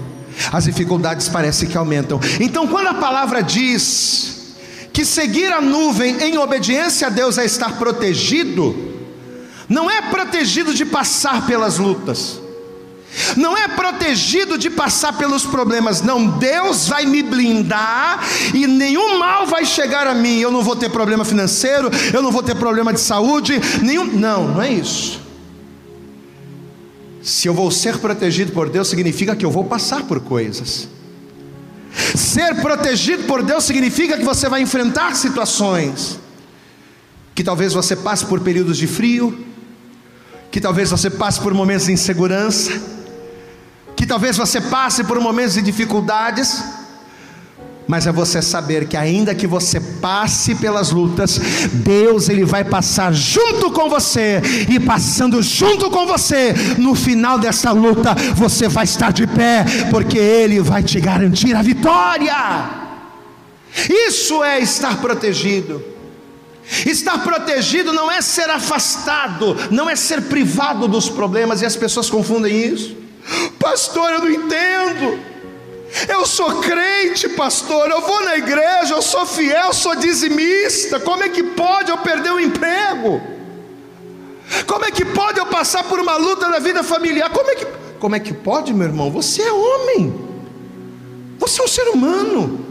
as 0.51 0.65
dificuldades 0.65 1.27
parecem 1.27 1.67
que 1.67 1.77
aumentam. 1.77 2.19
Então, 2.39 2.67
quando 2.67 2.87
a 2.87 2.93
palavra 2.93 3.41
diz 3.41 4.55
que 4.93 5.03
seguir 5.05 5.51
a 5.51 5.61
nuvem 5.61 6.21
em 6.21 6.37
obediência 6.37 7.07
a 7.07 7.09
Deus 7.09 7.37
é 7.37 7.45
estar 7.45 7.77
protegido, 7.77 8.75
não 9.67 9.89
é 9.89 10.01
protegido 10.01 10.73
de 10.73 10.85
passar 10.85 11.45
pelas 11.45 11.77
lutas, 11.77 12.39
não 13.35 13.57
é 13.57 13.67
protegido 13.67 14.57
de 14.57 14.69
passar 14.69 15.13
pelos 15.13 15.45
problemas, 15.45 16.01
não. 16.01 16.27
Deus 16.27 16.87
vai 16.87 17.05
me 17.05 17.23
blindar 17.23 18.23
e 18.53 18.67
nenhum 18.67 19.17
mal 19.17 19.47
vai 19.47 19.65
chegar 19.65 20.07
a 20.07 20.13
mim. 20.13 20.39
Eu 20.39 20.51
não 20.51 20.61
vou 20.61 20.75
ter 20.75 20.89
problema 20.89 21.25
financeiro, 21.25 21.89
eu 22.13 22.21
não 22.21 22.31
vou 22.31 22.43
ter 22.43 22.55
problema 22.55 22.93
de 22.93 22.99
saúde, 22.99 23.59
nenhum. 23.81 24.05
Não, 24.05 24.49
não 24.49 24.61
é 24.61 24.71
isso. 24.71 25.19
Se 27.21 27.47
eu 27.47 27.53
vou 27.53 27.69
ser 27.71 27.97
protegido 27.97 28.51
por 28.51 28.69
Deus, 28.69 28.87
significa 28.87 29.35
que 29.35 29.45
eu 29.45 29.51
vou 29.51 29.65
passar 29.65 30.03
por 30.03 30.19
coisas. 30.19 30.87
Ser 32.15 32.55
protegido 32.61 33.23
por 33.23 33.41
Deus 33.41 33.63
significa 33.63 34.17
que 34.17 34.23
você 34.23 34.47
vai 34.47 34.61
enfrentar 34.61 35.15
situações, 35.15 36.19
que 37.33 37.43
talvez 37.43 37.73
você 37.73 37.95
passe 37.95 38.25
por 38.25 38.39
períodos 38.39 38.77
de 38.77 38.87
frio, 38.87 39.45
que 40.51 40.61
talvez 40.61 40.89
você 40.89 41.09
passe 41.09 41.39
por 41.41 41.53
momentos 41.53 41.87
de 41.87 41.91
insegurança, 41.91 42.96
talvez 44.07 44.37
você 44.37 44.61
passe 44.61 45.03
por 45.03 45.19
momentos 45.19 45.53
de 45.55 45.61
dificuldades, 45.61 46.63
mas 47.87 48.05
é 48.05 48.11
você 48.11 48.41
saber 48.41 48.87
que 48.87 48.97
ainda 48.97 49.33
que 49.33 49.47
você 49.47 49.79
passe 49.79 50.55
pelas 50.55 50.91
lutas, 50.91 51.39
Deus 51.71 52.27
ele 52.27 52.43
vai 52.43 52.63
passar 52.63 53.13
junto 53.13 53.71
com 53.71 53.89
você 53.89 54.41
e 54.69 54.79
passando 54.79 55.41
junto 55.41 55.89
com 55.89 56.05
você, 56.05 56.53
no 56.77 56.93
final 56.93 57.39
dessa 57.39 57.71
luta, 57.71 58.13
você 58.35 58.67
vai 58.67 58.83
estar 58.83 59.13
de 59.13 59.25
pé, 59.25 59.65
porque 59.89 60.17
ele 60.17 60.59
vai 60.59 60.83
te 60.83 60.99
garantir 60.99 61.55
a 61.55 61.61
vitória. 61.61 62.35
Isso 63.89 64.43
é 64.43 64.59
estar 64.59 64.97
protegido. 64.99 65.81
Estar 66.85 67.23
protegido 67.23 67.93
não 67.93 68.11
é 68.11 68.21
ser 68.21 68.49
afastado, 68.49 69.55
não 69.71 69.89
é 69.89 69.95
ser 69.95 70.23
privado 70.23 70.89
dos 70.89 71.07
problemas, 71.07 71.61
e 71.61 71.65
as 71.65 71.77
pessoas 71.77 72.09
confundem 72.09 72.73
isso. 72.73 73.06
Pastor, 73.59 74.11
eu 74.11 74.19
não 74.19 74.29
entendo. 74.29 75.19
Eu 76.07 76.25
sou 76.25 76.59
crente, 76.61 77.29
pastor. 77.29 77.89
Eu 77.89 78.01
vou 78.01 78.23
na 78.23 78.37
igreja, 78.37 78.93
eu 78.93 79.01
sou 79.01 79.25
fiel, 79.25 79.73
sou 79.73 79.95
dizimista. 79.95 80.99
Como 80.99 81.23
é 81.23 81.29
que 81.29 81.43
pode 81.43 81.89
eu 81.89 81.97
perder 81.97 82.31
o 82.31 82.39
emprego? 82.39 83.21
Como 84.65 84.85
é 84.85 84.91
que 84.91 85.03
pode 85.03 85.39
eu 85.39 85.45
passar 85.45 85.83
por 85.83 85.99
uma 85.99 86.15
luta 86.17 86.47
na 86.47 86.59
vida 86.59 86.83
familiar? 86.83 87.29
Como 87.29 87.49
é 87.49 87.55
que, 87.55 87.65
como 87.99 88.15
é 88.15 88.19
que 88.19 88.33
pode, 88.33 88.73
meu 88.73 88.87
irmão? 88.87 89.11
Você 89.11 89.41
é 89.41 89.51
homem. 89.51 90.27
Você 91.39 91.61
é 91.61 91.63
um 91.63 91.67
ser 91.67 91.87
humano. 91.89 92.65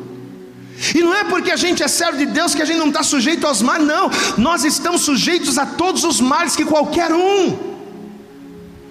E 0.94 1.00
não 1.00 1.14
é 1.14 1.24
porque 1.24 1.50
a 1.50 1.56
gente 1.56 1.82
é 1.82 1.88
servo 1.88 2.18
de 2.18 2.26
Deus 2.26 2.54
que 2.54 2.60
a 2.60 2.64
gente 2.64 2.78
não 2.78 2.88
está 2.88 3.02
sujeito 3.02 3.46
aos 3.46 3.62
males, 3.62 3.86
não. 3.86 4.10
Nós 4.36 4.64
estamos 4.64 5.02
sujeitos 5.02 5.56
a 5.58 5.64
todos 5.64 6.04
os 6.04 6.20
males 6.20 6.54
que 6.54 6.64
qualquer 6.64 7.12
um. 7.12 7.76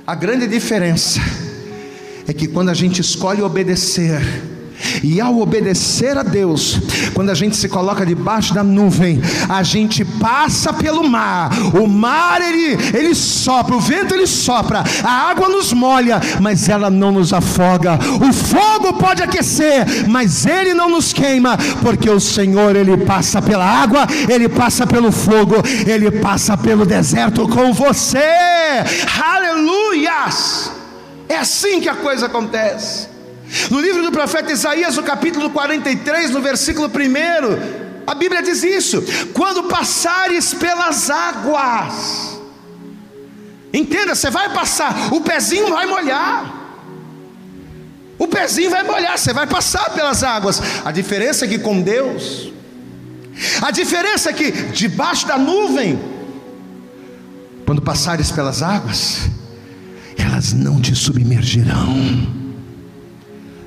A 0.05 0.16
grande 0.16 0.47
diferença 0.47 1.20
é 2.28 2.34
que 2.34 2.47
quando 2.47 2.69
a 2.69 2.73
gente 2.73 3.01
escolhe 3.01 3.41
obedecer, 3.41 4.21
e 5.03 5.21
ao 5.21 5.39
obedecer 5.39 6.17
a 6.17 6.23
Deus, 6.23 6.80
quando 7.13 7.30
a 7.30 7.34
gente 7.34 7.55
se 7.55 7.69
coloca 7.69 8.05
debaixo 8.05 8.53
da 8.53 8.63
nuvem, 8.63 9.21
a 9.47 9.63
gente 9.63 10.03
passa 10.03 10.73
pelo 10.73 11.07
mar. 11.07 11.49
O 11.80 11.88
mar 11.88 12.41
ele 12.41 12.78
ele 12.93 13.15
sopra, 13.15 13.76
o 13.76 13.80
vento 13.80 14.13
ele 14.13 14.28
sopra, 14.28 14.84
a 15.03 15.30
água 15.30 15.47
nos 15.47 15.71
molha, 15.73 16.19
mas 16.41 16.67
ela 16.69 16.89
não 16.89 17.11
nos 17.11 17.34
afoga. 17.34 17.97
O 18.28 18.34
fogo 18.34 18.93
pode 18.93 19.23
aquecer, 19.23 20.07
mas 20.07 20.45
ele 20.45 20.73
não 20.73 20.89
nos 20.89 21.13
queima, 21.13 21.57
porque 21.82 22.09
o 22.09 22.19
Senhor 22.19 22.76
ele 22.76 22.97
passa 22.97 23.41
pela 23.41 23.65
água, 23.65 24.05
ele 24.30 24.49
passa 24.49 24.86
pelo 24.86 25.11
fogo, 25.11 25.55
ele 25.86 26.11
passa 26.11 26.57
pelo 26.57 26.86
deserto 26.86 27.47
com 27.47 27.73
você. 27.73 28.19
Aleluias! 29.23 30.74
É 31.36 31.39
assim 31.39 31.81
que 31.81 31.89
a 31.89 31.95
coisa 31.95 32.27
acontece. 32.27 33.09
No 33.69 33.79
livro 33.81 34.01
do 34.01 34.11
profeta 34.11 34.53
Isaías, 34.53 34.95
no 34.95 35.03
capítulo 35.03 35.49
43, 35.49 36.31
no 36.31 36.41
versículo 36.41 36.88
1, 36.88 38.05
a 38.07 38.15
Bíblia 38.15 38.41
diz 38.41 38.63
isso: 38.63 39.03
quando 39.33 39.63
passares 39.63 40.53
pelas 40.53 41.09
águas, 41.09 42.39
entenda, 43.73 44.15
você 44.15 44.29
vai 44.29 44.53
passar, 44.53 45.13
o 45.13 45.19
pezinho 45.19 45.69
vai 45.69 45.86
molhar. 45.86 46.53
O 48.17 48.29
pezinho 48.29 48.69
vai 48.69 48.83
molhar, 48.83 49.17
você 49.17 49.33
vai 49.33 49.45
passar 49.45 49.89
pelas 49.89 50.23
águas. 50.23 50.61
A 50.86 50.91
diferença 50.91 51.43
é 51.43 51.49
que 51.49 51.59
com 51.59 51.81
Deus, 51.81 52.49
a 53.61 53.71
diferença 53.71 54.29
é 54.29 54.33
que 54.33 54.51
debaixo 54.51 55.27
da 55.27 55.38
nuvem, 55.38 55.99
quando 57.65 57.81
passares 57.81 58.31
pelas 58.31 58.63
águas, 58.63 59.29
elas 60.18 60.53
não 60.53 60.82
te 60.82 60.95
submergirão. 60.95 61.95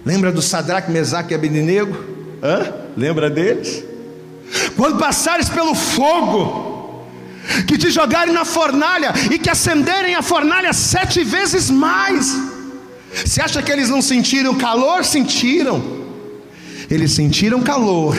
Lembra 0.05 0.33
do 0.33 0.41
Sadraque, 0.41 0.91
Mesaque 0.91 1.33
e 1.33 1.35
Abednego? 1.35 1.97
Hã? 2.43 2.73
Lembra 2.97 3.29
deles? 3.29 3.85
Quando 4.77 4.99
passares 4.99 5.49
pelo 5.49 5.75
fogo, 5.75 7.05
que 7.67 7.77
te 7.77 7.91
jogarem 7.91 8.33
na 8.33 8.45
fornalha 8.45 9.13
e 9.31 9.39
que 9.39 9.51
acenderem 9.51 10.15
a 10.15 10.23
fornalha 10.23 10.73
sete 10.73 11.25
vezes 11.25 11.71
mais. 11.71 12.37
Você 13.25 13.41
acha 13.41 13.63
que 13.63 13.73
eles 13.73 13.89
não 13.89 14.03
sentiram 14.03 14.55
calor? 14.55 15.05
Sentiram. 15.05 15.98
Eles 16.91 17.13
sentiram 17.13 17.61
calor, 17.61 18.17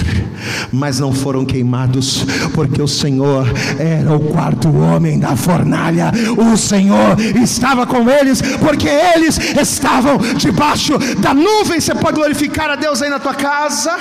mas 0.71 0.99
não 0.99 1.11
foram 1.11 1.43
queimados, 1.43 2.23
porque 2.53 2.79
o 2.79 2.87
Senhor 2.87 3.47
era 3.79 4.15
o 4.15 4.19
quarto 4.19 4.69
homem 4.69 5.19
da 5.19 5.35
fornalha. 5.35 6.11
O 6.37 6.55
Senhor 6.55 7.19
estava 7.41 7.87
com 7.87 8.07
eles, 8.07 8.41
porque 8.59 8.87
eles 8.87 9.39
estavam 9.59 10.17
debaixo 10.37 10.99
da 11.19 11.33
nuvem. 11.33 11.79
Você 11.79 11.95
pode 11.95 12.17
glorificar 12.17 12.69
a 12.69 12.75
Deus 12.75 13.01
aí 13.01 13.09
na 13.09 13.17
tua 13.17 13.33
casa. 13.33 13.97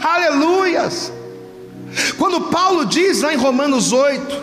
Aleluias. 0.00 1.12
Quando 2.16 2.42
Paulo 2.42 2.86
diz 2.86 3.20
lá 3.20 3.34
em 3.34 3.36
Romanos 3.36 3.92
8, 3.92 4.42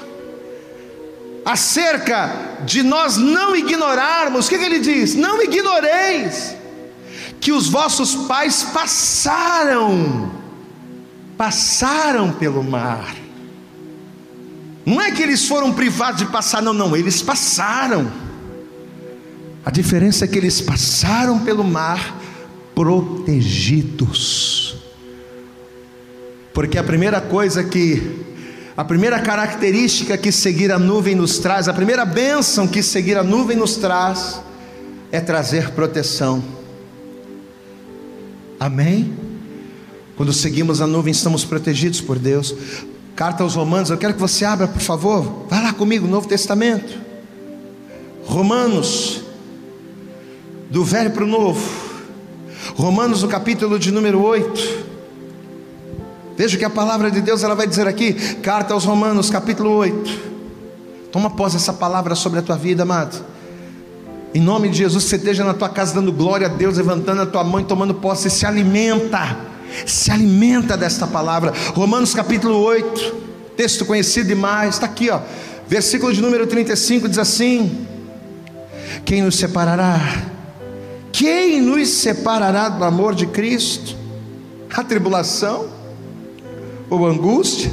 acerca 1.44 2.32
de 2.66 2.84
nós 2.84 3.18
não 3.18 3.56
ignorarmos, 3.56 4.46
o 4.46 4.50
que, 4.50 4.60
que 4.60 4.66
ele 4.66 4.80
diz? 4.80 5.16
Não 5.16 5.42
ignoreis 5.42 6.56
que 7.44 7.52
os 7.52 7.68
vossos 7.68 8.16
pais 8.16 8.64
passaram, 8.64 10.32
passaram 11.38 12.32
pelo 12.32 12.64
mar. 12.64 13.14
Não 14.86 15.02
é 15.02 15.12
que 15.12 15.22
eles 15.22 15.46
foram 15.46 15.74
privados 15.74 16.20
de 16.20 16.26
passar, 16.28 16.62
não, 16.62 16.72
não, 16.72 16.96
eles 16.96 17.22
passaram. 17.22 18.10
A 19.66 19.70
diferença 19.70 20.24
é 20.24 20.28
que 20.28 20.38
eles 20.38 20.62
passaram 20.62 21.39
pelo 21.39 21.66
mar 21.66 22.18
protegidos. 22.74 24.78
Porque 26.54 26.78
a 26.78 26.84
primeira 26.84 27.20
coisa 27.20 27.62
que, 27.62 28.22
a 28.78 28.86
primeira 28.86 29.20
característica 29.20 30.18
que 30.18 30.32
seguir 30.32 30.72
a 30.72 30.80
nuvem 30.80 31.14
nos 31.14 31.39
traz, 31.39 31.68
a 31.68 31.74
primeira 31.74 32.06
bênção 32.06 32.66
que 32.66 32.82
seguir 32.82 33.18
a 33.18 33.24
nuvem 33.24 33.58
nos 33.58 33.76
traz, 33.76 34.39
é 35.12 35.20
trazer 35.20 35.72
proteção. 35.72 36.62
Amém? 38.64 39.14
Quando 40.16 40.32
seguimos 40.32 40.80
a 40.80 40.88
nuvem, 40.88 41.11
estamos 41.11 41.43
protegidos 41.43 41.99
por 41.99 42.18
Deus. 42.18 42.55
Carta 43.14 43.43
aos 43.43 43.55
Romanos, 43.55 43.89
eu 43.89 43.97
quero 43.97 44.14
que 44.14 44.22
você 44.22 44.45
abra, 44.45 44.70
por 44.70 44.82
favor. 44.82 45.47
Vai 45.49 45.61
lá 45.61 45.74
comigo, 45.74 46.07
Novo 46.07 46.30
Testamento. 46.30 46.97
Romanos, 48.26 49.22
do 50.70 50.82
velho 50.86 51.11
para 51.11 51.26
o 51.26 51.28
novo. 51.28 51.61
Romanos, 52.78 53.22
no 53.22 53.28
capítulo 53.28 53.78
de 53.78 53.91
número 53.91 54.24
8. 54.24 54.86
Veja 56.38 56.57
que 56.57 56.64
a 56.64 56.70
palavra 56.70 57.11
de 57.11 57.20
Deus 57.20 57.43
ela 57.43 57.55
vai 57.55 57.68
dizer 57.68 57.86
aqui, 57.86 58.14
carta 58.36 58.74
aos 58.74 58.86
Romanos, 58.86 59.30
capítulo 59.30 59.72
8. 59.72 60.32
Toma 61.11 61.30
posse 61.32 61.57
essa 61.57 61.74
palavra 61.74 62.16
sobre 62.16 62.39
a 62.39 62.41
tua 62.41 62.55
vida, 62.55 62.84
amado. 62.84 63.33
Em 64.34 64.42
nome 64.42 64.68
de 64.68 64.80
Jesus, 64.80 65.04
você 65.04 65.16
esteja 65.16 65.44
na 65.44 65.54
tua 65.54 65.70
casa 65.70 65.94
dando 65.94 66.12
glória 66.12 66.48
a 66.48 66.50
Deus, 66.50 66.78
levantando 66.78 67.22
a 67.22 67.26
tua 67.26 67.44
mão 67.44 67.60
e 67.62 67.66
tomando 67.66 67.94
posse, 67.94 68.32
se 68.32 68.48
alimenta, 68.48 69.38
se 69.86 70.10
alimenta 70.10 70.76
desta 70.76 71.06
palavra. 71.06 71.54
Romanos 71.76 72.16
capítulo 72.16 72.58
8, 72.58 73.16
texto 73.56 73.86
conhecido 73.86 74.30
demais, 74.30 74.74
está 74.74 74.88
aqui, 74.88 75.12
ó, 75.12 75.20
versículo 75.68 76.12
de 76.12 76.20
número 76.20 76.48
35 76.48 77.08
diz 77.08 77.20
assim: 77.20 77.86
Quem 79.06 79.22
nos 79.22 79.36
separará? 79.36 80.00
Quem 81.12 81.62
nos 81.62 81.90
separará 81.90 82.70
do 82.70 82.84
amor 82.84 83.14
de 83.14 83.28
Cristo? 83.28 83.96
A 84.76 84.84
tribulação? 84.84 85.68
Ou 86.90 87.06
a 87.06 87.12
angústia? 87.12 87.72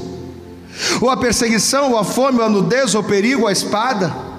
Ou 1.00 1.08
a 1.08 1.16
perseguição, 1.16 1.92
ou 1.92 1.98
a 1.98 2.04
fome, 2.04 2.38
ou 2.38 2.44
a 2.44 2.50
nudez, 2.50 2.94
ou 2.94 3.00
o 3.00 3.04
perigo, 3.04 3.42
ou 3.42 3.48
a 3.48 3.52
espada? 3.52 4.29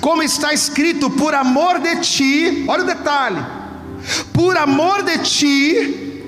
Como 0.00 0.22
está 0.22 0.52
escrito, 0.52 1.10
por 1.10 1.34
amor 1.34 1.78
de 1.80 1.96
ti, 1.96 2.64
olha 2.68 2.82
o 2.82 2.86
detalhe, 2.86 3.44
por 4.32 4.56
amor 4.56 5.02
de 5.02 5.18
ti, 5.18 6.24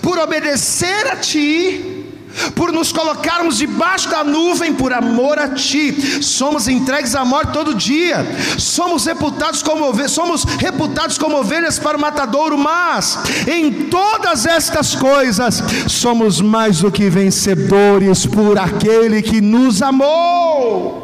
por 0.00 0.18
obedecer 0.18 1.08
a 1.08 1.16
ti, 1.16 1.90
por 2.54 2.72
nos 2.72 2.92
colocarmos 2.92 3.58
debaixo 3.58 4.08
da 4.08 4.24
nuvem 4.24 4.74
por 4.74 4.92
amor 4.92 5.38
a 5.38 5.48
ti, 5.48 6.22
somos 6.22 6.66
entregues 6.66 7.14
à 7.14 7.24
morte 7.24 7.52
todo 7.52 7.74
dia, 7.74 8.26
somos 8.58 9.06
reputados 9.06 9.62
como 9.62 9.86
ovelhas, 9.86 10.12
somos 10.12 10.44
reputados 10.44 11.16
como 11.18 11.36
ovelhas 11.36 11.78
para 11.78 11.96
o 11.96 12.00
matadouro, 12.00 12.58
mas 12.58 13.18
em 13.46 13.70
todas 13.84 14.46
estas 14.46 14.94
coisas 14.94 15.62
somos 15.88 16.40
mais 16.40 16.80
do 16.80 16.90
que 16.90 17.08
vencedores 17.08 18.26
por 18.26 18.58
aquele 18.58 19.22
que 19.22 19.40
nos 19.40 19.80
amou. 19.82 21.03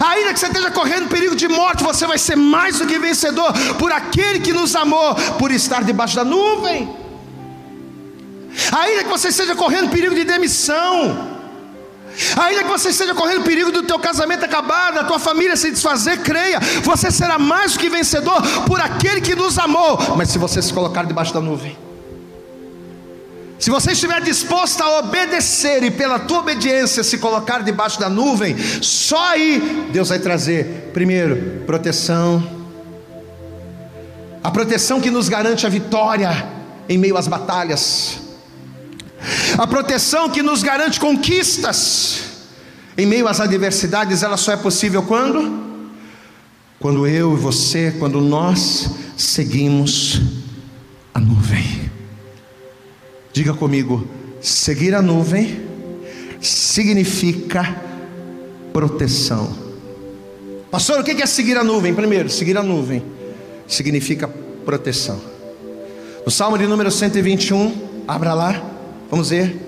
Ainda 0.00 0.32
que 0.32 0.40
você 0.40 0.46
esteja 0.46 0.70
correndo 0.70 1.08
perigo 1.08 1.36
de 1.36 1.48
morte, 1.48 1.84
você 1.84 2.06
vai 2.06 2.18
ser 2.18 2.36
mais 2.36 2.78
do 2.78 2.86
que 2.86 2.98
vencedor 2.98 3.52
por 3.78 3.92
aquele 3.92 4.40
que 4.40 4.52
nos 4.52 4.74
amou, 4.74 5.14
por 5.38 5.50
estar 5.50 5.82
debaixo 5.84 6.16
da 6.16 6.24
nuvem. 6.24 6.88
Ainda 8.72 9.04
que 9.04 9.10
você 9.10 9.28
esteja 9.28 9.54
correndo 9.54 9.90
perigo 9.90 10.14
de 10.14 10.24
demissão, 10.24 11.34
Ainda 12.36 12.62
que 12.62 12.68
você 12.68 12.90
esteja 12.90 13.14
correndo 13.14 13.42
perigo 13.42 13.72
do 13.72 13.82
teu 13.82 13.98
casamento 13.98 14.44
acabar, 14.44 14.92
da 14.92 15.04
tua 15.04 15.18
família 15.18 15.56
se 15.56 15.70
desfazer, 15.70 16.18
creia, 16.18 16.60
você 16.82 17.10
será 17.10 17.38
mais 17.38 17.72
do 17.72 17.80
que 17.80 17.88
vencedor 17.88 18.40
por 18.68 18.80
aquele 18.80 19.20
que 19.20 19.34
nos 19.34 19.58
amou. 19.58 19.98
Mas 20.16 20.28
se 20.30 20.38
você 20.38 20.62
se 20.62 20.72
colocar 20.72 21.04
debaixo 21.04 21.34
da 21.34 21.40
nuvem, 21.40 21.76
Se 23.58 23.70
você 23.70 23.92
estiver 23.92 24.20
disposto 24.20 24.82
a 24.82 24.98
obedecer 24.98 25.82
e 25.82 25.90
pela 25.90 26.18
tua 26.18 26.40
obediência 26.40 27.02
se 27.04 27.18
colocar 27.18 27.62
debaixo 27.62 27.98
da 27.98 28.08
nuvem, 28.08 28.56
só 28.82 29.30
aí 29.30 29.88
Deus 29.92 30.08
vai 30.08 30.18
trazer, 30.18 30.90
primeiro, 30.92 31.62
proteção, 31.64 32.42
a 34.42 34.50
proteção 34.50 35.00
que 35.00 35.10
nos 35.10 35.28
garante 35.28 35.66
a 35.66 35.70
vitória 35.70 36.46
em 36.88 36.98
meio 36.98 37.16
às 37.16 37.26
batalhas, 37.26 38.18
a 39.56 39.66
proteção 39.66 40.28
que 40.28 40.42
nos 40.42 40.62
garante 40.62 41.00
conquistas 41.00 42.24
em 42.96 43.06
meio 43.06 43.26
às 43.26 43.40
adversidades, 43.40 44.22
ela 44.22 44.36
só 44.36 44.52
é 44.52 44.56
possível 44.56 45.02
quando? 45.02 45.64
Quando 46.78 47.06
eu 47.06 47.32
e 47.32 47.36
você, 47.36 47.94
quando 47.98 48.20
nós 48.20 48.90
seguimos 49.16 50.20
a 51.14 51.18
nuvem. 51.18 51.83
Diga 53.34 53.52
comigo, 53.52 54.06
seguir 54.40 54.94
a 54.94 55.02
nuvem 55.02 55.60
significa 56.40 57.76
proteção. 58.72 59.52
Pastor, 60.70 61.00
o 61.00 61.02
que 61.02 61.20
é 61.20 61.26
seguir 61.26 61.58
a 61.58 61.64
nuvem? 61.64 61.92
Primeiro, 61.92 62.30
seguir 62.30 62.56
a 62.56 62.62
nuvem 62.62 63.02
significa 63.66 64.28
proteção. 64.64 65.20
No 66.24 66.30
Salmo 66.30 66.56
de 66.56 66.68
número 66.68 66.92
121, 66.92 68.04
abra 68.06 68.34
lá, 68.34 68.62
vamos 69.10 69.30
ver. 69.30 69.60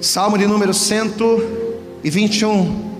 Salmo 0.00 0.38
de 0.38 0.46
número 0.46 0.72
121. 0.72 2.96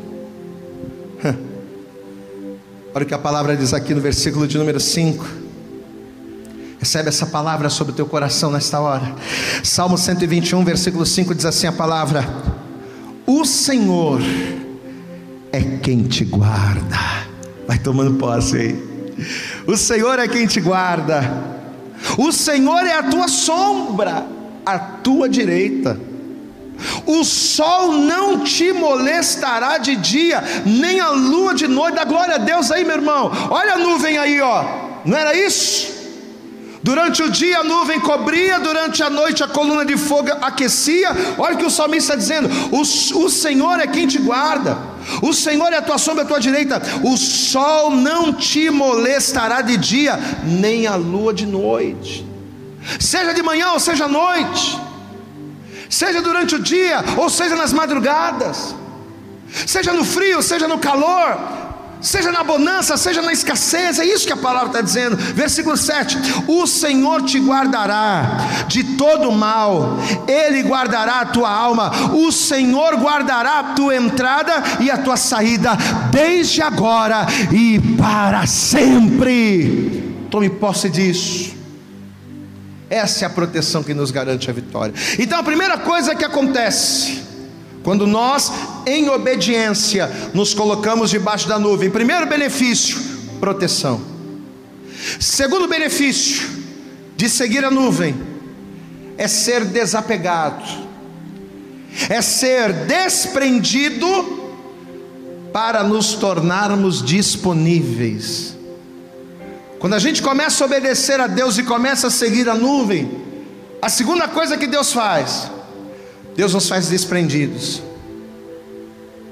Olha 2.95 3.03
o 3.03 3.07
que 3.07 3.15
a 3.15 3.19
palavra 3.19 3.57
diz 3.57 3.73
aqui 3.73 3.95
no 3.95 4.03
versículo 4.03 4.47
de 4.47 4.59
número 4.59 4.79
5. 4.79 5.46
Recebe 6.87 7.09
essa 7.09 7.27
palavra 7.27 7.69
sobre 7.69 7.93
o 7.93 7.97
teu 7.97 8.07
coração 8.07 8.49
nesta 8.49 8.79
hora. 8.79 9.13
Salmo 9.65 9.99
121, 9.99 10.65
versículo 10.65 11.05
5 11.05 11.35
diz 11.35 11.45
assim 11.45 11.67
a 11.67 11.73
palavra: 11.73 12.25
O 13.27 13.45
Senhor 13.45 14.21
é 15.53 15.61
quem 15.83 16.05
te 16.05 16.25
guarda. 16.25 16.97
Vai 17.67 17.77
tomando 17.77 18.15
posse 18.15 18.57
aí. 18.57 19.17
O 19.67 19.77
Senhor 19.77 20.17
é 20.21 20.29
quem 20.29 20.47
te 20.47 20.61
guarda. 20.61 21.29
O 22.17 22.31
Senhor 22.31 22.87
é 22.87 22.95
a 22.95 23.03
tua 23.03 23.27
sombra, 23.27 24.25
à 24.65 24.79
tua 24.79 25.29
direita. 25.29 25.99
O 27.05 27.25
sol 27.25 27.95
não 27.95 28.45
te 28.45 28.73
molestará 28.73 29.79
de 29.79 29.97
dia, 29.97 30.41
nem 30.65 31.01
a 31.01 31.09
lua 31.09 31.53
de 31.53 31.67
noite. 31.67 31.97
Dá 31.97 32.05
glória 32.05 32.37
a 32.37 32.39
Deus 32.39 32.71
aí, 32.71 32.85
meu 32.85 32.95
irmão. 32.95 33.33
Olha 33.51 33.73
a 33.73 33.79
nuvem 33.79 34.19
aí, 34.19 34.41
ó. 34.41 34.65
Não 35.05 35.19
era 35.19 35.37
isso? 35.37 35.96
Durante 36.87 37.21
o 37.21 37.29
dia 37.29 37.59
a 37.59 37.65
nuvem 37.65 37.99
cobria, 37.99 38.61
durante 38.61 39.03
a 39.03 39.11
noite 39.11 39.43
a 39.43 39.49
coluna 39.49 39.85
de 39.85 39.97
fogo 39.97 40.31
aquecia. 40.41 41.11
Olha 41.37 41.57
o 41.57 41.59
que 41.59 41.65
o 41.65 41.71
salmista 41.71 42.15
está 42.15 42.15
dizendo: 42.15 42.49
o, 42.71 42.81
o 43.25 43.29
Senhor 43.29 43.81
é 43.81 43.89
quem 43.89 44.07
te 44.07 44.19
guarda, 44.19 44.79
o 45.21 45.33
Senhor 45.33 45.73
é 45.73 45.79
a 45.79 45.83
tua 45.83 45.99
sombra 45.99 46.23
à 46.23 46.27
tua 46.27 46.39
direita, 46.39 46.81
o 47.03 47.17
sol 47.17 47.91
não 47.91 48.33
te 48.33 48.71
molestará 48.71 49.63
de 49.63 49.77
dia, 49.77 50.17
nem 50.45 50.87
a 50.87 50.95
lua 50.95 51.35
de 51.35 51.45
noite, 51.45 52.25
seja 53.01 53.35
de 53.35 53.43
manhã 53.43 53.73
ou 53.73 53.81
seja 53.81 54.05
à 54.05 54.09
noite, 54.09 54.81
seja 55.91 56.23
durante 56.23 56.55
o 56.55 56.61
dia 56.61 57.05
ou 57.17 57.29
seja 57.29 57.57
nas 57.57 57.73
madrugadas, 57.73 58.77
seja 59.67 59.93
no 59.93 60.05
frio, 60.05 60.41
seja 60.41 60.69
no 60.69 60.79
calor, 60.79 61.66
seja 62.07 62.31
na 62.31 62.45
bonança, 62.45 62.97
seja 62.97 63.21
na 63.21 63.33
escassez, 63.33 63.99
é 63.99 64.05
isso 64.05 64.27
que 64.27 64.33
a 64.33 64.37
palavra 64.37 64.69
está 64.69 64.81
dizendo. 64.81 65.17
Versículo 65.17 65.77
7: 65.77 66.17
O 66.47 66.67
Senhor 66.67 67.23
te 67.23 67.39
guardará 67.39 68.39
de 68.69 68.85
todo 68.97 69.33
mal, 69.33 69.99
Ele 70.29 70.63
guardará 70.63 71.21
a 71.21 71.27
tua 71.27 71.51
alma, 71.51 71.91
o 72.15 72.31
Senhor 72.31 72.95
guardará 72.97 73.59
a 73.59 73.65
tua 73.75 73.97
entrada 73.97 74.53
e 74.81 74.91
a 74.91 74.99
tua 74.99 75.17
saída, 75.17 75.71
desde 76.11 76.63
agora 76.63 77.27
e 77.53 77.81
para 77.97 78.47
sempre. 78.47 80.27
Tome 80.31 80.49
posse 80.49 80.89
disso. 80.89 81.57
Essa 82.89 83.25
é 83.25 83.27
a 83.27 83.31
proteção 83.31 83.83
que 83.83 83.93
nos 83.93 84.13
garante 84.13 84.49
a 84.49 84.53
vitória. 84.53 84.95
Então 85.19 85.41
a 85.41 85.43
primeira 85.43 85.77
coisa 85.79 86.15
que 86.15 86.25
acontece, 86.25 87.21
quando 87.87 88.05
nós, 88.05 88.51
em 88.85 89.09
obediência, 89.09 90.11
nos 90.35 90.53
colocamos 90.53 91.09
debaixo 91.09 91.47
da 91.47 91.57
nuvem, 91.57 91.89
primeiro 91.89 92.27
benefício, 92.27 92.99
proteção. 93.39 94.01
Segundo 95.21 95.69
benefício 95.69 96.49
de 97.17 97.29
seguir 97.29 97.65
a 97.65 97.71
nuvem 97.71 98.21
é 99.17 99.29
ser 99.29 99.65
desapegado, 99.67 100.65
é 102.09 102.21
ser 102.21 102.73
desprendido 102.87 104.09
para 105.53 105.85
nos 105.85 106.15
tornarmos 106.15 107.01
disponíveis. 107.01 108.57
Quando 109.79 109.95
a 109.95 110.01
gente 110.01 110.23
começa 110.23 110.65
a 110.65 110.67
obedecer 110.67 111.21
a 111.21 111.29
Deus 111.29 111.57
e 111.57 111.63
começa 111.63 112.09
a 112.09 112.11
seguir 112.11 112.49
a 112.49 112.55
nuvem, 112.57 113.09
a 113.81 113.89
segunda 113.89 114.27
coisa 114.27 114.57
que 114.57 114.67
Deus 114.67 114.93
faz, 114.93 115.53
Deus 116.37 116.53
nos 116.53 116.69
faz 116.69 116.89
desprendidos. 116.89 117.83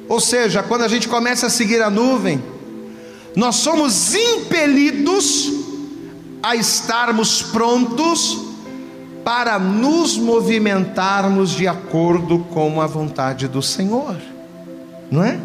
Ou 0.09 0.19
seja, 0.21 0.63
quando 0.63 0.83
a 0.83 0.89
gente 0.89 1.07
começa 1.07 1.47
a 1.47 1.51
seguir 1.51 1.83
a 1.83 1.91
nuvem, 1.91 2.43
nós 3.37 3.57
somos 3.57 4.15
impelidos 4.15 5.53
a 6.43 6.57
estarmos 6.57 7.43
prontos 7.43 8.39
para 9.25 9.59
nos 9.59 10.17
movimentarmos 10.17 11.51
de 11.51 11.67
acordo 11.67 12.41
com 12.53 12.81
a 12.81 12.87
vontade 12.87 13.49
do 13.49 13.63
Senhor, 13.63 14.17
não 15.11 15.25
é? 15.25 15.39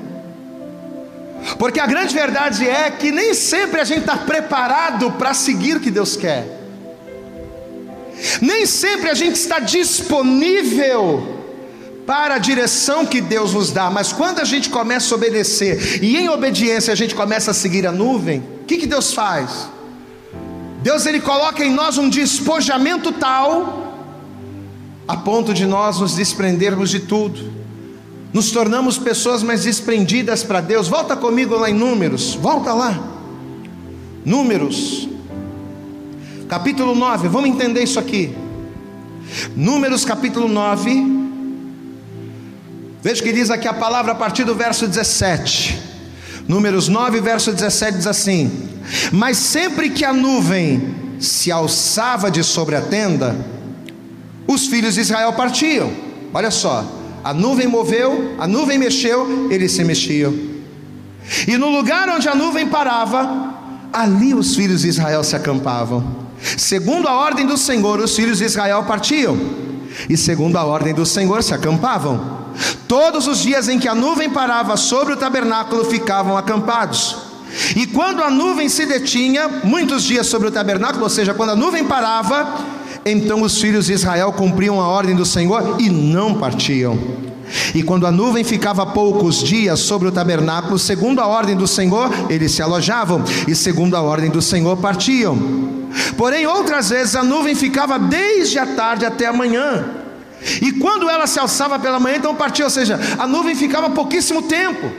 Porque 1.58 1.80
a 1.80 1.88
grande 1.88 2.14
verdade 2.14 2.68
é 2.68 2.92
que 2.92 3.12
nem 3.12 3.34
sempre 3.34 3.80
a 3.80 3.86
gente 3.86 4.02
está 4.02 4.18
preparado 4.18 5.12
para 5.12 5.34
seguir 5.34 5.78
o 5.78 5.80
que 5.80 5.90
Deus 5.90 6.18
quer, 6.18 6.60
nem 8.42 8.66
sempre 8.66 9.10
a 9.10 9.14
gente 9.14 9.36
está 9.36 9.60
disponível 9.60 11.39
para 12.10 12.34
a 12.34 12.40
direção 12.40 13.06
que 13.06 13.22
Deus 13.22 13.54
nos 13.54 13.72
dá, 13.72 13.92
mas 13.92 14.12
quando 14.12 14.40
a 14.40 14.44
gente 14.44 14.68
começa 14.68 15.14
a 15.14 15.16
obedecer 15.16 16.04
e 16.04 16.18
em 16.18 16.28
obediência 16.28 16.92
a 16.92 16.96
gente 16.96 17.14
começa 17.14 17.52
a 17.52 17.54
seguir 17.54 17.86
a 17.86 17.92
nuvem, 17.92 18.40
o 18.64 18.66
que, 18.66 18.78
que 18.78 18.88
Deus 18.88 19.14
faz? 19.14 19.70
Deus 20.82 21.06
ele 21.06 21.20
coloca 21.20 21.64
em 21.64 21.72
nós 21.72 22.00
um 22.00 22.10
despojamento 22.10 23.12
tal 23.12 23.94
a 25.08 25.18
ponto 25.18 25.54
de 25.54 25.68
nós 25.68 26.00
nos 26.00 26.16
desprendermos 26.16 26.90
de 26.90 27.02
tudo, 27.02 27.54
nos 28.34 28.50
tornamos 28.50 28.98
pessoas 28.98 29.44
mais 29.44 29.62
desprendidas 29.66 30.44
para 30.44 30.62
Deus. 30.62 30.88
Volta 30.88 31.16
comigo 31.16 31.56
lá 31.58 31.70
em 31.70 31.76
Números, 31.76 32.34
volta 32.34 32.74
lá, 32.74 33.00
Números, 34.26 35.08
capítulo 36.48 36.96
9, 36.96 37.28
vamos 37.28 37.52
entender 37.52 37.84
isso 37.84 38.00
aqui. 38.00 38.36
Números 39.56 40.04
capítulo 40.04 40.48
9, 40.48 41.19
Veja 43.02 43.24
que 43.24 43.32
diz 43.32 43.50
aqui 43.50 43.68
a 43.68 43.74
palavra 43.74 44.12
a 44.12 44.16
partir 44.16 44.44
do 44.44 44.54
verso 44.54 44.88
17. 44.88 45.80
Números 46.48 46.90
9, 46.90 47.22
verso 47.22 47.52
17 47.52 47.98
diz 47.98 48.08
assim: 48.08 48.70
Mas 49.12 49.38
sempre 49.38 49.90
que 49.90 50.04
a 50.04 50.12
nuvem 50.12 50.96
se 51.20 51.52
alçava 51.52 52.30
de 52.30 52.44
sobre 52.44 52.76
a 52.76 52.82
tenda, 52.82 53.36
os 54.46 54.68
filhos 54.68 54.96
de 54.96 55.02
Israel 55.02 55.32
partiam. 55.34 55.92
Olha 56.34 56.52
só, 56.52 56.86
a 57.24 57.34
nuvem 57.34 57.68
moveu, 57.68 58.36
a 58.38 58.48
nuvem 58.48 58.78
mexeu, 58.78 59.48
eles 59.50 59.72
se 59.72 59.84
mexiam. 59.84 60.34
E 61.48 61.58
no 61.58 61.70
lugar 61.70 62.10
onde 62.10 62.28
a 62.28 62.36
nuvem 62.36 62.68
parava, 62.68 63.54
ali 63.94 64.34
os 64.34 64.56
filhos 64.56 64.82
de 64.82 64.90
Israel 64.90 65.24
se 65.24 65.36
acampavam. 65.36 66.28
Segundo 66.58 67.08
a 67.08 67.16
ordem 67.16 67.46
do 67.46 67.58
Senhor, 67.58 68.00
os 68.00 68.16
filhos 68.16 68.40
de 68.40 68.46
Israel 68.46 68.84
partiam, 68.84 69.38
e 70.10 70.18
segundo 70.18 70.58
a 70.58 70.66
ordem 70.66 70.94
do 70.94 71.06
Senhor 71.06 71.44
se 71.44 71.54
acampavam. 71.54 72.39
Todos 72.88 73.28
os 73.28 73.40
dias 73.40 73.68
em 73.68 73.80
que 73.80 73.88
a 73.88 73.96
nuvem 73.96 74.30
parava 74.30 74.76
sobre 74.78 75.14
o 75.14 75.18
tabernáculo 75.18 75.86
ficavam 75.86 76.38
acampados. 76.38 77.16
E 77.76 77.86
quando 77.88 78.22
a 78.22 78.30
nuvem 78.30 78.70
se 78.70 78.86
detinha, 78.86 79.48
muitos 79.64 80.04
dias 80.04 80.28
sobre 80.28 80.48
o 80.48 80.52
tabernáculo, 80.52 81.04
ou 81.04 81.10
seja, 81.10 81.34
quando 81.34 81.52
a 81.52 81.56
nuvem 81.56 81.84
parava, 81.84 82.48
então 83.06 83.42
os 83.42 83.60
filhos 83.60 83.88
de 83.88 83.94
Israel 83.94 84.32
cumpriam 84.34 84.80
a 84.80 84.88
ordem 84.88 85.16
do 85.16 85.26
Senhor 85.26 85.78
e 85.80 85.90
não 85.90 86.36
partiam. 86.36 86.98
E 87.74 87.82
quando 87.82 88.06
a 88.06 88.12
nuvem 88.12 88.44
ficava 88.44 88.86
poucos 88.86 89.44
dias 89.44 89.80
sobre 89.80 90.08
o 90.08 90.12
tabernáculo, 90.12 90.78
segundo 90.78 91.20
a 91.20 91.28
ordem 91.28 91.56
do 91.56 91.68
Senhor, 91.68 92.10
eles 92.30 92.52
se 92.52 92.62
alojavam, 92.62 93.24
e 93.48 93.56
segundo 93.56 93.96
a 93.96 94.02
ordem 94.02 94.30
do 94.30 94.42
Senhor, 94.42 94.78
partiam. 94.78 95.38
Porém, 96.16 96.46
outras 96.46 96.90
vezes 96.90 97.16
a 97.16 97.24
nuvem 97.24 97.56
ficava 97.56 97.98
desde 97.98 98.60
a 98.60 98.68
tarde 98.68 99.06
até 99.06 99.26
a 99.26 99.34
manhã, 99.34 99.86
e 100.62 100.72
quando 100.74 101.10
ela 101.10 101.28
se 101.28 101.40
alçava 101.40 101.78
pela 101.78 102.00
manhã, 102.00 102.18
então 102.18 102.36
partia, 102.36 102.66
ou 102.66 102.72
seja, 102.72 103.00
a 103.18 103.28
nuvem 103.28 103.56
ficava 103.56 103.90
pouquíssimo 103.90 104.44
tempo. 104.44 104.92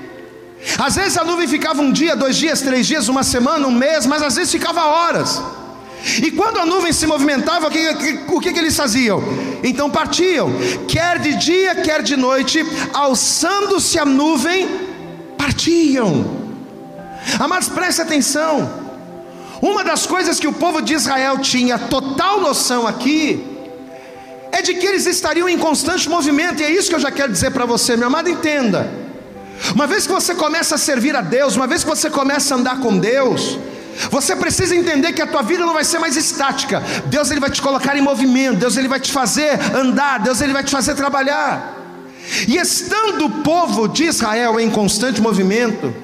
Às 0.79 0.97
vezes 0.97 1.17
a 1.17 1.25
nuvem 1.25 1.49
ficava 1.49 1.81
um 1.81 1.91
dia, 1.91 2.15
dois 2.15 2.37
dias, 2.37 2.61
três 2.61 2.87
dias, 2.87 3.09
uma 3.09 3.23
semana, 3.23 3.67
um 3.67 3.73
mês, 3.73 4.05
mas 4.05 4.23
às 4.23 4.37
vezes 4.37 4.53
ficava 4.53 4.85
horas. 4.85 5.43
E 6.23 6.31
quando 6.31 6.59
a 6.59 6.67
nuvem 6.67 6.93
se 6.93 7.07
movimentava, 7.07 7.69
o 7.69 7.71
que, 7.71 8.21
o 8.29 8.41
que, 8.41 8.49
eles 8.49 8.77
faziam? 8.77 9.23
Então 9.63 9.91
partiam, 9.91 10.51
quer 10.89 11.19
de 11.19 11.35
dia, 11.37 11.75
quer 11.75 12.03
de 12.03 12.17
noite, 12.17 12.65
alçando-se 12.93 13.99
a 13.99 14.05
nuvem, 14.05 14.69
partiam. 15.37 16.39
Amados, 17.39 17.69
preste 17.69 18.01
atenção. 18.01 18.71
Uma 19.61 19.85
das 19.85 20.07
coisas 20.07 20.41
que 20.41 20.49
o 20.49 20.53
povo 20.53 20.81
de 20.81 20.95
Israel 20.95 21.39
tinha 21.39 21.79
total 21.79 22.41
noção 22.41 22.87
aqui, 22.87 23.50
é 24.53 24.63
de 24.63 24.75
que 24.75 24.87
eles 24.87 25.07
estariam 25.07 25.49
em 25.49 25.59
constante 25.59 26.09
movimento, 26.09 26.61
e 26.61 26.65
é 26.65 26.71
isso 26.71 26.89
que 26.89 26.95
eu 26.95 27.01
já 27.01 27.11
quero 27.11 27.33
dizer 27.33 27.51
para 27.51 27.65
você, 27.65 27.97
meu 27.97 28.09
amado, 28.09 28.29
entenda. 28.29 28.91
Uma 29.75 29.87
vez 29.87 30.07
que 30.07 30.13
você 30.13 30.35
começa 30.35 30.75
a 30.75 30.79
servir 30.79 31.15
a 31.15 31.21
Deus, 31.21 31.57
uma 31.57 31.67
vez 31.67 31.85
que 31.85 31.91
você 31.91 32.09
começa 32.11 32.55
a 32.55 32.59
andar 32.59 32.81
com 32.81 32.99
Deus, 32.99 33.59
você 34.11 34.35
precisa 34.35 34.75
entender 34.75 35.13
que 35.13 35.21
a 35.21 35.27
tua 35.27 35.43
vida 35.43 35.67
não 35.67 35.75
vai 35.75 35.85
ser 35.85 35.99
mais 35.99 36.17
estática. 36.17 36.83
Deus 37.07 37.31
ele 37.31 37.41
vai 37.41 37.51
te 37.51 37.61
colocar 37.61 37.97
em 37.97 38.01
movimento, 38.01 38.59
Deus 38.59 38.77
ele 38.77 38.89
vai 38.89 38.99
te 38.99 39.13
fazer 39.13 39.59
andar, 39.75 40.21
Deus 40.21 40.41
ele 40.41 40.53
vai 40.53 40.65
te 40.65 40.71
fazer 40.71 40.95
trabalhar. 40.95 41.77
E 42.49 42.57
estando 42.57 43.27
o 43.27 43.31
povo 43.43 43.89
de 43.89 44.05
Israel 44.05 44.59
em 44.59 44.71
constante 44.71 45.21
movimento, 45.21 45.95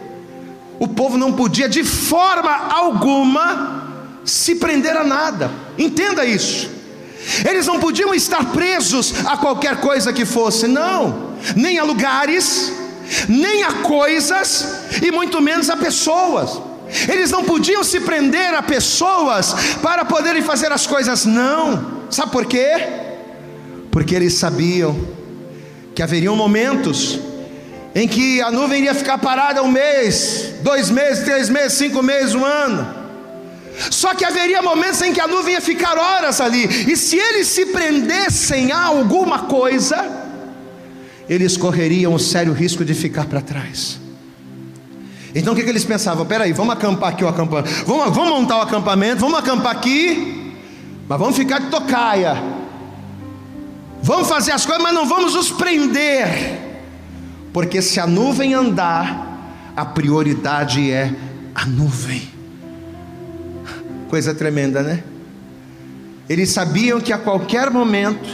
o 0.78 0.86
povo 0.86 1.16
não 1.16 1.32
podia 1.32 1.68
de 1.68 1.84
forma 1.84 2.50
alguma 2.70 3.84
se 4.24 4.56
prender 4.56 4.96
a 4.96 5.04
nada. 5.04 5.50
Entenda 5.78 6.24
isso. 6.24 6.75
Eles 7.48 7.66
não 7.66 7.80
podiam 7.80 8.14
estar 8.14 8.52
presos 8.52 9.14
a 9.26 9.36
qualquer 9.36 9.80
coisa 9.80 10.12
que 10.12 10.24
fosse, 10.24 10.66
não, 10.66 11.32
nem 11.56 11.78
a 11.78 11.84
lugares, 11.84 12.72
nem 13.28 13.62
a 13.62 13.72
coisas 13.72 14.66
e 15.02 15.10
muito 15.10 15.40
menos 15.40 15.68
a 15.70 15.76
pessoas. 15.76 16.60
Eles 17.08 17.30
não 17.30 17.42
podiam 17.44 17.82
se 17.82 18.00
prender 18.00 18.54
a 18.54 18.62
pessoas 18.62 19.54
para 19.82 20.04
poderem 20.04 20.42
fazer 20.42 20.70
as 20.70 20.86
coisas, 20.86 21.24
não. 21.24 22.06
Sabe 22.10 22.30
por 22.30 22.46
quê? 22.46 22.70
Porque 23.90 24.14
eles 24.14 24.34
sabiam 24.34 24.96
que 25.94 26.02
haveriam 26.02 26.36
momentos 26.36 27.18
em 27.94 28.06
que 28.06 28.40
a 28.40 28.50
nuvem 28.50 28.80
iria 28.80 28.94
ficar 28.94 29.18
parada 29.18 29.62
um 29.62 29.72
mês, 29.72 30.52
dois 30.62 30.90
meses, 30.90 31.24
três 31.24 31.48
meses, 31.48 31.72
cinco 31.78 32.02
meses, 32.02 32.34
um 32.34 32.44
ano. 32.44 32.95
Só 33.90 34.14
que 34.14 34.24
haveria 34.24 34.62
momentos 34.62 35.00
em 35.02 35.12
que 35.12 35.20
a 35.20 35.26
nuvem 35.26 35.54
ia 35.54 35.60
ficar 35.60 35.98
horas 35.98 36.40
ali, 36.40 36.64
e 36.90 36.96
se 36.96 37.16
eles 37.16 37.48
se 37.48 37.66
prendessem 37.66 38.72
a 38.72 38.82
alguma 38.84 39.40
coisa, 39.40 40.24
eles 41.28 41.56
correriam 41.56 42.14
o 42.14 42.18
sério 42.18 42.52
risco 42.52 42.84
de 42.84 42.94
ficar 42.94 43.26
para 43.26 43.40
trás. 43.40 44.00
Então 45.34 45.52
o 45.52 45.56
que, 45.56 45.62
que 45.62 45.68
eles 45.68 45.84
pensavam? 45.84 46.24
Peraí, 46.24 46.52
vamos 46.52 46.72
acampar 46.72 47.10
aqui 47.10 47.22
o 47.22 47.28
acampamento, 47.28 47.84
vamos, 47.84 48.14
vamos 48.14 48.30
montar 48.30 48.58
o 48.58 48.62
acampamento, 48.62 49.20
vamos 49.20 49.38
acampar 49.38 49.76
aqui, 49.76 50.54
mas 51.06 51.18
vamos 51.18 51.36
ficar 51.36 51.60
de 51.60 51.66
tocaia, 51.66 52.42
vamos 54.02 54.28
fazer 54.28 54.52
as 54.52 54.64
coisas, 54.64 54.82
mas 54.82 54.94
não 54.94 55.04
vamos 55.06 55.34
nos 55.34 55.50
prender, 55.50 56.58
porque 57.52 57.82
se 57.82 58.00
a 58.00 58.06
nuvem 58.06 58.54
andar, 58.54 59.26
a 59.76 59.84
prioridade 59.84 60.90
é 60.90 61.12
a 61.54 61.66
nuvem. 61.66 62.35
Coisa 64.08 64.34
tremenda, 64.34 64.82
né? 64.82 65.02
Eles 66.28 66.50
sabiam 66.50 67.00
que 67.00 67.12
a 67.12 67.18
qualquer 67.18 67.70
momento, 67.70 68.28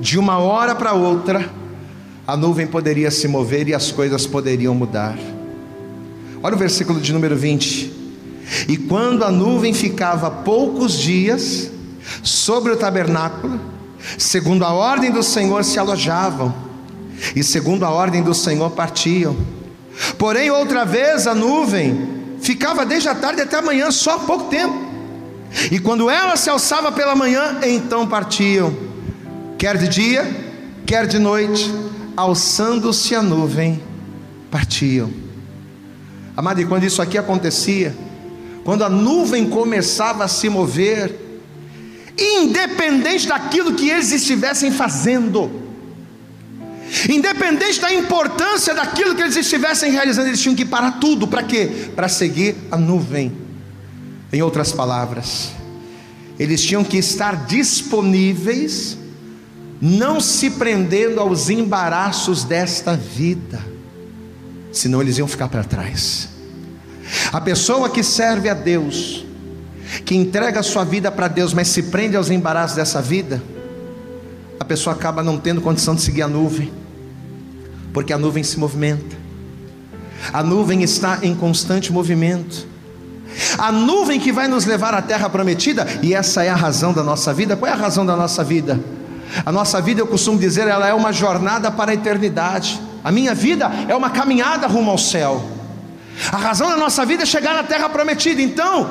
de 0.00 0.18
uma 0.18 0.38
hora 0.38 0.74
para 0.74 0.92
outra, 0.92 1.48
a 2.26 2.36
nuvem 2.36 2.66
poderia 2.66 3.10
se 3.10 3.28
mover 3.28 3.68
e 3.68 3.74
as 3.74 3.92
coisas 3.92 4.26
poderiam 4.26 4.74
mudar. 4.74 5.16
Olha 6.42 6.54
o 6.54 6.58
versículo 6.58 7.00
de 7.00 7.12
número 7.12 7.36
20. 7.36 7.92
E 8.68 8.76
quando 8.76 9.24
a 9.24 9.30
nuvem 9.30 9.72
ficava 9.72 10.30
poucos 10.30 10.98
dias 10.98 11.70
sobre 12.22 12.72
o 12.72 12.76
tabernáculo, 12.76 13.60
segundo 14.18 14.64
a 14.64 14.72
ordem 14.72 15.10
do 15.10 15.22
Senhor 15.22 15.64
se 15.64 15.78
alojavam, 15.78 16.52
e 17.36 17.42
segundo 17.44 17.84
a 17.84 17.90
ordem 17.90 18.22
do 18.22 18.34
Senhor 18.34 18.70
partiam. 18.70 19.36
Porém, 20.18 20.50
outra 20.50 20.84
vez 20.84 21.26
a 21.26 21.34
nuvem 21.34 22.08
ficava 22.40 22.84
desde 22.84 23.08
a 23.08 23.14
tarde 23.14 23.42
até 23.42 23.58
a 23.58 23.62
manhã, 23.62 23.90
só 23.90 24.18
pouco 24.18 24.44
tempo. 24.44 24.91
E 25.70 25.78
quando 25.78 26.08
ela 26.08 26.36
se 26.36 26.48
alçava 26.48 26.90
pela 26.90 27.14
manhã, 27.14 27.58
então 27.62 28.06
partiam, 28.06 28.74
quer 29.58 29.76
de 29.76 29.88
dia, 29.88 30.52
quer 30.86 31.06
de 31.06 31.18
noite, 31.18 31.72
alçando-se 32.16 33.14
a 33.14 33.22
nuvem, 33.22 33.82
partiam. 34.50 35.10
Amado, 36.36 36.60
e 36.60 36.64
quando 36.64 36.84
isso 36.84 37.02
aqui 37.02 37.18
acontecia, 37.18 37.94
quando 38.64 38.84
a 38.84 38.88
nuvem 38.88 39.48
começava 39.48 40.24
a 40.24 40.28
se 40.28 40.48
mover, 40.48 41.14
independente 42.18 43.26
daquilo 43.26 43.74
que 43.74 43.90
eles 43.90 44.12
estivessem 44.12 44.70
fazendo, 44.70 45.50
independente 47.08 47.80
da 47.80 47.92
importância 47.92 48.74
daquilo 48.74 49.14
que 49.14 49.22
eles 49.22 49.36
estivessem 49.36 49.90
realizando, 49.90 50.28
eles 50.28 50.40
tinham 50.40 50.54
que 50.54 50.64
parar 50.64 50.92
tudo, 50.92 51.26
para 51.26 51.42
quê? 51.42 51.90
Para 51.94 52.08
seguir 52.08 52.54
a 52.70 52.76
nuvem. 52.76 53.32
Em 54.32 54.40
outras 54.40 54.72
palavras, 54.72 55.52
eles 56.38 56.62
tinham 56.62 56.82
que 56.82 56.96
estar 56.96 57.46
disponíveis 57.46 58.96
não 59.80 60.20
se 60.20 60.48
prendendo 60.50 61.20
aos 61.20 61.50
embaraços 61.50 62.44
desta 62.44 62.96
vida, 62.96 63.60
senão 64.70 65.02
eles 65.02 65.18
iam 65.18 65.26
ficar 65.26 65.48
para 65.48 65.64
trás. 65.64 66.28
A 67.32 67.40
pessoa 67.40 67.90
que 67.90 68.02
serve 68.02 68.48
a 68.48 68.54
Deus, 68.54 69.26
que 70.04 70.14
entrega 70.14 70.60
a 70.60 70.62
sua 70.62 70.84
vida 70.84 71.10
para 71.10 71.28
Deus, 71.28 71.52
mas 71.52 71.68
se 71.68 71.82
prende 71.84 72.16
aos 72.16 72.30
embaraços 72.30 72.76
dessa 72.76 73.02
vida, 73.02 73.42
a 74.58 74.64
pessoa 74.64 74.94
acaba 74.94 75.22
não 75.22 75.36
tendo 75.36 75.60
condição 75.60 75.94
de 75.94 76.00
seguir 76.00 76.22
a 76.22 76.28
nuvem, 76.28 76.72
porque 77.92 78.12
a 78.12 78.18
nuvem 78.18 78.44
se 78.44 78.58
movimenta, 78.58 79.16
a 80.32 80.42
nuvem 80.42 80.82
está 80.82 81.18
em 81.22 81.34
constante 81.34 81.92
movimento. 81.92 82.71
A 83.58 83.70
nuvem 83.72 84.18
que 84.20 84.32
vai 84.32 84.48
nos 84.48 84.64
levar 84.64 84.94
à 84.94 85.02
terra 85.02 85.28
prometida, 85.28 85.86
e 86.02 86.14
essa 86.14 86.42
é 86.44 86.48
a 86.48 86.54
razão 86.54 86.92
da 86.92 87.02
nossa 87.02 87.32
vida. 87.32 87.56
Qual 87.56 87.70
é 87.70 87.72
a 87.72 87.76
razão 87.76 88.04
da 88.04 88.16
nossa 88.16 88.42
vida? 88.42 88.78
A 89.44 89.50
nossa 89.52 89.80
vida, 89.80 90.00
eu 90.00 90.06
costumo 90.06 90.38
dizer, 90.38 90.66
ela 90.68 90.86
é 90.86 90.92
uma 90.92 91.12
jornada 91.12 91.70
para 91.70 91.92
a 91.92 91.94
eternidade. 91.94 92.80
A 93.02 93.10
minha 93.10 93.34
vida 93.34 93.70
é 93.88 93.96
uma 93.96 94.10
caminhada 94.10 94.66
rumo 94.66 94.90
ao 94.90 94.98
céu. 94.98 95.42
A 96.30 96.36
razão 96.36 96.68
da 96.68 96.76
nossa 96.76 97.04
vida 97.06 97.22
é 97.22 97.26
chegar 97.26 97.54
na 97.54 97.62
terra 97.62 97.88
prometida. 97.88 98.42
Então, 98.42 98.90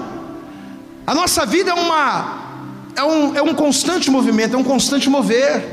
a 1.05 1.13
nossa 1.13 1.45
vida 1.45 1.71
é 1.71 1.73
uma 1.73 2.41
é 2.95 3.03
um, 3.03 3.35
é 3.35 3.41
um 3.41 3.53
constante 3.53 4.09
movimento, 4.11 4.55
é 4.55 4.59
um 4.59 4.63
constante 4.63 5.09
mover. 5.09 5.63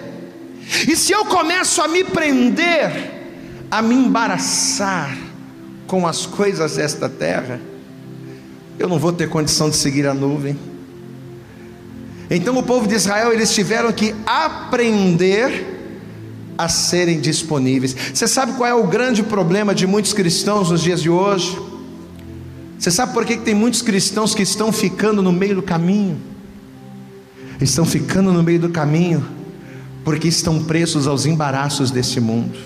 E 0.86 0.94
se 0.94 1.12
eu 1.12 1.24
começo 1.24 1.82
a 1.82 1.88
me 1.88 2.04
prender, 2.04 3.66
a 3.70 3.82
me 3.82 3.94
embaraçar 3.94 5.16
com 5.86 6.06
as 6.06 6.26
coisas 6.26 6.76
desta 6.76 7.08
terra, 7.08 7.60
eu 8.78 8.88
não 8.88 8.98
vou 8.98 9.12
ter 9.12 9.28
condição 9.28 9.68
de 9.68 9.76
seguir 9.76 10.06
a 10.06 10.14
nuvem. 10.14 10.56
Então 12.30 12.56
o 12.56 12.62
povo 12.62 12.86
de 12.86 12.94
Israel 12.94 13.32
eles 13.32 13.52
tiveram 13.54 13.90
que 13.92 14.14
aprender 14.26 15.76
a 16.56 16.68
serem 16.68 17.20
disponíveis. 17.20 17.94
Você 18.12 18.26
sabe 18.26 18.52
qual 18.52 18.68
é 18.68 18.74
o 18.74 18.86
grande 18.86 19.22
problema 19.22 19.74
de 19.74 19.86
muitos 19.86 20.12
cristãos 20.12 20.70
nos 20.70 20.82
dias 20.82 21.00
de 21.00 21.08
hoje? 21.08 21.58
Você 22.78 22.90
sabe 22.90 23.12
por 23.12 23.24
que 23.24 23.36
tem 23.36 23.54
muitos 23.54 23.82
cristãos 23.82 24.34
que 24.34 24.42
estão 24.42 24.72
ficando 24.72 25.22
no 25.22 25.32
meio 25.32 25.56
do 25.56 25.62
caminho? 25.62 26.20
Estão 27.60 27.84
ficando 27.84 28.32
no 28.32 28.42
meio 28.42 28.60
do 28.60 28.68
caminho 28.68 29.26
porque 30.04 30.28
estão 30.28 30.62
presos 30.62 31.06
aos 31.06 31.26
embaraços 31.26 31.90
deste 31.90 32.20
mundo. 32.20 32.58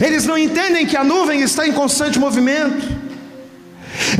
Eles 0.00 0.26
não 0.26 0.36
entendem 0.38 0.86
que 0.86 0.96
a 0.96 1.04
nuvem 1.04 1.40
está 1.40 1.66
em 1.66 1.72
constante 1.72 2.18
movimento. 2.18 3.11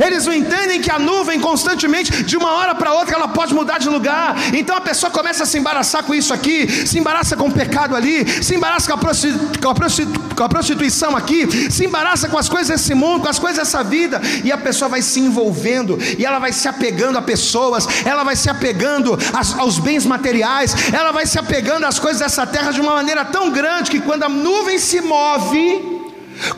Eles 0.03 0.25
não 0.25 0.33
entendem 0.33 0.81
que 0.81 0.91
a 0.91 0.99
nuvem 0.99 1.39
constantemente, 1.39 2.23
de 2.23 2.37
uma 2.37 2.51
hora 2.51 2.75
para 2.75 2.93
outra, 2.93 3.15
ela 3.15 3.27
pode 3.27 3.53
mudar 3.53 3.77
de 3.77 3.89
lugar. 3.89 4.35
Então 4.53 4.75
a 4.75 4.81
pessoa 4.81 5.11
começa 5.11 5.43
a 5.43 5.45
se 5.45 5.57
embaraçar 5.57 6.03
com 6.03 6.13
isso 6.13 6.33
aqui, 6.33 6.67
se 6.87 6.97
embaraça 6.97 7.35
com 7.35 7.47
o 7.47 7.51
pecado 7.51 7.95
ali, 7.95 8.43
se 8.43 8.55
embaraça 8.55 8.87
com 8.87 8.93
a, 8.93 8.97
prostitu 8.97 9.59
com 9.61 9.69
a, 9.69 9.75
prostitu 9.75 10.19
com 10.35 10.43
a 10.43 10.49
prostituição 10.49 11.15
aqui, 11.15 11.71
se 11.71 11.85
embaraça 11.85 12.27
com 12.27 12.37
as 12.37 12.49
coisas 12.49 12.67
desse 12.67 12.93
mundo, 12.93 13.21
com 13.21 13.29
as 13.29 13.39
coisas 13.39 13.57
dessa 13.57 13.83
vida, 13.83 14.21
e 14.43 14.51
a 14.51 14.57
pessoa 14.57 14.89
vai 14.89 15.01
se 15.01 15.19
envolvendo, 15.19 15.97
e 16.17 16.25
ela 16.25 16.39
vai 16.39 16.51
se 16.51 16.67
apegando 16.67 17.17
a 17.17 17.21
pessoas, 17.21 17.87
ela 18.05 18.23
vai 18.23 18.35
se 18.35 18.49
apegando 18.49 19.17
aos 19.57 19.79
bens 19.79 20.05
materiais, 20.05 20.75
ela 20.93 21.11
vai 21.11 21.25
se 21.25 21.39
apegando 21.39 21.85
às 21.85 21.99
coisas 21.99 22.19
dessa 22.19 22.45
terra 22.45 22.71
de 22.71 22.81
uma 22.81 22.93
maneira 22.93 23.25
tão 23.25 23.51
grande 23.51 23.91
que 23.91 24.01
quando 24.01 24.23
a 24.23 24.29
nuvem 24.29 24.77
se 24.77 25.01
move, 25.01 26.02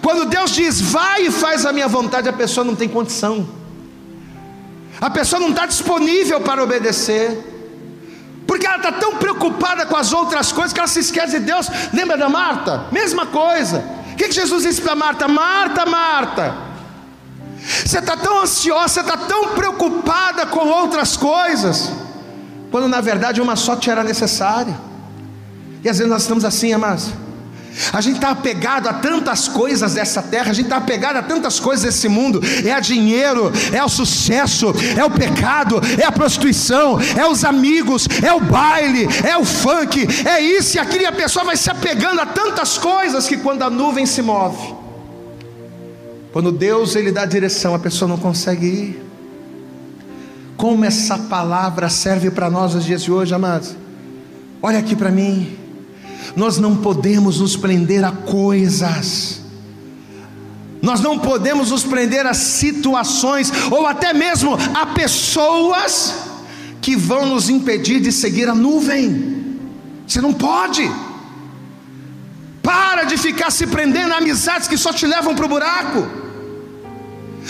quando 0.02 0.26
Deus 0.26 0.52
diz, 0.52 0.80
vai 0.82 1.28
e 1.28 1.32
faz 1.32 1.66
a 1.66 1.72
minha 1.72 1.88
vontade, 1.88 2.30
a 2.30 2.34
pessoa 2.34 2.64
não 2.64 2.76
tem 2.76 2.88
condição, 2.88 3.48
a 5.00 5.10
pessoa 5.10 5.40
não 5.40 5.50
está 5.50 5.66
disponível 5.66 6.42
para 6.42 6.64
obedecer, 6.64 7.54
porque 8.48 8.66
ela 8.66 8.78
está 8.78 8.92
tão 8.92 9.16
preocupada 9.16 9.86
com 9.86 9.98
as 9.98 10.14
outras 10.14 10.52
coisas 10.52 10.72
que 10.72 10.80
ela 10.80 10.88
se 10.88 11.00
esquece 11.00 11.40
de 11.40 11.46
Deus. 11.46 11.68
Lembra 11.92 12.16
da 12.16 12.30
Marta? 12.30 12.86
Mesma 12.92 13.26
coisa. 13.26 13.84
O 14.14 14.16
que, 14.16 14.32
Jesus 14.32 14.64
disse 14.64 14.82
para 14.82 14.96
Marta? 14.96 15.28
Marta, 15.28 15.86
Marta, 15.86 16.56
você 17.86 17.98
está 17.98 18.16
tão 18.16 18.44
ansiosa, 18.44 18.88
você 18.88 19.00
está 19.02 19.18
tão 19.18 19.50
preocupada 19.50 19.66
preocupada 20.06 20.46
com 20.46 20.68
outras 20.68 21.18
coisas, 21.18 21.92
quando 22.72 22.88
na 22.88 23.02
verdade 23.02 23.42
uma 23.42 23.56
só 23.56 23.76
te 23.76 23.90
era 23.90 24.04
necessária. 24.04 24.76
E 25.84 25.90
às 25.90 25.98
vezes 25.98 26.12
nós 26.12 26.24
estamos 26.24 26.46
assim, 26.46 26.74
amados. 26.74 27.12
A 27.92 28.00
gente 28.00 28.16
está 28.16 28.30
apegado 28.30 28.88
a 28.88 28.94
tantas 28.94 29.48
coisas 29.48 29.94
dessa 29.94 30.22
terra, 30.22 30.52
a 30.52 30.54
gente 30.54 30.66
está 30.66 30.78
apegado 30.78 31.18
a 31.18 31.24
tantas 31.24 31.60
coisas 31.60 31.84
desse 31.84 32.08
mundo: 32.08 32.42
é 32.64 32.72
a 32.72 32.80
dinheiro, 32.80 33.52
é 33.74 33.84
o 33.84 33.90
sucesso, 33.90 34.74
é 34.98 35.04
o 35.04 35.12
pecado, 35.12 35.82
é 36.00 36.06
a 36.06 36.12
prostituição, 36.12 36.98
é 37.18 37.28
os 37.28 37.44
amigos, 37.44 38.08
é 38.24 38.32
o 38.34 38.40
baile, 38.40 39.08
é 39.24 39.38
o 39.38 39.44
funk, 39.44 40.08
é 40.26 40.40
isso 40.40 40.78
e 40.78 40.80
aquilo, 40.80 41.04
e 41.04 41.06
a 41.06 41.12
pessoa 41.12 41.46
vai 41.46 41.58
se 41.58 41.70
apegando 41.70 42.22
a 42.22 42.26
tantas 42.26 42.78
coisas 42.78 43.28
que 43.28 43.38
quando 43.38 43.64
a 43.64 43.70
nuvem 43.70 44.06
se 44.06 44.22
move, 44.22 44.74
quando 46.32 46.52
Deus 46.52 46.96
ele 46.96 47.12
dá 47.12 47.26
direção, 47.26 47.76
a 47.76 47.80
pessoa 47.80 48.08
não 48.08 48.18
consegue 48.18 48.66
ir. 48.66 49.06
Como 50.56 50.86
essa 50.86 51.18
palavra 51.18 51.90
serve 51.90 52.32
para 52.32 52.50
nós 52.50 52.74
nos 52.74 52.86
dias 52.86 53.04
de 53.04 53.12
hoje, 53.12 53.34
amados? 53.34 53.76
Olha 54.62 54.80
aqui 54.80 54.96
para 54.96 55.12
mim. 55.12 55.65
Nós 56.36 56.58
não 56.58 56.76
podemos 56.78 57.40
nos 57.40 57.56
prender 57.56 58.04
a 58.04 58.12
coisas, 58.12 59.42
nós 60.82 61.02
não 61.02 61.18
podemos 61.18 61.72
nos 61.72 61.84
prender 61.84 62.28
a 62.28 62.34
situações, 62.34 63.52
ou 63.72 63.88
até 63.88 64.14
mesmo 64.14 64.56
a 64.74 64.86
pessoas 64.86 66.14
que 66.80 66.96
vão 66.96 67.26
nos 67.26 67.50
impedir 67.50 68.00
de 68.00 68.12
seguir 68.12 68.48
a 68.48 68.54
nuvem. 68.54 69.58
Você 70.08 70.22
não 70.22 70.32
pode. 70.32 70.90
Para 72.62 73.04
de 73.04 73.18
ficar 73.18 73.52
se 73.52 73.66
prendendo 73.66 74.14
a 74.14 74.18
amizades 74.18 74.68
que 74.68 74.78
só 74.78 74.94
te 74.94 75.08
levam 75.08 75.34
para 75.34 75.46
o 75.46 75.50
buraco. 75.50 76.08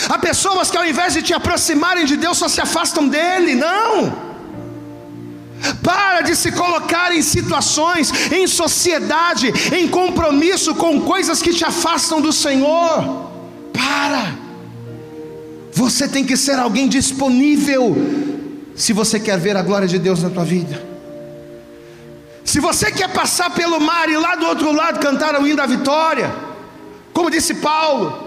Há 0.09 0.17
pessoas 0.17 0.71
que 0.71 0.78
ao 0.78 0.86
invés 0.86 1.13
de 1.13 1.21
te 1.21 1.34
aproximarem 1.34 2.05
de 2.05 2.15
Deus 2.15 2.38
só 2.38 2.47
se 2.47 2.61
afastam 2.61 3.07
dele. 3.07 3.55
Não. 3.55 4.24
Para 5.81 6.21
de 6.21 6.35
se 6.35 6.51
colocar 6.51 7.13
em 7.15 7.21
situações, 7.21 8.11
em 8.31 8.47
sociedade, 8.47 9.51
em 9.75 9.87
compromisso 9.87 10.75
com 10.75 11.01
coisas 11.01 11.41
que 11.41 11.53
te 11.53 11.63
afastam 11.63 12.21
do 12.21 12.31
Senhor. 12.31 13.31
Para. 13.73 14.35
Você 15.73 16.07
tem 16.07 16.23
que 16.23 16.37
ser 16.37 16.57
alguém 16.57 16.87
disponível 16.87 17.95
se 18.75 18.93
você 18.93 19.19
quer 19.19 19.39
ver 19.39 19.55
a 19.57 19.61
glória 19.61 19.87
de 19.87 19.99
Deus 19.99 20.21
na 20.21 20.29
tua 20.29 20.45
vida. 20.45 20.81
Se 22.43 22.59
você 22.59 22.91
quer 22.91 23.11
passar 23.11 23.49
pelo 23.49 23.79
mar 23.79 24.07
e 24.07 24.17
lá 24.17 24.35
do 24.35 24.45
outro 24.45 24.71
lado 24.71 24.99
cantar 24.99 25.39
o 25.39 25.47
hino 25.47 25.57
da 25.57 25.65
vitória, 25.65 26.33
como 27.11 27.31
disse 27.31 27.55
Paulo, 27.55 28.24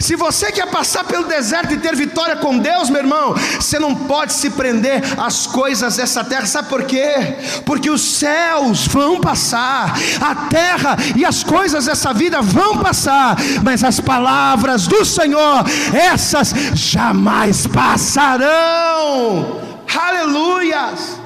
se 0.00 0.14
você 0.16 0.52
quer 0.52 0.66
passar 0.68 1.04
pelo 1.04 1.24
deserto 1.24 1.74
e 1.74 1.78
ter 1.78 1.94
vitória 1.96 2.36
com 2.36 2.58
Deus, 2.58 2.88
meu 2.88 3.00
irmão, 3.00 3.34
você 3.56 3.78
não 3.78 3.94
pode 3.94 4.32
se 4.32 4.50
prender 4.50 5.02
às 5.18 5.46
coisas 5.46 5.96
dessa 5.96 6.22
terra, 6.24 6.46
sabe 6.46 6.68
por 6.68 6.84
quê? 6.84 7.36
Porque 7.64 7.90
os 7.90 8.00
céus 8.00 8.86
vão 8.86 9.20
passar, 9.20 9.94
a 10.20 10.34
terra 10.48 10.96
e 11.16 11.24
as 11.24 11.42
coisas 11.42 11.86
dessa 11.86 12.12
vida 12.12 12.40
vão 12.40 12.78
passar, 12.78 13.36
mas 13.62 13.82
as 13.82 14.00
palavras 14.00 14.86
do 14.86 15.04
Senhor, 15.04 15.64
essas 15.92 16.54
jamais 16.74 17.66
passarão. 17.66 19.60
Aleluias! 19.94 21.20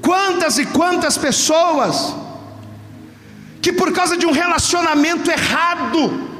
Quantas 0.00 0.58
e 0.58 0.66
quantas 0.66 1.16
pessoas 1.16 2.14
que 3.62 3.72
por 3.72 3.92
causa 3.92 4.16
de 4.16 4.26
um 4.26 4.32
relacionamento 4.32 5.30
errado, 5.30 6.31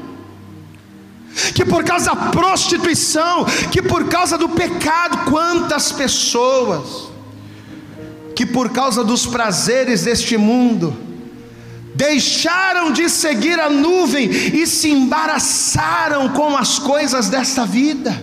que 1.54 1.64
por 1.64 1.84
causa 1.84 2.14
da 2.14 2.16
prostituição, 2.30 3.44
que 3.70 3.80
por 3.82 4.08
causa 4.08 4.36
do 4.36 4.48
pecado, 4.48 5.30
quantas 5.30 5.92
pessoas, 5.92 7.08
que 8.34 8.46
por 8.46 8.70
causa 8.70 9.02
dos 9.02 9.26
prazeres 9.26 10.02
deste 10.02 10.36
mundo, 10.36 10.96
deixaram 11.94 12.90
de 12.90 13.08
seguir 13.08 13.58
a 13.60 13.68
nuvem 13.68 14.28
e 14.30 14.66
se 14.66 14.90
embaraçaram 14.90 16.30
com 16.30 16.56
as 16.56 16.78
coisas 16.78 17.28
desta 17.28 17.64
vida. 17.64 18.22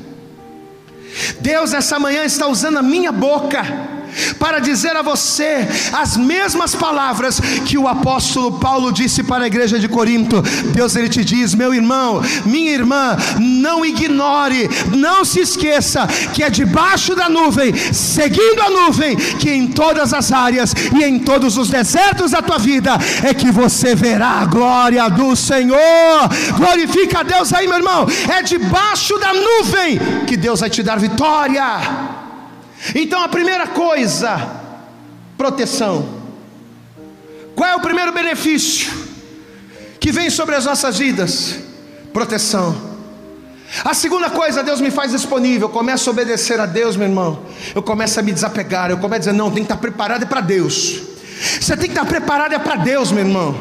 Deus, 1.39 1.73
essa 1.73 1.99
manhã, 1.99 2.23
está 2.23 2.47
usando 2.47 2.77
a 2.77 2.83
minha 2.83 3.11
boca 3.11 3.98
para 4.37 4.59
dizer 4.59 4.95
a 4.95 5.01
você 5.01 5.67
as 5.93 6.17
mesmas 6.17 6.75
palavras 6.75 7.39
que 7.65 7.77
o 7.77 7.87
apóstolo 7.87 8.59
Paulo 8.59 8.91
disse 8.91 9.23
para 9.23 9.43
a 9.43 9.47
igreja 9.47 9.79
de 9.79 9.87
Corinto. 9.87 10.41
Deus 10.73 10.95
ele 10.95 11.09
te 11.09 11.23
diz, 11.23 11.53
meu 11.53 11.73
irmão, 11.73 12.21
minha 12.45 12.71
irmã, 12.71 13.17
não 13.39 13.85
ignore, 13.85 14.69
não 14.95 15.23
se 15.25 15.39
esqueça 15.39 16.07
que 16.33 16.43
é 16.43 16.49
debaixo 16.49 17.15
da 17.15 17.29
nuvem, 17.29 17.73
seguindo 17.93 18.61
a 18.61 18.69
nuvem, 18.69 19.15
que 19.15 19.49
em 19.49 19.67
todas 19.67 20.13
as 20.13 20.31
áreas 20.31 20.73
e 20.95 21.03
em 21.03 21.19
todos 21.19 21.57
os 21.57 21.69
desertos 21.69 22.31
da 22.31 22.41
tua 22.41 22.57
vida 22.57 22.97
é 23.23 23.33
que 23.33 23.51
você 23.51 23.95
verá 23.95 24.41
a 24.41 24.45
glória 24.45 25.09
do 25.09 25.35
Senhor. 25.35 25.79
Glorifica 26.57 27.19
a 27.19 27.23
Deus 27.23 27.53
aí, 27.53 27.67
meu 27.67 27.77
irmão. 27.77 28.07
É 28.27 28.41
debaixo 28.41 29.17
da 29.17 29.33
nuvem 29.33 29.99
que 30.27 30.37
Deus 30.37 30.59
vai 30.59 30.69
te 30.69 30.83
dar 30.83 30.99
vitória. 30.99 32.18
Então 32.95 33.23
a 33.23 33.27
primeira 33.27 33.67
coisa, 33.67 34.39
proteção. 35.37 36.19
Qual 37.55 37.69
é 37.69 37.75
o 37.75 37.81
primeiro 37.81 38.11
benefício 38.11 38.91
que 39.99 40.11
vem 40.11 40.29
sobre 40.29 40.55
as 40.55 40.65
nossas 40.65 40.97
vidas? 40.97 41.59
Proteção. 42.13 42.89
A 43.83 43.93
segunda 43.93 44.29
coisa, 44.29 44.63
Deus 44.63 44.81
me 44.81 44.89
faz 44.89 45.11
disponível. 45.11 45.67
Eu 45.67 45.73
começo 45.73 46.09
a 46.09 46.13
obedecer 46.13 46.59
a 46.59 46.65
Deus, 46.65 46.95
meu 46.95 47.07
irmão. 47.07 47.43
Eu 47.75 47.83
começo 47.83 48.19
a 48.19 48.23
me 48.23 48.31
desapegar. 48.31 48.89
Eu 48.89 48.97
começo 48.97 49.15
a 49.15 49.19
dizer: 49.19 49.33
não, 49.33 49.51
tem 49.51 49.63
que 49.63 49.71
estar 49.71 49.77
preparado 49.77 50.23
é 50.23 50.25
para 50.25 50.41
Deus. 50.41 51.01
Você 51.59 51.77
tem 51.77 51.89
que 51.89 51.95
estar 51.95 52.05
preparado 52.05 52.53
é 52.53 52.59
para 52.59 52.75
Deus, 52.75 53.11
meu 53.11 53.23
irmão. 53.23 53.55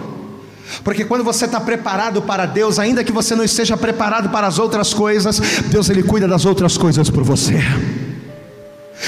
Porque 0.83 1.05
quando 1.05 1.25
você 1.25 1.45
está 1.45 1.61
preparado 1.61 2.23
para 2.23 2.47
Deus, 2.47 2.79
ainda 2.79 3.05
que 3.05 3.13
você 3.13 3.35
não 3.35 3.45
esteja 3.45 3.77
preparado 3.77 4.31
para 4.31 4.47
as 4.47 4.59
outras 4.59 4.93
coisas, 4.93 5.39
Deus 5.67 5.89
ele 5.91 6.03
cuida 6.03 6.27
das 6.29 6.45
outras 6.45 6.77
coisas 6.77 7.11
por 7.11 7.23
você. 7.23 7.59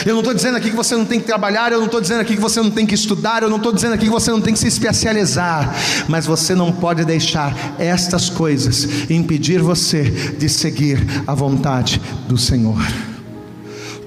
Eu 0.06 0.14
não 0.14 0.20
estou 0.20 0.32
dizendo 0.32 0.56
aqui 0.56 0.70
que 0.70 0.76
você 0.76 0.96
não 0.96 1.04
tem 1.04 1.20
que 1.20 1.26
trabalhar, 1.26 1.72
eu 1.72 1.78
não 1.78 1.86
estou 1.86 2.00
dizendo 2.00 2.20
aqui 2.20 2.34
que 2.34 2.40
você 2.40 2.60
não 2.60 2.70
tem 2.70 2.86
que 2.86 2.94
estudar, 2.94 3.42
eu 3.42 3.50
não 3.50 3.56
estou 3.56 3.72
dizendo 3.72 3.94
aqui 3.94 4.04
que 4.04 4.10
você 4.10 4.30
não 4.30 4.40
tem 4.40 4.54
que 4.54 4.60
se 4.60 4.68
especializar, 4.68 5.74
mas 6.08 6.26
você 6.26 6.54
não 6.54 6.72
pode 6.72 7.04
deixar 7.04 7.54
estas 7.78 8.30
coisas 8.30 9.10
impedir 9.10 9.60
você 9.60 10.04
de 10.04 10.48
seguir 10.48 11.04
a 11.26 11.34
vontade 11.34 12.00
do 12.28 12.38
Senhor. 12.38 12.80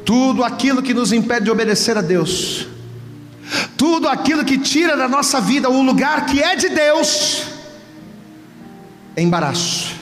Tudo 0.05 0.43
aquilo 0.43 0.81
que 0.81 0.93
nos 0.93 1.11
impede 1.11 1.45
de 1.45 1.51
obedecer 1.51 1.97
a 1.97 2.01
Deus, 2.01 2.67
tudo 3.77 4.07
aquilo 4.07 4.43
que 4.45 4.57
tira 4.57 4.97
da 4.97 5.07
nossa 5.07 5.39
vida 5.39 5.69
o 5.69 5.81
lugar 5.83 6.25
que 6.25 6.41
é 6.41 6.55
de 6.55 6.69
Deus, 6.69 7.43
é 9.15 9.21
embaraço. 9.21 9.93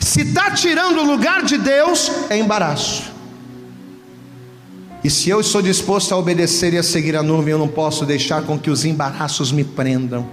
Se 0.00 0.22
está 0.22 0.50
tirando 0.50 1.00
o 1.00 1.04
lugar 1.04 1.42
de 1.42 1.58
Deus, 1.58 2.10
é 2.30 2.38
embaraço. 2.38 3.11
E 5.04 5.10
se 5.10 5.28
eu 5.30 5.40
estou 5.40 5.60
disposto 5.60 6.12
a 6.12 6.16
obedecer 6.16 6.72
e 6.74 6.78
a 6.78 6.82
seguir 6.82 7.16
a 7.16 7.22
nuvem, 7.22 7.52
eu 7.52 7.58
não 7.58 7.66
posso 7.66 8.06
deixar 8.06 8.42
com 8.42 8.58
que 8.58 8.70
os 8.70 8.84
embaraços 8.84 9.50
me 9.50 9.64
prendam. 9.64 10.26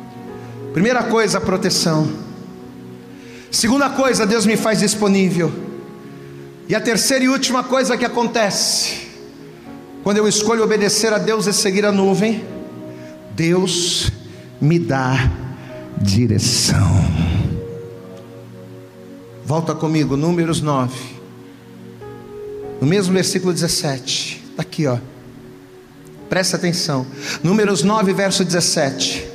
Primeira 0.74 1.04
coisa, 1.04 1.42
proteção. 1.42 2.08
Segunda 3.50 3.90
coisa, 3.90 4.28
Deus 4.28 4.46
me 4.46 4.56
faz 4.56 4.80
disponível. 4.80 5.52
E 6.68 6.76
a 6.76 6.80
terceira 6.80 7.26
e 7.26 7.30
última 7.30 7.64
coisa 7.64 7.98
que 7.98 8.06
acontece, 8.06 9.08
quando 10.04 10.18
eu 10.18 10.28
escolho 10.28 10.64
obedecer 10.64 11.12
a 11.12 11.18
Deus 11.18 11.48
e 11.48 11.54
seguir 11.54 11.84
a 11.84 11.92
nuvem, 11.92 12.46
Deus 13.32 14.12
me 14.62 14.78
dá 14.78 15.32
direção. 16.00 17.04
Volta 19.44 19.74
comigo, 19.74 20.16
Números 20.16 20.62
9, 20.62 20.94
no 22.80 22.86
mesmo 22.86 23.16
versículo 23.16 23.52
17. 23.52 24.39
Aqui, 24.60 24.86
ó. 24.86 24.98
Presta 26.30 26.58
atenção. 26.58 27.08
Números 27.42 27.82
9, 27.82 28.12
verso 28.12 28.44
17. 28.44 29.26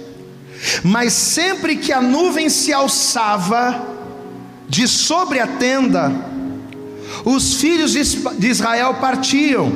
Mas 0.83 1.15
sempre 1.15 1.77
que 1.77 1.95
a 1.95 2.03
nuvem 2.03 2.51
se 2.51 2.75
alçava 2.75 3.87
de 4.69 4.87
sobre 4.87 5.41
a 5.41 5.47
tenda, 5.47 6.13
os 7.25 7.55
filhos 7.55 7.93
de 7.93 8.47
Israel 8.47 8.97
partiam. 9.01 9.73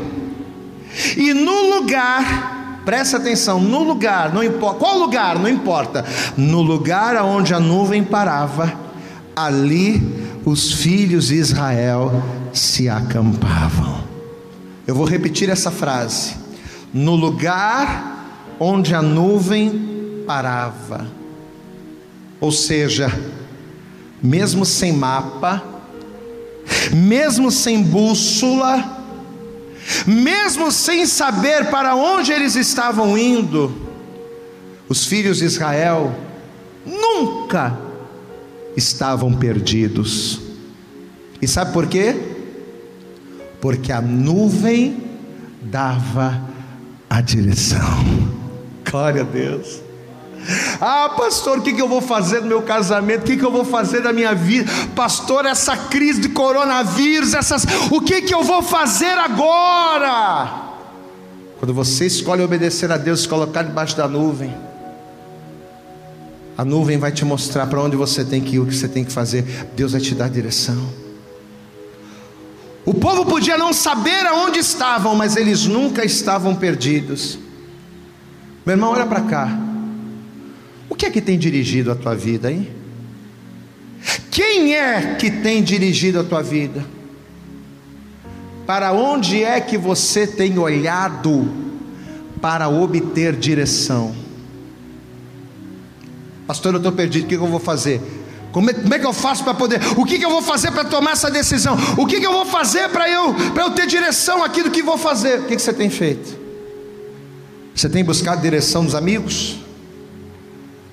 E 1.16 1.32
no 1.32 1.76
lugar, 1.76 2.82
presta 2.84 3.16
atenção, 3.16 3.58
no 3.58 3.82
lugar, 3.82 4.34
não 4.34 4.44
importa, 4.44 4.78
qual 4.78 4.98
lugar, 4.98 5.38
não 5.38 5.48
importa, 5.48 6.04
no 6.36 6.60
lugar 6.60 7.16
aonde 7.16 7.54
a 7.54 7.60
nuvem 7.60 8.04
parava, 8.04 8.70
ali 9.34 10.40
os 10.44 10.74
filhos 10.74 11.28
de 11.28 11.36
Israel 11.36 12.22
se 12.52 12.86
acampavam. 12.86 14.07
Eu 14.88 14.94
vou 14.94 15.04
repetir 15.04 15.50
essa 15.50 15.70
frase. 15.70 16.34
No 16.94 17.14
lugar 17.14 18.56
onde 18.58 18.94
a 18.94 19.02
nuvem 19.02 20.24
parava. 20.26 21.06
Ou 22.40 22.50
seja, 22.50 23.12
mesmo 24.22 24.64
sem 24.64 24.90
mapa, 24.90 25.62
mesmo 26.90 27.50
sem 27.50 27.82
bússola, 27.82 29.04
mesmo 30.06 30.72
sem 30.72 31.04
saber 31.04 31.66
para 31.66 31.94
onde 31.94 32.32
eles 32.32 32.56
estavam 32.56 33.18
indo, 33.18 33.70
os 34.88 35.04
filhos 35.04 35.36
de 35.36 35.44
Israel 35.44 36.18
nunca 36.86 37.78
estavam 38.74 39.34
perdidos. 39.34 40.40
E 41.42 41.46
sabe 41.46 41.74
por 41.74 41.86
quê? 41.86 42.27
Porque 43.60 43.92
a 43.92 44.00
nuvem 44.00 45.04
dava 45.62 46.40
a 47.08 47.20
direção. 47.20 47.78
Glória 48.88 49.22
a 49.22 49.24
Deus. 49.24 49.80
Ah, 50.80 51.14
pastor, 51.16 51.58
o 51.58 51.62
que, 51.62 51.78
eu 51.78 51.88
vou 51.88 52.00
fazer 52.00 52.40
no 52.40 52.46
meu 52.46 52.62
casamento? 52.62 53.22
O 53.22 53.24
que, 53.24 53.44
eu 53.44 53.50
vou 53.50 53.64
fazer 53.64 54.00
da 54.00 54.12
minha 54.12 54.34
vida? 54.34 54.70
Pastor, 54.94 55.44
essa 55.44 55.76
crise 55.76 56.20
de 56.20 56.28
coronavírus, 56.28 57.34
essas, 57.34 57.64
o 57.90 58.00
que, 58.00 58.22
que 58.22 58.34
eu 58.34 58.42
vou 58.42 58.62
fazer 58.62 59.18
agora? 59.18 60.68
Quando 61.58 61.74
você 61.74 62.06
escolhe 62.06 62.42
obedecer 62.42 62.90
a 62.90 62.96
Deus, 62.96 63.26
colocar 63.26 63.62
debaixo 63.62 63.96
da 63.96 64.06
nuvem, 64.06 64.54
a 66.56 66.64
nuvem 66.64 66.98
vai 66.98 67.12
te 67.12 67.24
mostrar 67.24 67.66
para 67.66 67.80
onde 67.82 67.96
você 67.96 68.24
tem 68.24 68.40
que 68.40 68.56
ir, 68.56 68.58
o 68.60 68.66
que 68.66 68.74
você 68.74 68.88
tem 68.88 69.04
que 69.04 69.12
fazer. 69.12 69.42
Deus 69.76 69.92
vai 69.92 70.00
te 70.00 70.14
dar 70.14 70.30
direção. 70.30 71.07
O 72.88 72.94
povo 72.94 73.26
podia 73.26 73.58
não 73.58 73.70
saber 73.70 74.24
aonde 74.24 74.60
estavam, 74.60 75.14
mas 75.14 75.36
eles 75.36 75.66
nunca 75.66 76.06
estavam 76.06 76.54
perdidos. 76.54 77.38
Meu 78.64 78.76
irmão, 78.76 78.92
olha 78.92 79.04
para 79.04 79.20
cá. 79.20 79.46
O 80.88 80.94
que 80.94 81.04
é 81.04 81.10
que 81.10 81.20
tem 81.20 81.38
dirigido 81.38 81.92
a 81.92 81.94
tua 81.94 82.14
vida, 82.14 82.50
hein? 82.50 82.66
Quem 84.30 84.74
é 84.74 85.16
que 85.16 85.30
tem 85.30 85.62
dirigido 85.62 86.18
a 86.18 86.24
tua 86.24 86.42
vida? 86.42 86.82
Para 88.66 88.90
onde 88.90 89.44
é 89.44 89.60
que 89.60 89.76
você 89.76 90.26
tem 90.26 90.58
olhado 90.58 91.46
para 92.40 92.70
obter 92.70 93.36
direção? 93.36 94.16
Pastor, 96.46 96.72
eu 96.72 96.78
estou 96.78 96.92
perdido, 96.92 97.26
o 97.26 97.28
que 97.28 97.34
eu 97.34 97.46
vou 97.46 97.60
fazer? 97.60 98.00
Como 98.58 98.70
é, 98.70 98.74
como 98.74 98.92
é, 98.92 98.98
que 98.98 99.06
eu 99.06 99.12
faço 99.12 99.44
para 99.44 99.54
poder? 99.54 99.80
O 99.96 100.04
que, 100.04 100.18
que 100.18 100.24
eu 100.24 100.30
vou 100.30 100.42
fazer 100.42 100.72
para 100.72 100.82
tomar 100.82 101.12
essa 101.12 101.30
decisão? 101.30 101.78
O 101.96 102.04
que, 102.04 102.18
que 102.18 102.26
eu 102.26 102.32
vou 102.32 102.44
fazer 102.44 102.88
para 102.88 103.08
eu, 103.08 103.32
eu 103.54 103.70
ter 103.70 103.86
direção 103.86 104.42
aqui 104.42 104.64
do 104.64 104.70
que 104.72 104.82
vou 104.82 104.98
fazer? 104.98 105.38
O 105.38 105.44
que, 105.44 105.54
que 105.54 105.62
você 105.62 105.72
tem 105.72 105.88
feito? 105.88 106.36
Você 107.72 107.88
tem 107.88 108.02
buscado 108.02 108.42
direção 108.42 108.84
dos 108.84 108.96
amigos? 108.96 109.60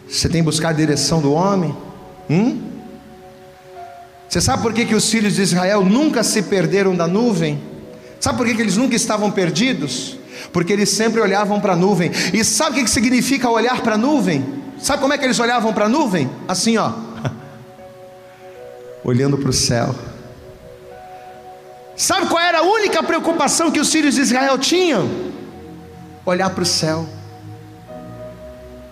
Você 0.08 0.30
tem 0.30 0.44
buscado 0.44 0.78
direção 0.78 1.20
do 1.20 1.34
homem? 1.34 1.76
Hum? 2.30 2.62
Você 4.30 4.40
sabe 4.40 4.62
por 4.62 4.72
que, 4.72 4.86
que 4.86 4.94
os 4.94 5.10
filhos 5.10 5.34
de 5.34 5.42
Israel 5.42 5.84
nunca 5.84 6.22
se 6.22 6.44
perderam 6.44 6.96
da 6.96 7.08
nuvem? 7.08 7.60
Sabe 8.20 8.38
por 8.38 8.46
que, 8.46 8.54
que 8.54 8.62
eles 8.62 8.78
nunca 8.78 8.96
estavam 8.96 9.32
perdidos? 9.32 10.20
Porque 10.54 10.72
eles 10.72 10.90
sempre 10.90 11.20
olhavam 11.20 11.60
para 11.60 11.74
a 11.74 11.76
nuvem. 11.76 12.12
E 12.32 12.44
sabe 12.44 12.74
o 12.74 12.74
que, 12.76 12.84
que 12.84 12.92
significa 12.92 13.50
olhar 13.50 13.82
para 13.82 13.96
a 13.96 13.98
nuvem? 13.98 14.46
Sabe 14.80 15.02
como 15.02 15.16
é 15.16 15.18
que 15.18 15.26
eles 15.26 15.40
olhavam 15.40 15.74
para 15.74 15.86
a 15.86 15.90
nuvem? 15.90 16.30
Assim, 16.48 16.78
ó. 16.78 17.05
Olhando 19.06 19.38
para 19.38 19.50
o 19.50 19.54
céu. 19.54 19.96
Sabe 21.96 22.28
qual 22.28 22.42
era 22.42 22.60
a 22.60 22.64
única 22.64 23.02
preocupação 23.02 23.72
que 23.72 23.80
os 23.80 23.92
filhos 23.92 24.16
de 24.16 24.22
Israel 24.22 24.58
tinham? 24.58 25.10
Olhar 26.26 26.50
para 26.50 26.64
o 26.64 26.66
céu. 26.66 27.08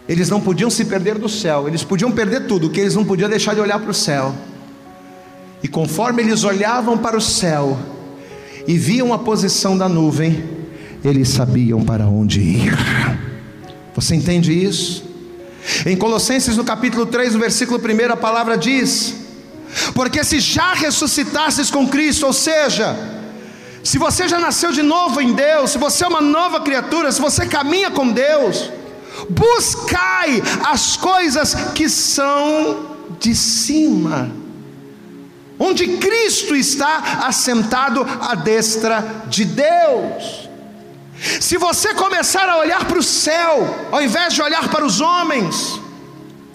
Eles 0.07 0.29
não 0.29 0.39
podiam 0.39 0.69
se 0.69 0.85
perder 0.85 1.17
do 1.17 1.27
céu, 1.27 1.67
eles 1.67 1.83
podiam 1.83 2.11
perder 2.11 2.45
tudo, 2.45 2.69
que 2.69 2.79
eles 2.79 2.93
não 2.93 3.03
podiam 3.03 3.29
deixar 3.29 3.55
de 3.55 3.61
olhar 3.61 3.79
para 3.79 3.89
o 3.89 3.93
céu. 3.93 4.35
E 5.63 5.67
conforme 5.67 6.21
eles 6.21 6.43
olhavam 6.43 6.97
para 6.97 7.17
o 7.17 7.21
céu 7.21 7.77
e 8.67 8.77
viam 8.77 9.13
a 9.13 9.19
posição 9.19 9.77
da 9.77 9.89
nuvem, 9.89 10.43
eles 11.03 11.29
sabiam 11.29 11.83
para 11.83 12.05
onde 12.05 12.39
ir. 12.39 12.73
Você 13.95 14.13
entende 14.13 14.53
isso? 14.53 15.03
Em 15.85 15.95
Colossenses 15.95 16.55
no 16.57 16.63
capítulo 16.63 17.05
3, 17.05 17.33
no 17.33 17.39
versículo 17.39 17.79
1, 17.79 18.11
a 18.11 18.17
palavra 18.17 18.57
diz: 18.57 19.22
Porque 19.93 20.23
se 20.23 20.39
já 20.39 20.73
ressuscitasses 20.73 21.69
com 21.71 21.87
Cristo, 21.87 22.25
ou 22.25 22.33
seja, 22.33 22.95
se 23.83 23.97
você 23.97 24.27
já 24.27 24.39
nasceu 24.39 24.71
de 24.71 24.81
novo 24.81 25.19
em 25.19 25.33
Deus, 25.33 25.71
se 25.71 25.77
você 25.77 26.05
é 26.05 26.07
uma 26.07 26.21
nova 26.21 26.61
criatura, 26.61 27.11
se 27.11 27.19
você 27.19 27.45
caminha 27.45 27.91
com 27.91 28.07
Deus, 28.09 28.71
buscai 29.29 30.41
as 30.65 30.95
coisas 30.95 31.53
que 31.75 31.89
são 31.89 32.95
de 33.19 33.35
cima, 33.35 34.31
onde 35.59 35.97
Cristo 35.97 36.55
está 36.55 37.23
assentado 37.25 38.05
à 38.21 38.35
destra 38.35 39.23
de 39.27 39.45
Deus. 39.45 40.49
Se 41.39 41.57
você 41.57 41.93
começar 41.93 42.49
a 42.49 42.57
olhar 42.57 42.85
para 42.85 42.99
o 42.99 43.03
céu, 43.03 43.87
ao 43.91 44.01
invés 44.01 44.33
de 44.33 44.41
olhar 44.41 44.69
para 44.69 44.85
os 44.85 44.99
homens, 44.99 45.79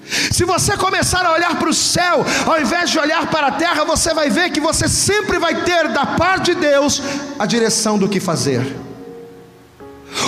se 0.09 0.45
você 0.45 0.77
começar 0.77 1.25
a 1.25 1.33
olhar 1.33 1.59
para 1.59 1.69
o 1.69 1.75
céu, 1.75 2.25
ao 2.47 2.61
invés 2.61 2.91
de 2.91 2.99
olhar 2.99 3.27
para 3.27 3.49
a 3.49 3.53
terra, 3.53 3.85
você 3.85 4.15
vai 4.15 4.31
ver 4.31 4.51
que 4.51 4.61
você 4.61 4.89
sempre 4.89 5.39
vai 5.39 5.63
ter 5.63 5.89
da 5.89 6.07
parte 6.07 6.55
de 6.55 6.61
Deus 6.61 7.03
a 7.39 7.47
direção 7.47 7.99
do 7.99 8.09
que 8.09 8.21
fazer. 8.21 8.89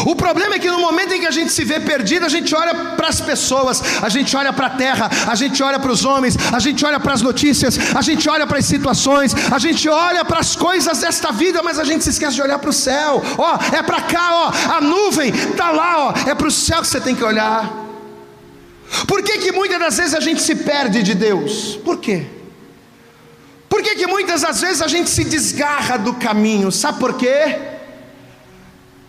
O 0.06 0.14
problema 0.14 0.54
é 0.54 0.58
que 0.58 0.70
no 0.70 0.78
momento 0.78 1.12
em 1.14 1.20
que 1.20 1.26
a 1.26 1.30
gente 1.30 1.50
se 1.52 1.64
vê 1.64 1.80
perdido, 1.80 2.26
a 2.26 2.28
gente 2.28 2.54
olha 2.54 2.74
para 2.74 3.08
as 3.08 3.20
pessoas, 3.20 3.82
a 4.02 4.08
gente 4.08 4.36
olha 4.36 4.52
para 4.52 4.66
a 4.66 4.70
terra, 4.70 5.10
a 5.26 5.34
gente 5.34 5.62
olha 5.62 5.78
para 5.78 5.90
os 5.90 6.04
homens, 6.04 6.36
a 6.52 6.58
gente 6.58 6.84
olha 6.84 7.00
para 7.00 7.14
as 7.14 7.22
notícias, 7.22 7.78
a 7.94 8.02
gente 8.02 8.28
olha 8.28 8.46
para 8.46 8.58
as 8.58 8.66
situações, 8.66 9.34
a 9.50 9.58
gente 9.58 9.88
olha 9.88 10.24
para 10.24 10.40
as 10.40 10.54
coisas 10.54 10.98
desta 10.98 11.32
vida, 11.32 11.62
mas 11.62 11.78
a 11.78 11.84
gente 11.84 12.04
se 12.04 12.10
esquece 12.10 12.34
de 12.34 12.42
olhar 12.42 12.58
para 12.58 12.70
o 12.70 12.72
céu. 12.72 13.22
Ó, 13.38 13.58
é 13.74 13.82
para 13.82 14.02
cá, 14.02 14.28
ó, 14.32 14.76
a 14.76 14.80
nuvem 14.80 15.30
está 15.30 15.70
lá, 15.70 16.08
ó, 16.08 16.30
é 16.30 16.34
para 16.34 16.48
o 16.48 16.50
céu 16.50 16.82
que 16.82 16.88
você 16.88 17.00
tem 17.00 17.14
que 17.14 17.24
olhar. 17.24 17.89
Por 19.06 19.22
que, 19.22 19.38
que 19.38 19.52
muitas 19.52 19.78
das 19.78 19.96
vezes 19.96 20.14
a 20.14 20.20
gente 20.20 20.42
se 20.42 20.54
perde 20.54 21.02
de 21.02 21.14
Deus? 21.14 21.78
Por 21.84 21.98
quê? 21.98 22.26
Por 23.68 23.82
que, 23.82 23.94
que 23.94 24.06
muitas 24.06 24.42
das 24.42 24.60
vezes 24.60 24.82
a 24.82 24.88
gente 24.88 25.08
se 25.08 25.24
desgarra 25.24 25.96
do 25.96 26.14
caminho? 26.14 26.72
Sabe 26.72 26.98
por 26.98 27.14
quê? 27.14 27.70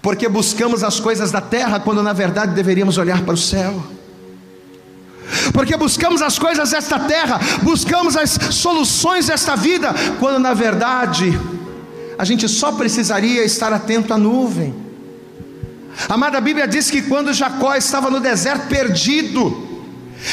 porque 0.01 0.27
buscamos 0.27 0.83
as 0.83 0.99
coisas 0.99 1.31
da 1.31 1.39
terra 1.39 1.79
quando 1.79 2.01
na 2.01 2.13
verdade 2.13 2.53
deveríamos 2.53 2.97
olhar 2.97 3.21
para 3.21 3.35
o 3.35 3.37
céu. 3.37 3.83
Porque 5.53 5.77
buscamos 5.77 6.21
as 6.21 6.37
coisas 6.37 6.71
desta 6.71 6.99
terra, 6.99 7.39
buscamos 7.61 8.17
as 8.17 8.31
soluções 8.31 9.27
desta 9.27 9.55
vida, 9.55 9.93
quando 10.19 10.39
na 10.39 10.53
verdade 10.53 11.39
a 12.17 12.25
gente 12.25 12.49
só 12.49 12.71
precisaria 12.71 13.43
estar 13.43 13.71
atento 13.71 14.13
à 14.13 14.17
nuvem. 14.17 14.73
Amada 16.09 16.41
Bíblia 16.41 16.67
diz 16.67 16.89
que 16.89 17.01
quando 17.03 17.33
Jacó 17.33 17.75
estava 17.75 18.09
no 18.09 18.19
deserto 18.19 18.67
perdido, 18.67 19.70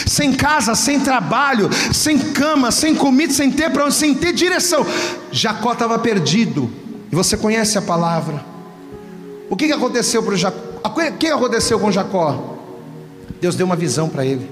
sem 0.06 0.32
casa, 0.32 0.74
sem 0.74 1.00
trabalho, 1.00 1.70
sem 1.92 2.18
cama, 2.18 2.70
sem 2.70 2.94
comida, 2.94 3.32
sem 3.32 3.50
ter 3.50 3.70
para 3.70 3.84
onde, 3.84 3.94
sem 3.94 4.14
ter 4.14 4.32
direção, 4.32 4.86
Jacó 5.32 5.72
estava 5.72 5.98
perdido. 5.98 6.70
E 7.10 7.16
você 7.16 7.36
conhece 7.36 7.78
a 7.78 7.82
palavra. 7.82 8.44
O 9.48 9.56
que, 9.56 9.66
que 9.66 9.72
aconteceu 9.72 10.22
para 10.22 10.36
Jacó? 10.36 10.58
O 10.84 11.12
que 11.18 11.26
aconteceu 11.26 11.78
com 11.78 11.90
Jacó? 11.90 12.56
Deus 13.40 13.54
deu 13.54 13.66
uma 13.66 13.76
visão 13.76 14.08
para 14.08 14.24
ele. 14.24 14.50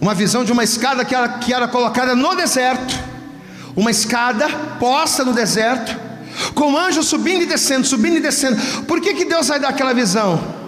Uma 0.00 0.14
visão 0.14 0.44
de 0.44 0.52
uma 0.52 0.62
escada 0.62 1.04
que 1.04 1.14
era, 1.14 1.28
que 1.28 1.52
era 1.52 1.66
colocada 1.66 2.14
no 2.14 2.34
deserto. 2.34 2.94
Uma 3.74 3.90
escada 3.90 4.48
posta 4.78 5.24
no 5.24 5.32
deserto. 5.32 5.98
Com 6.54 6.76
anjos 6.76 7.06
subindo 7.06 7.42
e 7.42 7.46
descendo, 7.46 7.86
subindo 7.86 8.16
e 8.16 8.20
descendo. 8.20 8.60
Por 8.82 9.00
que, 9.00 9.14
que 9.14 9.24
Deus 9.24 9.48
vai 9.48 9.58
dar 9.58 9.68
aquela 9.68 9.94
visão? 9.94 10.63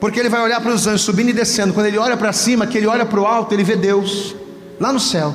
Porque 0.00 0.20
ele 0.20 0.28
vai 0.28 0.40
olhar 0.40 0.60
para 0.60 0.72
os 0.72 0.86
anjos 0.86 1.02
subindo 1.02 1.30
e 1.30 1.32
descendo. 1.32 1.72
Quando 1.72 1.86
ele 1.86 1.98
olha 1.98 2.16
para 2.16 2.32
cima, 2.32 2.66
que 2.66 2.78
ele 2.78 2.86
olha 2.86 3.04
para 3.04 3.20
o 3.20 3.26
alto, 3.26 3.52
ele 3.52 3.64
vê 3.64 3.76
Deus 3.76 4.34
lá 4.78 4.92
no 4.92 5.00
céu. 5.00 5.34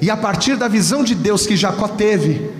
E 0.00 0.10
a 0.10 0.16
partir 0.16 0.56
da 0.56 0.68
visão 0.68 1.02
de 1.02 1.14
Deus 1.14 1.46
que 1.46 1.56
Jacó 1.56 1.88
teve, 1.88 2.50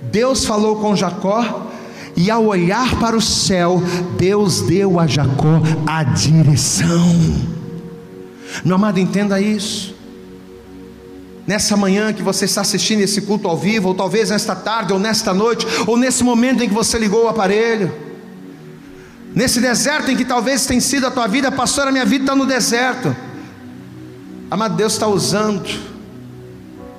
Deus 0.00 0.44
falou 0.44 0.76
com 0.76 0.96
Jacó 0.96 1.70
e 2.16 2.30
ao 2.30 2.44
olhar 2.44 2.98
para 2.98 3.16
o 3.16 3.20
céu, 3.20 3.82
Deus 4.16 4.62
deu 4.62 5.00
a 5.00 5.06
Jacó 5.06 5.60
a 5.86 6.04
direção. 6.04 7.52
Meu 8.64 8.76
amado, 8.76 9.00
entenda 9.00 9.40
isso. 9.40 9.94
Nessa 11.46 11.76
manhã 11.76 12.12
que 12.12 12.22
você 12.22 12.44
está 12.44 12.60
assistindo 12.60 13.00
esse 13.00 13.22
culto 13.22 13.48
ao 13.48 13.56
vivo, 13.56 13.88
ou 13.88 13.94
talvez 13.94 14.30
nesta 14.30 14.54
tarde, 14.54 14.92
ou 14.92 14.98
nesta 14.98 15.34
noite, 15.34 15.66
ou 15.86 15.96
nesse 15.96 16.22
momento 16.22 16.62
em 16.62 16.68
que 16.68 16.74
você 16.74 16.98
ligou 16.98 17.24
o 17.24 17.28
aparelho, 17.28 17.92
nesse 19.34 19.60
deserto 19.60 20.10
em 20.10 20.16
que 20.16 20.24
talvez 20.24 20.66
tenha 20.66 20.80
sido 20.80 21.06
a 21.06 21.10
tua 21.10 21.26
vida, 21.26 21.50
pastor, 21.50 21.88
a 21.88 21.92
minha 21.92 22.04
vida 22.04 22.24
está 22.24 22.36
no 22.36 22.46
deserto. 22.46 23.14
Amado, 24.50 24.76
Deus 24.76 24.92
está 24.92 25.06
usando 25.06 25.68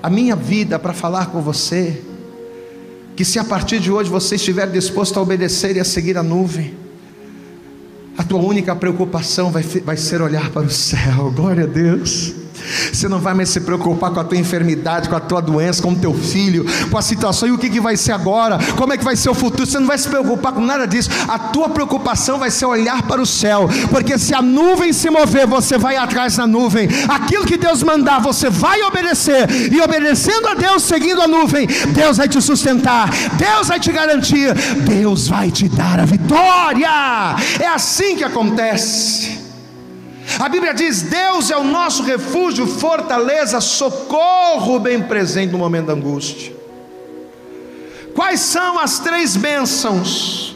a 0.02 0.10
minha 0.10 0.36
vida 0.36 0.78
para 0.78 0.94
falar 0.94 1.28
com 1.28 1.42
você 1.42 2.02
que 3.16 3.24
se 3.24 3.38
a 3.38 3.44
partir 3.44 3.80
de 3.80 3.92
hoje 3.92 4.10
você 4.10 4.36
estiver 4.36 4.68
disposto 4.70 5.18
a 5.18 5.22
obedecer 5.22 5.78
e 5.78 5.80
a 5.80 5.86
seguir 5.86 6.18
a 6.18 6.24
nuvem, 6.24 6.76
a 8.18 8.24
tua 8.24 8.40
única 8.42 8.76
preocupação 8.76 9.52
vai, 9.52 9.64
vai 9.64 9.98
ser 9.98 10.22
olhar 10.22 10.50
para 10.50 10.64
o 10.64 10.70
céu, 10.70 11.32
glória 11.32 11.64
a 11.64 11.68
Deus. 11.68 12.43
Você 12.92 13.08
não 13.08 13.20
vai 13.20 13.34
mais 13.34 13.50
se 13.50 13.62
preocupar 13.62 14.12
com 14.12 14.20
a 14.20 14.24
tua 14.24 14.38
enfermidade, 14.38 15.10
com 15.10 15.16
a 15.16 15.20
tua 15.20 15.42
doença, 15.42 15.82
com 15.82 15.92
o 15.92 15.96
teu 15.96 16.14
filho, 16.14 16.66
com 16.90 16.98
a 16.98 17.02
situação 17.02 17.48
e 17.48 17.52
o 17.52 17.58
que, 17.58 17.70
que 17.70 17.80
vai 17.80 17.98
ser 17.98 18.12
agora, 18.12 18.58
como 18.78 18.94
é 18.94 18.98
que 18.98 19.04
vai 19.04 19.16
ser 19.16 19.30
o 19.30 19.34
futuro. 19.34 19.66
Você 19.66 19.80
não 19.80 19.88
vai 19.88 19.98
se 19.98 20.08
preocupar 20.08 20.54
com 20.54 20.62
nada 20.62 20.88
disso. 20.88 21.10
A 21.28 21.38
tua 21.38 21.70
preocupação 21.70 22.40
vai 22.40 22.52
ser 22.52 22.66
olhar 22.66 23.04
para 23.04 23.22
o 23.22 23.26
céu, 23.26 23.70
porque 23.90 24.18
se 24.18 24.34
a 24.34 24.42
nuvem 24.42 24.94
se 24.94 25.10
mover, 25.10 25.48
você 25.48 25.78
vai 25.78 25.98
atrás 25.98 26.38
da 26.38 26.48
nuvem. 26.48 26.88
Aquilo 27.08 27.46
que 27.46 27.58
Deus 27.58 27.84
mandar, 27.84 28.20
você 28.20 28.50
vai 28.50 28.82
obedecer, 28.84 29.50
e 29.72 29.82
obedecendo 29.82 30.48
a 30.48 30.54
Deus, 30.54 30.84
seguindo 30.84 31.22
a 31.22 31.28
nuvem, 31.28 31.68
Deus 31.94 32.18
vai 32.18 32.28
te 32.28 32.42
sustentar, 32.42 33.10
Deus 33.38 33.68
vai 33.68 33.80
te 33.80 33.92
garantir, 33.92 34.54
Deus 34.88 35.28
vai 35.28 35.52
te 35.52 35.68
dar 35.68 36.00
a 36.00 36.06
vitória. 36.06 36.88
É 37.60 37.68
assim 37.68 38.16
que 38.16 38.24
acontece. 38.24 39.43
A 40.40 40.50
Bíblia 40.50 40.74
diz: 40.74 41.04
Deus 41.04 41.52
é 41.52 41.58
o 41.58 41.64
nosso 41.64 42.04
refúgio, 42.04 42.66
fortaleza, 42.66 43.62
socorro 43.62 44.80
bem 44.80 45.02
presente 45.02 45.52
no 45.52 45.58
momento 45.58 45.88
da 45.88 45.94
angústia. 45.94 46.54
Quais 48.14 48.40
são 48.40 48.80
as 48.80 49.00
três 49.00 49.36
bênçãos 49.36 50.56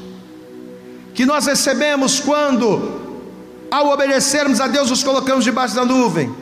que 1.14 1.26
nós 1.26 1.48
recebemos 1.48 2.20
quando, 2.20 3.28
ao 3.72 3.88
obedecermos 3.90 4.62
a 4.62 4.68
Deus, 4.68 4.90
nos 4.90 5.04
colocamos 5.04 5.44
debaixo 5.44 5.76
da 5.76 5.84
nuvem? 5.84 6.34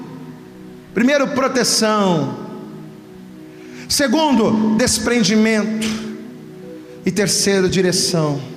Primeiro, 0.93 1.27
proteção. 1.29 2.45
Segundo, 3.87 4.75
desprendimento. 4.77 5.87
E 7.05 7.11
terceiro, 7.11 7.69
direção. 7.69 8.54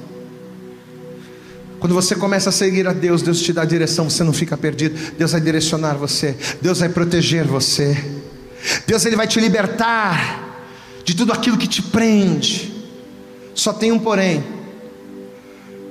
Quando 1.81 1.95
você 1.95 2.16
começa 2.16 2.49
a 2.49 2.53
seguir 2.53 2.87
a 2.89 2.93
Deus, 2.93 3.22
Deus 3.22 3.41
te 3.41 3.53
dá 3.53 3.64
direção, 3.64 4.11
você 4.11 4.24
não 4.24 4.33
fica 4.33 4.57
perdido. 4.57 5.12
Deus 5.16 5.33
vai 5.33 5.41
direcionar 5.41 5.95
você, 5.95 6.37
Deus 6.61 6.81
vai 6.81 6.89
proteger 6.89 7.45
você. 7.45 7.97
Deus 8.87 9.05
ele 9.05 9.16
vai 9.16 9.26
te 9.26 9.41
libertar 9.41 10.66
de 11.05 11.14
tudo 11.14 11.33
aquilo 11.33 11.57
que 11.57 11.68
te 11.68 11.81
prende. 11.81 12.74
Só 13.55 13.72
tem 13.72 13.93
um 13.93 13.99
porém. 13.99 14.45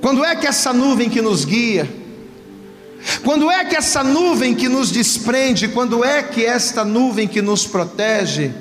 Quando 0.01 0.23
é 0.23 0.35
que 0.35 0.45
essa 0.45 0.73
nuvem 0.73 1.09
que 1.09 1.21
nos 1.21 1.45
guia, 1.45 1.89
quando 3.23 3.49
é 3.49 3.63
que 3.63 3.75
essa 3.75 4.03
nuvem 4.03 4.53
que 4.53 4.67
nos 4.67 4.91
desprende, 4.91 5.69
quando 5.69 6.03
é 6.03 6.21
que 6.21 6.45
esta 6.45 6.83
nuvem 6.83 7.27
que 7.27 7.41
nos 7.41 7.65
protege, 7.65 8.51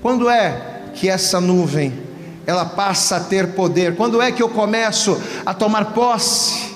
quando 0.00 0.28
é 0.28 0.90
que 0.94 1.08
essa 1.08 1.40
nuvem 1.40 2.01
ela 2.46 2.64
passa 2.64 3.16
a 3.16 3.20
ter 3.20 3.48
poder. 3.48 3.94
Quando 3.94 4.20
é 4.20 4.32
que 4.32 4.42
eu 4.42 4.48
começo 4.48 5.20
a 5.44 5.54
tomar 5.54 5.86
posse 5.86 6.72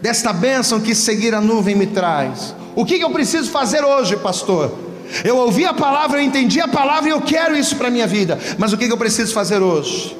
desta 0.00 0.32
bênção 0.32 0.80
que 0.80 0.94
seguir 0.94 1.34
a 1.34 1.40
nuvem 1.40 1.74
me 1.74 1.86
traz? 1.86 2.54
O 2.76 2.84
que, 2.84 3.00
eu 3.00 3.10
preciso 3.10 3.50
fazer 3.50 3.84
hoje, 3.84 4.16
pastor? 4.16 4.76
Eu 5.24 5.36
ouvi 5.36 5.64
a 5.64 5.72
palavra, 5.72 6.18
eu 6.18 6.24
entendi 6.24 6.60
a 6.60 6.68
palavra 6.68 7.08
e 7.08 7.12
eu 7.12 7.20
quero 7.20 7.56
isso 7.56 7.76
para 7.76 7.88
a 7.88 7.90
minha 7.90 8.06
vida. 8.06 8.38
Mas 8.58 8.72
o 8.72 8.78
que, 8.78 8.86
que 8.86 8.92
eu 8.92 8.98
preciso 8.98 9.32
fazer 9.32 9.62
hoje? 9.62 10.16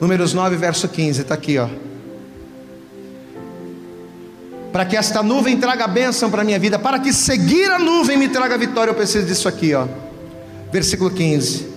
Números 0.00 0.32
9, 0.32 0.56
verso 0.56 0.88
15, 0.88 1.22
está 1.22 1.34
aqui, 1.34 1.58
ó. 1.58 1.68
Para 4.72 4.84
que 4.84 4.96
esta 4.96 5.22
nuvem 5.22 5.56
traga 5.56 5.86
bênção 5.86 6.30
para 6.30 6.42
a 6.42 6.44
minha 6.44 6.58
vida, 6.58 6.78
para 6.78 6.98
que 6.98 7.12
seguir 7.12 7.70
a 7.70 7.78
nuvem 7.78 8.16
me 8.16 8.28
traga 8.28 8.58
vitória, 8.58 8.90
eu 8.90 8.94
preciso 8.94 9.26
disso 9.26 9.48
aqui, 9.48 9.74
ó. 9.74 9.86
Versículo 10.72 11.10
15. 11.10 11.73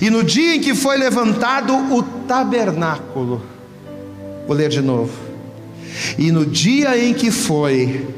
E 0.00 0.10
no 0.10 0.24
dia 0.24 0.56
em 0.56 0.60
que 0.60 0.74
foi 0.74 0.96
levantado 0.96 1.74
o 1.94 2.02
tabernáculo, 2.02 3.42
vou 4.46 4.56
ler 4.56 4.68
de 4.68 4.80
novo. 4.80 5.12
E 6.18 6.30
no 6.32 6.44
dia 6.46 6.98
em 6.98 7.14
que 7.14 7.30
foi 7.30 8.08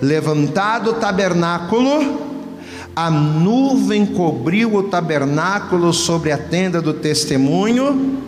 levantado 0.00 0.90
o 0.90 0.94
tabernáculo, 0.94 2.32
a 2.94 3.10
nuvem 3.10 4.04
cobriu 4.04 4.74
o 4.74 4.82
tabernáculo 4.82 5.92
sobre 5.92 6.30
a 6.30 6.38
tenda 6.38 6.80
do 6.80 6.92
testemunho, 6.92 8.20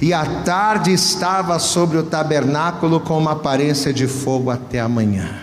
e 0.00 0.12
a 0.12 0.24
tarde 0.42 0.92
estava 0.92 1.58
sobre 1.58 1.96
o 1.96 2.02
tabernáculo 2.02 3.00
com 3.00 3.16
uma 3.16 3.32
aparência 3.32 3.92
de 3.92 4.06
fogo 4.06 4.50
até 4.50 4.78
amanhã. 4.78 5.40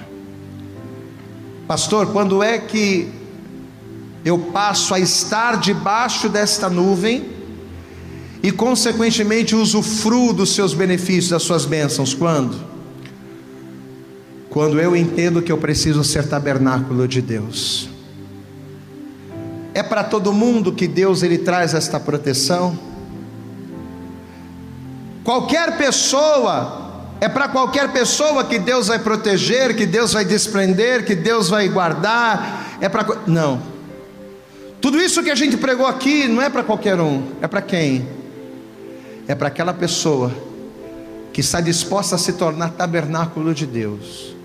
Pastor, 1.68 2.08
quando 2.14 2.44
é 2.44 2.58
que 2.60 3.17
eu 4.28 4.38
passo 4.38 4.94
a 4.94 5.00
estar 5.00 5.58
debaixo 5.58 6.28
desta 6.28 6.70
nuvem 6.70 7.30
e, 8.44 8.52
consequentemente, 8.52 9.56
usufruo 9.56 10.34
dos 10.34 10.54
seus 10.54 10.74
benefícios, 10.74 11.30
das 11.30 11.44
suas 11.44 11.66
bênçãos. 11.66 12.14
Quando? 12.14 12.60
Quando 14.50 14.82
eu 14.82 14.98
entendo 14.98 15.42
que 15.42 15.50
eu 15.50 15.58
preciso 15.58 16.04
ser 16.04 16.28
tabernáculo 16.28 17.08
de 17.08 17.22
Deus. 17.22 17.88
É 19.74 19.82
para 19.82 20.04
todo 20.04 20.34
mundo 20.34 20.74
que 20.74 20.90
Deus 20.90 21.24
ele 21.24 21.38
traz 21.38 21.74
esta 21.74 21.98
proteção. 21.98 22.78
Qualquer 25.24 25.78
pessoa, 25.78 27.06
é 27.22 27.30
para 27.30 27.48
qualquer 27.48 27.94
pessoa 27.94 28.44
que 28.44 28.60
Deus 28.60 28.88
vai 28.88 29.00
proteger, 29.00 29.74
que 29.74 29.86
Deus 29.86 30.12
vai 30.12 30.26
desprender, 30.26 31.06
que 31.06 31.16
Deus 31.16 31.48
vai 31.48 31.70
guardar. 31.70 32.78
É 32.82 32.90
para 32.90 33.06
não. 33.26 33.77
Tudo 34.80 35.00
isso 35.02 35.24
que 35.24 35.32
a 35.32 35.36
gente 35.36 35.58
pregou 35.58 35.86
aqui 35.86 36.28
não 36.28 36.42
é 36.42 36.50
para 36.50 36.64
qualquer 36.64 37.00
um, 37.00 37.24
é 37.42 37.48
para 37.48 37.62
quem? 37.62 38.08
É 39.28 39.34
para 39.34 39.48
aquela 39.48 39.74
pessoa 39.74 40.32
que 41.34 41.42
está 41.42 41.60
disposta 41.60 42.16
a 42.16 42.18
se 42.18 42.34
tornar 42.34 42.72
tabernáculo 42.72 43.54
de 43.54 43.66
Deus. 43.66 44.36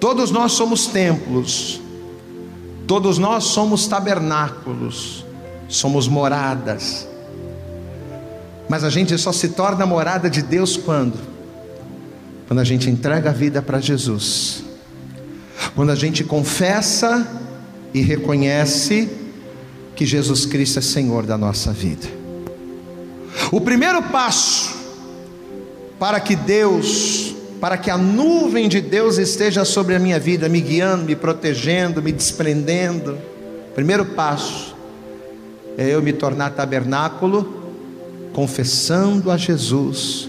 Todos 0.00 0.30
nós 0.30 0.52
somos 0.52 0.86
templos, 0.86 1.80
todos 2.86 3.18
nós 3.18 3.44
somos 3.44 3.86
tabernáculos, 3.86 5.24
somos 5.68 6.08
moradas. 6.08 7.06
Mas 8.68 8.84
a 8.84 8.90
gente 8.90 9.16
só 9.18 9.32
se 9.32 9.50
torna 9.50 9.84
morada 9.84 10.30
de 10.30 10.42
Deus 10.42 10.76
quando? 10.76 11.18
Quando 12.48 12.60
a 12.60 12.64
gente 12.64 12.88
entrega 12.88 13.30
a 13.30 13.32
vida 13.32 13.62
para 13.62 13.78
Jesus. 13.80 14.64
Quando 15.74 15.90
a 15.90 15.94
gente 15.94 16.24
confessa 16.24 17.26
e 17.94 18.00
reconhece 18.00 19.08
que 19.94 20.06
Jesus 20.06 20.46
Cristo 20.46 20.78
é 20.78 20.82
Senhor 20.82 21.24
da 21.24 21.36
nossa 21.36 21.72
vida. 21.72 22.08
O 23.50 23.60
primeiro 23.60 24.02
passo 24.04 24.74
para 25.98 26.18
que 26.18 26.34
Deus, 26.34 27.34
para 27.60 27.76
que 27.76 27.90
a 27.90 27.96
nuvem 27.96 28.68
de 28.68 28.80
Deus 28.80 29.18
esteja 29.18 29.64
sobre 29.64 29.94
a 29.94 29.98
minha 29.98 30.18
vida, 30.18 30.48
me 30.48 30.60
guiando, 30.60 31.04
me 31.04 31.14
protegendo, 31.14 32.02
me 32.02 32.12
desprendendo. 32.12 33.18
Primeiro 33.74 34.04
passo 34.06 34.74
é 35.76 35.88
eu 35.88 36.02
me 36.02 36.12
tornar 36.12 36.50
tabernáculo, 36.50 37.62
confessando 38.32 39.30
a 39.30 39.36
Jesus 39.36 40.28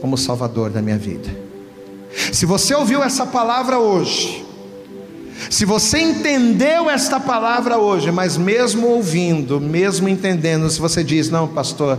como 0.00 0.18
Salvador 0.18 0.70
da 0.70 0.82
minha 0.82 0.98
vida. 0.98 1.30
Se 2.32 2.44
você 2.44 2.74
ouviu 2.74 3.02
essa 3.02 3.24
palavra 3.24 3.78
hoje, 3.78 4.44
se 5.50 5.64
você 5.64 5.98
entendeu 5.98 6.90
esta 6.90 7.18
palavra 7.18 7.78
hoje, 7.78 8.10
mas 8.10 8.36
mesmo 8.36 8.86
ouvindo, 8.86 9.60
mesmo 9.60 10.08
entendendo, 10.08 10.68
se 10.70 10.80
você 10.80 11.02
diz, 11.02 11.30
não, 11.30 11.48
pastor, 11.48 11.98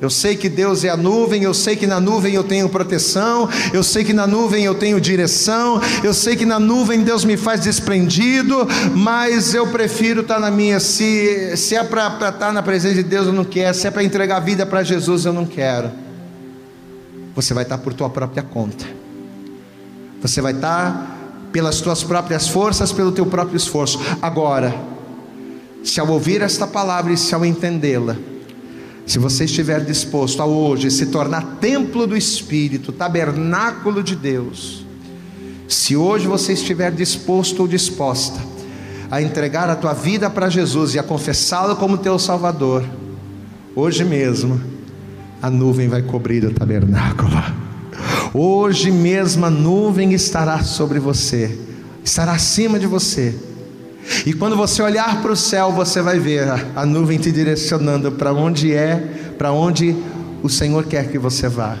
eu 0.00 0.08
sei 0.08 0.36
que 0.36 0.48
Deus 0.48 0.84
é 0.84 0.90
a 0.90 0.96
nuvem, 0.96 1.42
eu 1.42 1.52
sei 1.52 1.74
que 1.74 1.86
na 1.86 1.98
nuvem 1.98 2.32
eu 2.32 2.44
tenho 2.44 2.68
proteção, 2.68 3.48
eu 3.72 3.82
sei 3.82 4.04
que 4.04 4.12
na 4.12 4.28
nuvem 4.28 4.64
eu 4.64 4.74
tenho 4.76 5.00
direção, 5.00 5.80
eu 6.04 6.14
sei 6.14 6.36
que 6.36 6.46
na 6.46 6.60
nuvem 6.60 7.02
Deus 7.02 7.24
me 7.24 7.36
faz 7.36 7.60
desprendido, 7.60 8.66
mas 8.94 9.54
eu 9.54 9.66
prefiro 9.66 10.20
estar 10.20 10.38
na 10.38 10.52
minha. 10.52 10.78
Se, 10.78 11.56
se 11.56 11.74
é 11.74 11.82
para 11.82 12.28
estar 12.28 12.52
na 12.52 12.62
presença 12.62 12.94
de 12.94 13.02
Deus, 13.02 13.26
eu 13.26 13.32
não 13.32 13.44
quero, 13.44 13.74
se 13.76 13.88
é 13.88 13.90
para 13.90 14.04
entregar 14.04 14.36
a 14.36 14.40
vida 14.40 14.64
para 14.64 14.84
Jesus, 14.84 15.24
eu 15.24 15.32
não 15.32 15.44
quero. 15.44 15.90
Você 17.34 17.52
vai 17.52 17.64
estar 17.64 17.78
por 17.78 17.92
tua 17.92 18.08
própria 18.08 18.42
conta, 18.42 18.86
você 20.22 20.40
vai 20.40 20.52
estar 20.52 21.17
pelas 21.52 21.80
tuas 21.80 22.02
próprias 22.02 22.48
forças, 22.48 22.92
pelo 22.92 23.12
teu 23.12 23.26
próprio 23.26 23.56
esforço. 23.56 24.00
Agora, 24.20 24.74
se 25.82 26.00
ao 26.00 26.08
ouvir 26.08 26.42
esta 26.42 26.66
palavra 26.66 27.12
e 27.12 27.16
se 27.16 27.34
ao 27.34 27.44
entendê-la, 27.44 28.16
se 29.06 29.18
você 29.18 29.44
estiver 29.44 29.82
disposto 29.84 30.42
a 30.42 30.46
hoje 30.46 30.90
se 30.90 31.06
tornar 31.06 31.56
templo 31.60 32.06
do 32.06 32.16
Espírito, 32.16 32.92
tabernáculo 32.92 34.02
de 34.02 34.14
Deus, 34.14 34.84
se 35.66 35.96
hoje 35.96 36.26
você 36.26 36.52
estiver 36.52 36.92
disposto 36.92 37.60
ou 37.60 37.68
disposta 37.68 38.38
a 39.10 39.22
entregar 39.22 39.70
a 39.70 39.76
tua 39.76 39.94
vida 39.94 40.28
para 40.28 40.50
Jesus 40.50 40.94
e 40.94 40.98
a 40.98 41.02
confessá-lo 41.02 41.76
como 41.76 41.96
teu 41.96 42.18
Salvador, 42.18 42.84
hoje 43.74 44.04
mesmo 44.04 44.60
a 45.40 45.48
nuvem 45.48 45.88
vai 45.88 46.02
cobrir 46.02 46.44
o 46.44 46.52
tabernáculo. 46.52 47.67
Hoje 48.34 48.90
mesmo 48.90 49.46
a 49.46 49.50
nuvem 49.50 50.12
estará 50.12 50.62
sobre 50.62 50.98
você, 50.98 51.58
estará 52.04 52.32
acima 52.32 52.78
de 52.78 52.86
você. 52.86 53.34
E 54.26 54.32
quando 54.32 54.56
você 54.56 54.82
olhar 54.82 55.20
para 55.20 55.32
o 55.32 55.36
céu, 55.36 55.72
você 55.72 56.00
vai 56.00 56.18
ver 56.18 56.48
a, 56.74 56.86
nuvem 56.86 57.18
te 57.18 57.30
direcionando 57.30 58.12
para 58.12 58.32
onde 58.32 58.72
é, 58.72 58.96
para 59.36 59.52
onde 59.52 59.96
o 60.42 60.48
Senhor 60.48 60.84
quer 60.84 61.08
que 61.08 61.18
você 61.18 61.48
vá. 61.48 61.76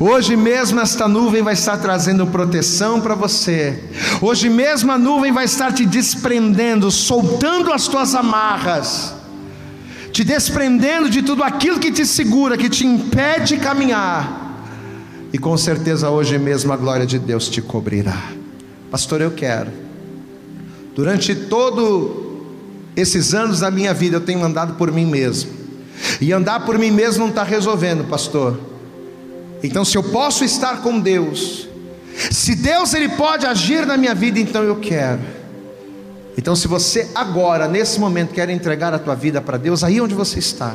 Hoje 0.00 0.36
mesmo 0.36 0.80
esta 0.80 1.06
nuvem 1.06 1.42
vai 1.42 1.54
estar 1.54 1.76
trazendo 1.78 2.26
proteção 2.26 3.00
para 3.00 3.14
você. 3.14 3.84
Hoje 4.22 4.48
mesmo 4.48 4.90
a 4.90 4.98
nuvem 4.98 5.32
vai 5.32 5.44
estar 5.44 5.72
te 5.72 5.84
desprendendo, 5.84 6.90
soltando 6.90 7.72
as 7.72 7.86
tuas 7.86 8.14
amarras, 8.14 9.14
te 10.12 10.24
desprendendo 10.24 11.10
de 11.10 11.22
tudo 11.22 11.42
aquilo 11.42 11.78
que 11.78 11.92
te 11.92 12.06
segura, 12.06 12.56
que 12.56 12.70
te 12.70 12.86
impede 12.86 13.56
de 13.56 13.60
caminhar. 13.60 14.45
E 15.36 15.38
com 15.38 15.54
certeza 15.54 16.08
hoje 16.08 16.38
mesmo 16.38 16.72
a 16.72 16.78
glória 16.78 17.04
de 17.04 17.18
Deus 17.18 17.50
te 17.50 17.60
cobrirá. 17.60 18.32
Pastor, 18.90 19.20
eu 19.20 19.30
quero. 19.32 19.70
Durante 20.94 21.34
todo 21.34 22.46
esses 22.96 23.34
anos 23.34 23.60
da 23.60 23.70
minha 23.70 23.92
vida 23.92 24.16
eu 24.16 24.22
tenho 24.22 24.42
andado 24.42 24.76
por 24.76 24.90
mim 24.90 25.04
mesmo. 25.04 25.50
E 26.22 26.32
andar 26.32 26.64
por 26.64 26.78
mim 26.78 26.90
mesmo 26.90 27.24
não 27.24 27.28
está 27.28 27.42
resolvendo, 27.42 28.08
pastor. 28.08 28.58
Então, 29.62 29.84
se 29.84 29.98
eu 29.98 30.04
posso 30.04 30.42
estar 30.42 30.80
com 30.80 30.98
Deus, 30.98 31.68
se 32.30 32.54
Deus 32.54 32.94
ele 32.94 33.10
pode 33.10 33.44
agir 33.44 33.84
na 33.84 33.98
minha 33.98 34.14
vida, 34.14 34.40
então 34.40 34.62
eu 34.62 34.76
quero. 34.76 35.20
Então, 36.38 36.56
se 36.56 36.66
você 36.66 37.10
agora, 37.14 37.68
nesse 37.68 38.00
momento, 38.00 38.32
quer 38.32 38.48
entregar 38.48 38.94
a 38.94 38.98
tua 38.98 39.14
vida 39.14 39.42
para 39.42 39.58
Deus, 39.58 39.84
aí 39.84 40.00
onde 40.00 40.14
você 40.14 40.38
está, 40.38 40.74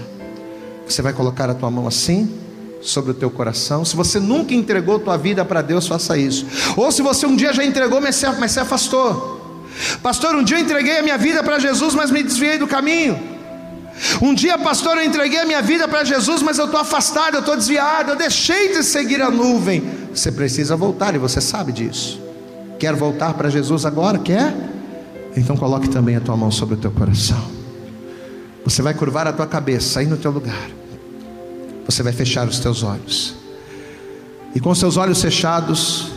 você 0.88 1.01
vai 1.01 1.14
colocar 1.14 1.49
a 1.49 1.55
tua 1.55 1.72
mão 1.72 1.88
assim 1.88 2.51
sobre 2.82 3.12
o 3.12 3.14
teu 3.14 3.30
coração. 3.30 3.86
Se 3.86 3.96
você 3.96 4.20
nunca 4.20 4.54
entregou 4.54 5.00
tua 5.00 5.18
vida 5.18 5.46
para 5.46 5.62
Deus, 5.62 5.88
faça 5.88 6.18
isso. 6.18 6.46
Ou 6.76 6.92
se 6.92 7.02
você 7.02 7.26
um 7.26 7.36
dia 7.36 7.54
já 7.54 7.64
entregou, 7.64 8.02
mas 8.02 8.16
se 8.16 8.60
afastou. 8.60 9.40
Pastor, 10.02 10.36
um 10.36 10.44
dia 10.44 10.58
eu 10.58 10.62
entreguei 10.62 11.00
a 11.00 11.04
minha 11.04 11.18
vida 11.18 11.44
para 11.44 11.60
Jesus, 11.60 11.96
mas 11.96 12.12
me 12.12 12.22
desviei 12.22 12.58
do 12.58 12.68
caminho. 12.68 13.20
Um 14.22 14.34
dia, 14.34 14.58
pastor, 14.58 14.98
eu 14.98 15.06
entreguei 15.06 15.40
a 15.40 15.46
minha 15.46 15.62
vida 15.62 15.88
para 15.88 16.04
Jesus, 16.04 16.42
mas 16.42 16.58
eu 16.58 16.66
estou 16.66 16.80
afastado, 16.80 17.36
eu 17.36 17.40
estou 17.42 17.56
desviado, 17.56 18.12
eu 18.12 18.16
deixei 18.16 18.74
de 18.74 18.84
seguir 18.84 19.22
a 19.22 19.30
nuvem. 19.30 19.84
Você 20.14 20.32
precisa 20.32 20.76
voltar 20.76 21.14
e 21.14 21.18
você 21.18 21.40
sabe 21.40 21.72
disso. 21.72 22.20
Quer 22.80 22.96
voltar 22.96 23.34
para 23.36 23.50
Jesus 23.50 23.86
agora? 23.86 24.18
Quer? 24.18 24.54
Então 25.38 25.56
coloque 25.56 25.88
também 25.88 26.16
a 26.16 26.20
tua 26.20 26.36
mão 26.36 26.50
sobre 26.50 26.76
o 26.76 26.78
teu 26.78 26.92
coração. 26.92 27.42
Você 28.64 28.82
vai 28.82 28.94
curvar 28.94 29.28
a 29.28 29.34
tua 29.34 29.48
cabeça 29.48 30.00
aí 30.00 30.08
no 30.08 30.18
teu 30.18 30.32
lugar. 30.32 30.81
Você 31.86 32.04
vai 32.04 32.14
fechar 32.14 32.48
os 32.48 32.60
teus 32.60 32.84
olhos. 32.84 33.36
E 34.54 34.60
com 34.60 34.74
seus 34.76 34.98
olhos 34.98 35.22
fechados, 35.22 36.12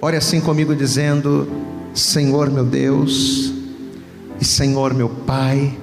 ore 0.00 0.16
assim 0.16 0.40
comigo 0.40 0.74
dizendo: 0.74 1.48
Senhor 1.94 2.50
meu 2.50 2.64
Deus 2.64 3.52
e 4.40 4.44
Senhor 4.44 4.94
meu 4.94 5.08
Pai, 5.08 5.76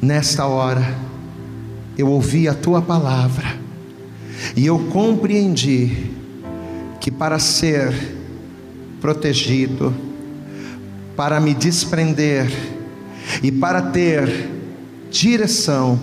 nesta 0.00 0.46
hora 0.46 0.96
eu 1.96 2.08
ouvi 2.08 2.48
a 2.48 2.54
tua 2.54 2.80
palavra 2.80 3.58
e 4.56 4.66
eu 4.66 4.78
compreendi 4.90 6.10
que 7.00 7.10
para 7.10 7.38
ser 7.38 7.94
protegido, 9.00 9.94
para 11.16 11.40
me 11.40 11.54
desprender 11.54 12.50
e 13.42 13.50
para 13.50 13.82
ter 13.82 14.50
direção, 15.10 15.98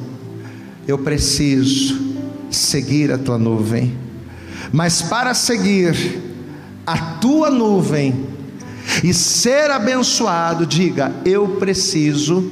eu 0.88 0.98
preciso 0.98 2.16
seguir 2.50 3.12
a 3.12 3.18
tua 3.18 3.38
nuvem. 3.38 3.96
Mas 4.72 5.02
para 5.02 5.34
seguir 5.34 6.22
a 6.86 6.98
tua 7.16 7.50
nuvem 7.50 8.26
e 9.04 9.14
ser 9.14 9.70
abençoado, 9.70 10.66
diga: 10.66 11.12
eu 11.26 11.58
preciso 11.60 12.52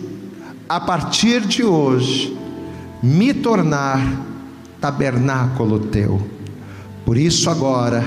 a 0.68 0.80
partir 0.80 1.42
de 1.42 1.64
hoje, 1.64 2.36
me 3.02 3.34
tornar 3.34 4.02
tabernáculo 4.82 5.80
teu. 5.80 6.22
Por 7.06 7.18
isso, 7.18 7.50
agora, 7.50 8.04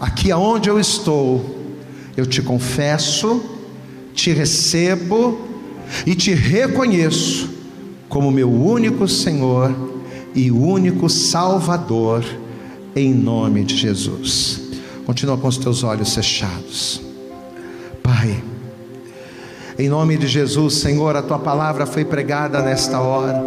aqui 0.00 0.30
aonde 0.30 0.70
eu 0.70 0.78
estou, 0.78 1.58
eu 2.16 2.24
te 2.24 2.40
confesso, 2.40 3.58
te 4.14 4.32
recebo 4.32 5.46
e 6.06 6.14
te 6.14 6.32
reconheço 6.32 7.59
como 8.10 8.30
meu 8.32 8.50
único 8.50 9.06
Senhor 9.06 9.72
e 10.34 10.50
único 10.50 11.08
Salvador, 11.08 12.24
em 12.94 13.14
nome 13.14 13.62
de 13.62 13.76
Jesus. 13.76 14.60
Continua 15.06 15.38
com 15.38 15.46
os 15.46 15.56
teus 15.56 15.84
olhos 15.84 16.12
fechados. 16.12 17.00
Pai, 18.02 18.42
em 19.78 19.88
nome 19.88 20.18
de 20.18 20.26
Jesus, 20.26 20.74
Senhor, 20.74 21.14
a 21.14 21.22
tua 21.22 21.38
palavra 21.38 21.86
foi 21.86 22.04
pregada 22.04 22.60
nesta 22.60 23.00
hora. 23.00 23.42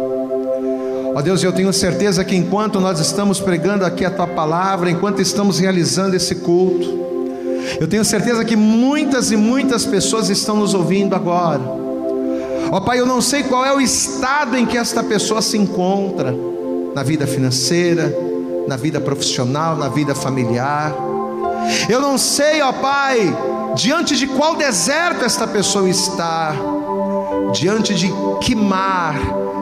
Ó 1.14 1.20
Deus, 1.20 1.44
eu 1.44 1.52
tenho 1.52 1.72
certeza 1.72 2.24
que 2.24 2.34
enquanto 2.34 2.80
nós 2.80 2.98
estamos 2.98 3.38
pregando 3.38 3.84
aqui 3.84 4.04
a 4.04 4.10
tua 4.10 4.26
palavra, 4.26 4.90
enquanto 4.90 5.20
estamos 5.20 5.58
realizando 5.58 6.16
esse 6.16 6.36
culto, 6.36 7.04
eu 7.78 7.86
tenho 7.86 8.04
certeza 8.04 8.44
que 8.44 8.56
muitas 8.56 9.30
e 9.30 9.36
muitas 9.36 9.84
pessoas 9.84 10.30
estão 10.30 10.56
nos 10.56 10.72
ouvindo 10.72 11.14
agora. 11.14 11.83
Ó 12.70 12.80
Pai, 12.80 13.00
eu 13.00 13.06
não 13.06 13.20
sei 13.20 13.42
qual 13.42 13.64
é 13.64 13.72
o 13.72 13.80
estado 13.80 14.56
em 14.56 14.66
que 14.66 14.76
esta 14.76 15.02
pessoa 15.02 15.40
se 15.40 15.56
encontra, 15.56 16.34
na 16.94 17.02
vida 17.02 17.26
financeira, 17.26 18.14
na 18.68 18.76
vida 18.76 19.00
profissional, 19.00 19.76
na 19.76 19.88
vida 19.88 20.14
familiar. 20.14 20.94
Eu 21.88 22.00
não 22.00 22.16
sei, 22.16 22.62
ó 22.62 22.72
Pai, 22.72 23.36
diante 23.74 24.16
de 24.16 24.26
qual 24.26 24.54
deserto 24.54 25.24
esta 25.24 25.46
pessoa 25.46 25.88
está, 25.88 26.54
diante 27.52 27.94
de 27.94 28.12
que 28.40 28.54
mar 28.54 29.16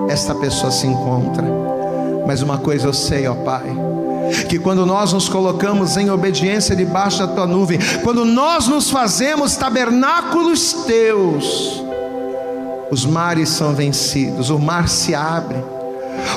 esta 0.08 0.34
pessoa 0.34 0.70
se 0.70 0.86
encontra. 0.86 1.44
Mas 2.26 2.42
uma 2.42 2.58
coisa 2.58 2.86
eu 2.86 2.92
sei, 2.92 3.26
ó 3.26 3.34
Pai, 3.34 3.64
que 4.48 4.58
quando 4.58 4.84
nós 4.86 5.12
nos 5.12 5.28
colocamos 5.28 5.96
em 5.96 6.10
obediência 6.10 6.76
debaixo 6.76 7.18
da 7.18 7.28
tua 7.28 7.46
nuvem, 7.46 7.78
quando 8.02 8.24
nós 8.24 8.68
nos 8.68 8.90
fazemos 8.90 9.56
tabernáculos 9.56 10.72
teus, 10.86 11.82
os 12.92 13.06
mares 13.06 13.48
são 13.48 13.74
vencidos, 13.74 14.50
o 14.50 14.58
mar 14.58 14.86
se 14.86 15.14
abre. 15.14 15.56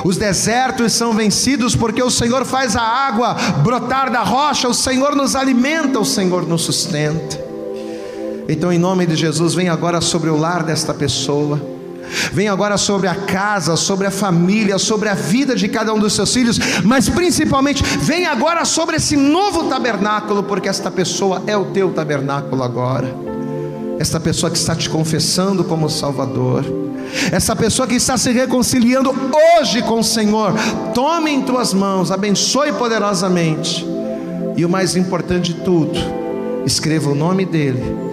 Os 0.02 0.16
desertos 0.16 0.94
são 0.94 1.12
vencidos 1.12 1.76
porque 1.76 2.02
o 2.02 2.10
Senhor 2.10 2.46
faz 2.46 2.74
a 2.74 2.80
água 2.80 3.36
brotar 3.62 4.10
da 4.10 4.22
rocha, 4.22 4.66
o 4.66 4.72
Senhor 4.72 5.14
nos 5.14 5.36
alimenta, 5.36 6.00
o 6.00 6.04
Senhor 6.04 6.48
nos 6.48 6.62
sustenta. 6.62 7.38
Então, 8.48 8.72
em 8.72 8.78
nome 8.78 9.04
de 9.04 9.16
Jesus, 9.16 9.52
vem 9.52 9.68
agora 9.68 10.00
sobre 10.00 10.30
o 10.30 10.36
lar 10.36 10.62
desta 10.62 10.94
pessoa. 10.94 11.60
Vem 12.32 12.48
agora 12.48 12.78
sobre 12.78 13.06
a 13.06 13.14
casa, 13.14 13.76
sobre 13.76 14.06
a 14.06 14.10
família, 14.10 14.78
sobre 14.78 15.10
a 15.10 15.14
vida 15.14 15.54
de 15.54 15.68
cada 15.68 15.92
um 15.92 15.98
dos 15.98 16.14
seus 16.14 16.32
filhos, 16.32 16.58
mas 16.82 17.06
principalmente 17.06 17.82
vem 17.82 18.24
agora 18.24 18.64
sobre 18.64 18.96
esse 18.96 19.14
novo 19.14 19.64
tabernáculo, 19.64 20.42
porque 20.42 20.70
esta 20.70 20.90
pessoa 20.90 21.42
é 21.46 21.54
o 21.54 21.66
teu 21.66 21.92
tabernáculo 21.92 22.62
agora. 22.62 23.35
Esta 23.98 24.20
pessoa 24.20 24.50
que 24.50 24.58
está 24.58 24.74
te 24.74 24.90
confessando 24.90 25.64
como 25.64 25.88
Salvador, 25.88 26.64
essa 27.32 27.56
pessoa 27.56 27.88
que 27.88 27.94
está 27.94 28.16
se 28.16 28.30
reconciliando 28.30 29.14
hoje 29.58 29.82
com 29.82 30.00
o 30.00 30.04
Senhor, 30.04 30.52
tome 30.94 31.30
em 31.30 31.42
tuas 31.42 31.72
mãos, 31.72 32.10
abençoe 32.10 32.72
poderosamente, 32.72 33.86
e 34.56 34.64
o 34.64 34.68
mais 34.68 34.96
importante 34.96 35.54
de 35.54 35.60
tudo, 35.62 35.98
escreva 36.66 37.10
o 37.10 37.14
nome 37.14 37.44
dele 37.44 38.06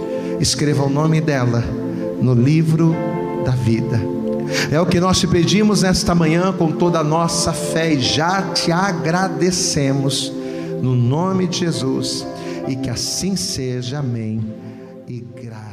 escreva 0.43 0.83
o 0.83 0.89
nome 0.89 1.21
dela 1.21 1.63
no 2.21 2.33
livro 2.33 2.95
da 3.45 3.51
vida. 3.51 3.99
É 4.71 4.79
o 4.79 4.85
que 4.85 4.99
nós 4.99 5.19
te 5.19 5.27
pedimos 5.27 5.81
nesta 5.81 6.13
manhã 6.13 6.53
com 6.53 6.71
toda 6.71 6.99
a 6.99 7.03
nossa 7.03 7.53
fé 7.53 7.93
e 7.93 7.99
já 7.99 8.41
te 8.53 8.71
agradecemos 8.71 10.31
no 10.81 10.95
nome 10.95 11.47
de 11.47 11.59
Jesus 11.59 12.25
e 12.67 12.75
que 12.75 12.89
assim 12.89 13.35
seja. 13.35 13.99
Amém. 13.99 14.43
E 15.07 15.25
graças 15.35 15.72